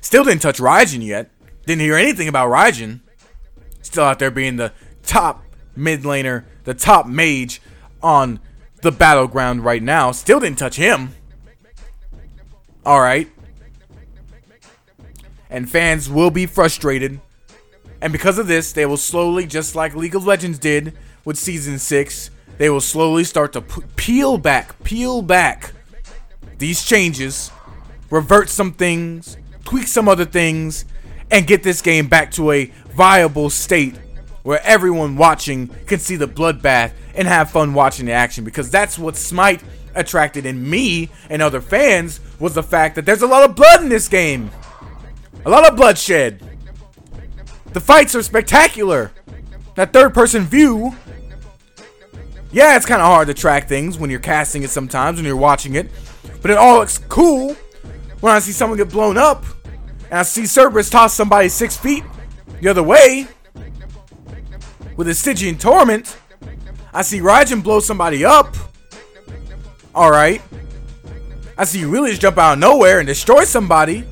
Still 0.01 0.25
didn't 0.25 0.43
touch 0.43 0.59
Raijin 0.59 1.05
yet. 1.05 1.31
Didn't 1.67 1.81
hear 1.81 1.97
anything 1.97 2.29
about 2.29 2.51
Raijin. 2.51 3.01
Still 3.83 4.05
out 4.05 4.19
there 4.19 4.31
being 4.31 4.57
the 4.57 4.73
top 5.03 5.45
mid 5.75 6.03
laner, 6.03 6.45
the 6.65 6.75
top 6.75 7.07
mage 7.07 7.63
on 8.03 8.41
the 8.83 8.93
battleground 8.93 9.65
right 9.65 9.83
now. 9.83 10.13
Still 10.13 10.41
didn't 10.41 10.59
touch 10.59 10.77
him. 10.77 11.15
All 12.85 13.01
right. 13.01 13.31
And 15.49 15.71
fans 15.71 16.11
will 16.11 16.31
be 16.31 16.45
frustrated. 16.47 17.21
And 18.01 18.13
because 18.13 18.39
of 18.39 18.47
this, 18.47 18.73
they 18.73 18.85
will 18.85 18.99
slowly, 18.99 19.47
just 19.47 19.75
like 19.75 19.95
League 19.95 20.15
of 20.15 20.27
Legends 20.27 20.59
did 20.59 20.95
with 21.25 21.39
Season 21.39 21.79
6, 21.79 22.31
they 22.59 22.71
will 22.71 22.81
slowly 22.81 23.25
start 23.25 23.53
to 23.55 23.61
p- 23.61 23.83
peel 23.97 24.39
back, 24.39 24.83
peel 24.85 25.23
back 25.23 25.73
these 26.59 26.85
changes, 26.85 27.51
revert 28.11 28.49
some 28.49 28.73
things, 28.73 29.37
tweak 29.65 29.87
some 29.87 30.09
other 30.09 30.25
things, 30.25 30.85
and 31.31 31.47
get 31.47 31.63
this 31.63 31.83
game 31.83 32.07
back 32.07 32.31
to 32.33 32.51
a 32.53 32.67
viable 32.95 33.51
state 33.51 33.97
where 34.43 34.61
everyone 34.63 35.17
watching 35.17 35.69
can 35.87 35.99
see 35.99 36.17
the 36.17 36.29
bloodbath 36.29 36.93
and 37.15 37.27
have 37.27 37.51
fun 37.51 37.75
watching 37.75 38.07
the 38.07 38.13
action 38.13 38.45
because 38.45 38.71
that's 38.71 38.99
what 38.99 39.17
Smite 39.17 39.63
attracted 39.95 40.45
in 40.45 40.69
me 40.69 41.09
and 41.31 41.41
other 41.41 41.61
fans 41.61 42.21
was 42.39 42.55
the 42.55 42.63
fact 42.63 42.95
that 42.95 43.07
there's 43.07 43.23
a 43.23 43.27
lot 43.27 43.49
of 43.49 43.57
blood 43.57 43.83
in 43.83 43.89
this 43.89 44.09
game. 44.09 44.51
A 45.47 45.51
lot 45.51 45.69
of 45.69 45.77
bloodshed. 45.77 46.43
The 47.73 47.81
fights 47.81 48.15
are 48.15 48.23
spectacular. 48.23 49.13
That 49.75 49.93
third 49.93 50.15
person 50.15 50.45
view. 50.45 50.95
Yeah, 52.55 52.77
it's 52.77 52.87
kind 52.87 53.03
of 53.03 53.09
hard 53.09 53.27
to 53.27 53.35
track 53.35 53.67
things 53.67 53.99
when 53.99 54.11
you're 54.11 54.21
casting 54.21 54.63
it 54.63 54.71
sometimes, 54.71 55.17
when 55.17 55.25
you're 55.25 55.37
watching 55.37 55.75
it. 55.75 55.91
But 56.41 56.53
it 56.53 56.57
all 56.57 56.79
looks 56.79 56.99
cool 57.09 57.57
when 58.21 58.33
I 58.33 58.39
see 58.39 58.53
someone 58.53 58.79
get 58.79 58.91
blown 58.91 59.19
up. 59.19 59.45
And 60.05 60.21
I 60.21 60.23
see 60.23 60.47
Cerberus 60.47 60.89
toss 60.89 61.13
somebody 61.15 61.49
six 61.49 61.77
feet 61.77 62.05
the 62.61 62.69
other 62.69 62.85
way 62.85 63.27
with 64.97 65.09
a 65.09 65.15
Stygian 65.17 65.59
Torment. 65.59 66.17
I 66.93 67.03
see 67.03 67.19
Raijin 67.19 67.61
blow 67.61 67.81
somebody 67.81 68.25
up. 68.25 68.55
Alright. 69.93 70.41
I 71.59 71.65
see 71.65 71.85
Aurelius 71.85 72.21
jump 72.21 72.39
out 72.39 72.53
of 72.53 72.59
nowhere 72.61 73.01
and 73.01 73.07
destroy 73.09 73.43
somebody. 73.43 74.05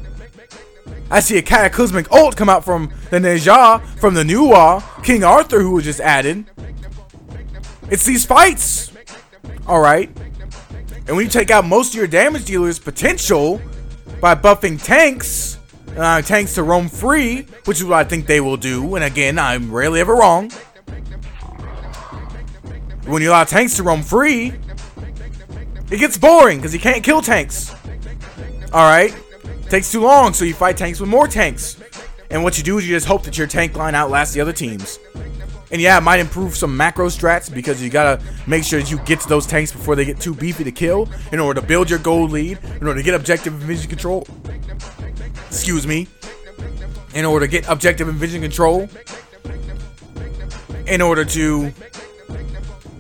I 1.13 1.21
see 1.21 1.39
a 1.39 1.43
cataclysmic 1.43 2.11
ult 2.11 2.37
come 2.37 2.49
out 2.49 2.65
from 2.65 2.93
the 3.11 3.21
Ne 3.21 3.39
from 3.99 4.15
the 4.15 4.37
wall, 4.37 4.83
King 5.05 5.23
Arthur 5.23 5.61
who 5.61 5.71
was 5.71 5.85
just 5.85 6.01
added. 6.01 6.47
It's 7.93 8.07
these 8.07 8.25
fights. 8.25 8.91
Alright. 9.69 10.09
And 11.07 11.15
when 11.15 11.27
you 11.27 11.29
take 11.29 11.51
out 11.51 11.67
most 11.67 11.91
of 11.91 11.97
your 11.97 12.07
damage 12.07 12.47
dealer's 12.47 12.79
potential 12.79 13.61
by 14.19 14.35
buffing 14.35 14.83
tanks, 14.83 15.59
uh, 15.95 16.23
tanks 16.23 16.55
to 16.55 16.63
roam 16.63 16.89
free, 16.89 17.43
which 17.67 17.81
is 17.81 17.85
what 17.85 17.99
I 17.99 18.05
think 18.05 18.27
they 18.27 18.41
will 18.41 18.57
do. 18.57 18.95
And 18.95 19.05
again, 19.05 19.39
I'm 19.39 19.71
rarely 19.71 20.01
ever 20.01 20.15
wrong. 20.15 20.51
When 23.05 23.21
you 23.21 23.29
allow 23.29 23.45
tanks 23.45 23.77
to 23.77 23.83
roam 23.83 24.01
free, 24.01 24.55
it 25.91 25.99
gets 25.99 26.17
boring 26.17 26.57
because 26.59 26.73
you 26.73 26.81
can't 26.81 27.05
kill 27.05 27.21
tanks. 27.21 27.75
Alright? 28.73 29.15
Takes 29.69 29.93
too 29.93 30.01
long, 30.01 30.33
so 30.33 30.47
you 30.47 30.55
fight 30.55 30.79
tanks 30.79 30.99
with 30.99 31.11
more 31.11 31.29
tanks. 31.29 31.77
And 32.31 32.43
what 32.43 32.57
you 32.57 32.65
do 32.65 32.79
is 32.79 32.89
you 32.89 32.97
just 32.97 33.07
hope 33.07 33.25
that 33.25 33.37
your 33.37 33.47
tank 33.47 33.77
line 33.77 33.95
outlasts 33.95 34.33
the 34.33 34.41
other 34.41 34.55
teams. 34.55 34.99
And 35.73 35.81
yeah, 35.81 35.97
it 35.97 36.03
might 36.03 36.21
improve 36.21 36.55
some 36.55 36.77
macro 36.77 37.07
strats 37.07 37.53
because 37.53 37.83
you 37.83 37.89
gotta 37.89 38.23
make 38.47 38.63
sure 38.63 38.79
that 38.79 38.91
you 38.91 38.99
get 38.99 39.21
to 39.21 39.29
those 39.29 39.47
tanks 39.47 39.73
before 39.73 39.97
they 39.97 40.05
get 40.05 40.21
too 40.21 40.35
beefy 40.35 40.65
to 40.65 40.71
kill 40.71 41.09
in 41.33 41.41
order 41.41 41.63
to 41.63 41.67
build 41.67 41.89
your 41.89 41.99
gold 41.99 42.31
lead, 42.31 42.59
in 42.81 42.87
order 42.87 43.01
to 43.01 43.03
get 43.03 43.15
objective 43.15 43.55
vision 43.55 43.89
control. 43.89 44.27
Excuse 45.47 45.87
me. 45.87 46.09
In 47.15 47.25
order 47.25 47.47
to 47.47 47.51
get 47.51 47.67
objective 47.69 48.07
and 48.07 48.19
vision 48.19 48.43
control. 48.43 48.87
In 50.87 51.01
order 51.01 51.25
to 51.25 51.73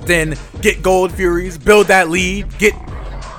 then 0.06 0.34
get 0.62 0.82
gold 0.82 1.12
furies, 1.12 1.58
build 1.58 1.88
that 1.88 2.08
lead, 2.08 2.46
get 2.58 2.72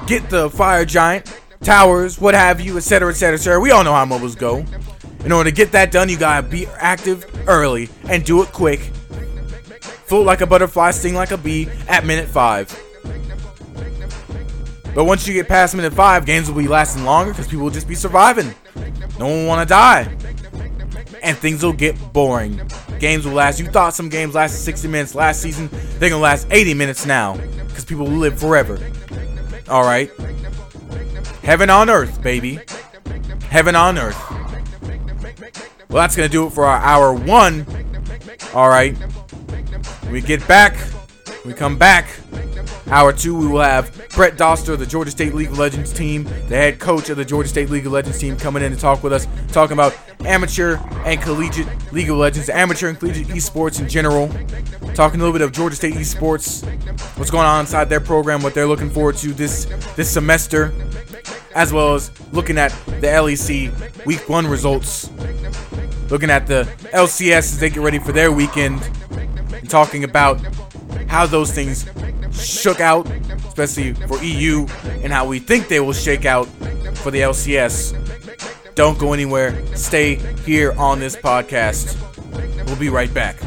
get 0.06 0.30
the 0.30 0.50
fire 0.52 0.86
giant, 0.86 1.40
towers, 1.62 2.20
what 2.22 2.36
have 2.36 2.62
you, 2.62 2.78
etc., 2.78 3.10
etc., 3.10 3.36
etc. 3.36 3.60
We 3.60 3.72
all 3.72 3.84
know 3.84 3.94
how 3.94 4.06
MOBAs 4.06 4.38
go. 4.38 4.64
In 5.26 5.32
order 5.32 5.50
to 5.50 5.56
get 5.56 5.72
that 5.72 5.92
done, 5.92 6.08
you 6.10 6.18
gotta 6.18 6.46
be 6.48 6.68
active 6.78 7.26
early 7.48 7.90
and 8.10 8.24
do 8.24 8.44
it 8.44 8.50
quick. 8.50 8.92
Float 10.06 10.26
like 10.26 10.42
a 10.42 10.48
butterfly, 10.48 10.92
sting 10.92 11.14
like 11.16 11.32
a 11.32 11.38
bee 11.38 11.68
at 11.88 12.06
minute 12.06 12.28
five. 12.28 12.70
But 14.96 15.06
once 15.06 15.28
you 15.28 15.34
get 15.34 15.48
past 15.48 15.76
minute 15.76 15.94
five, 15.94 16.26
games 16.26 16.50
will 16.50 16.62
be 16.62 16.68
lasting 16.68 17.04
longer 17.04 17.32
because 17.32 17.48
people 17.48 17.64
will 17.64 17.72
just 17.72 17.88
be 17.88 17.96
surviving. 17.96 18.54
No 19.18 19.28
one 19.28 19.48
want 19.48 19.68
to 19.68 19.72
die. 19.72 20.16
And 21.24 21.38
things 21.38 21.64
will 21.64 21.74
get 21.74 21.98
boring. 22.14 22.62
Games 23.00 23.26
will 23.26 23.34
last. 23.34 23.60
You 23.60 23.66
thought 23.66 23.94
some 23.94 24.10
games 24.10 24.36
lasted 24.36 24.60
60 24.60 24.88
minutes 24.88 25.16
last 25.16 25.42
season. 25.42 25.70
They're 25.72 26.10
going 26.10 26.12
to 26.12 26.18
last 26.18 26.48
80 26.52 26.74
minutes 26.74 27.06
now. 27.06 27.38
Because 27.68 27.86
people 27.86 28.06
will 28.06 28.18
live 28.18 28.40
forever. 28.40 28.80
Alright. 29.68 30.12
Heaven 31.42 31.70
on 31.70 31.90
earth, 31.90 32.22
baby. 32.22 32.60
Heaven 33.50 33.76
on 33.76 33.98
earth. 33.98 34.20
Well, 35.90 36.02
that's 36.02 36.16
going 36.16 36.28
to 36.28 36.32
do 36.32 36.48
it 36.48 36.52
for 36.52 36.66
our 36.66 36.80
hour 36.80 37.14
one. 37.14 37.66
Alright. 38.54 38.98
We 40.14 40.22
get 40.22 40.48
back. 40.48 40.78
We 41.44 41.54
come 41.54 41.76
back. 41.76 42.08
Hour 42.92 43.14
two, 43.14 43.36
we 43.36 43.48
will 43.48 43.62
have 43.62 43.92
Brett 44.10 44.38
Doster, 44.38 44.74
of 44.74 44.80
the 44.80 44.86
Georgia 44.86 45.10
State 45.10 45.34
League 45.34 45.48
of 45.48 45.58
Legends 45.58 45.92
team, 45.92 46.26
the 46.26 46.56
head 46.56 46.80
coach 46.80 47.10
of 47.10 47.18
the 47.18 47.26
Georgia 47.26 47.50
State 47.50 47.72
League 47.72 47.88
of 47.88 47.94
Legends 47.94 48.20
team, 48.20 48.38
coming 48.38 48.62
in 48.62 48.72
to 48.72 48.78
talk 48.78 49.02
with 49.02 49.12
us, 49.12 49.28
talking 49.48 49.74
about 49.74 49.98
amateur 50.24 50.78
and 51.04 51.20
collegiate 51.20 51.68
League 51.92 52.12
of 52.12 52.18
Legends, 52.18 52.48
amateur 52.48 52.90
and 52.90 53.00
collegiate 53.00 53.26
esports 53.30 53.80
in 53.80 53.90
general, 53.90 54.28
talking 54.94 55.20
a 55.20 55.24
little 55.24 55.34
bit 55.34 55.42
of 55.42 55.52
Georgia 55.52 55.76
State 55.76 55.96
esports, 55.96 56.64
what's 57.18 57.32
going 57.32 57.48
on 57.48 57.62
inside 57.62 57.86
their 57.86 58.00
program, 58.00 58.44
what 58.44 58.54
they're 58.54 58.68
looking 58.68 58.92
forward 58.92 59.18
to 59.18 59.34
this 59.34 59.66
this 59.96 60.12
semester, 60.12 60.72
as 61.56 61.74
well 61.74 61.96
as 61.96 62.12
looking 62.32 62.60
at 62.60 62.70
the 62.86 63.08
LEC 63.08 64.06
Week 64.06 64.30
One 64.30 64.46
results, 64.46 65.10
looking 66.12 66.30
at 66.30 66.46
the 66.46 66.66
LCS 66.94 67.38
as 67.38 67.60
they 67.60 67.72
get 67.72 67.80
ready 67.80 67.98
for 67.98 68.12
their 68.12 68.32
weekend, 68.32 68.80
and 69.64 69.70
talking 69.70 70.04
about 70.04 70.42
how 71.08 71.26
those 71.26 71.54
things 71.54 71.90
shook 72.34 72.82
out, 72.82 73.10
especially 73.48 73.94
for 73.94 74.22
EU, 74.22 74.68
and 75.02 75.14
how 75.14 75.26
we 75.26 75.40
think 75.40 75.70
they 75.70 75.80
will 75.80 75.94
shake 75.94 76.26
out 76.26 76.48
for 76.96 77.12
the 77.12 77.22
LCS. 77.22 77.96
Don't 78.76 79.00
go 79.00 79.14
anywhere. 79.14 79.56
Stay 79.74 80.16
here 80.44 80.74
on 80.74 81.00
this 81.00 81.16
podcast. 81.16 81.96
We'll 82.66 82.76
be 82.76 82.90
right 82.90 83.14
back. 83.14 83.38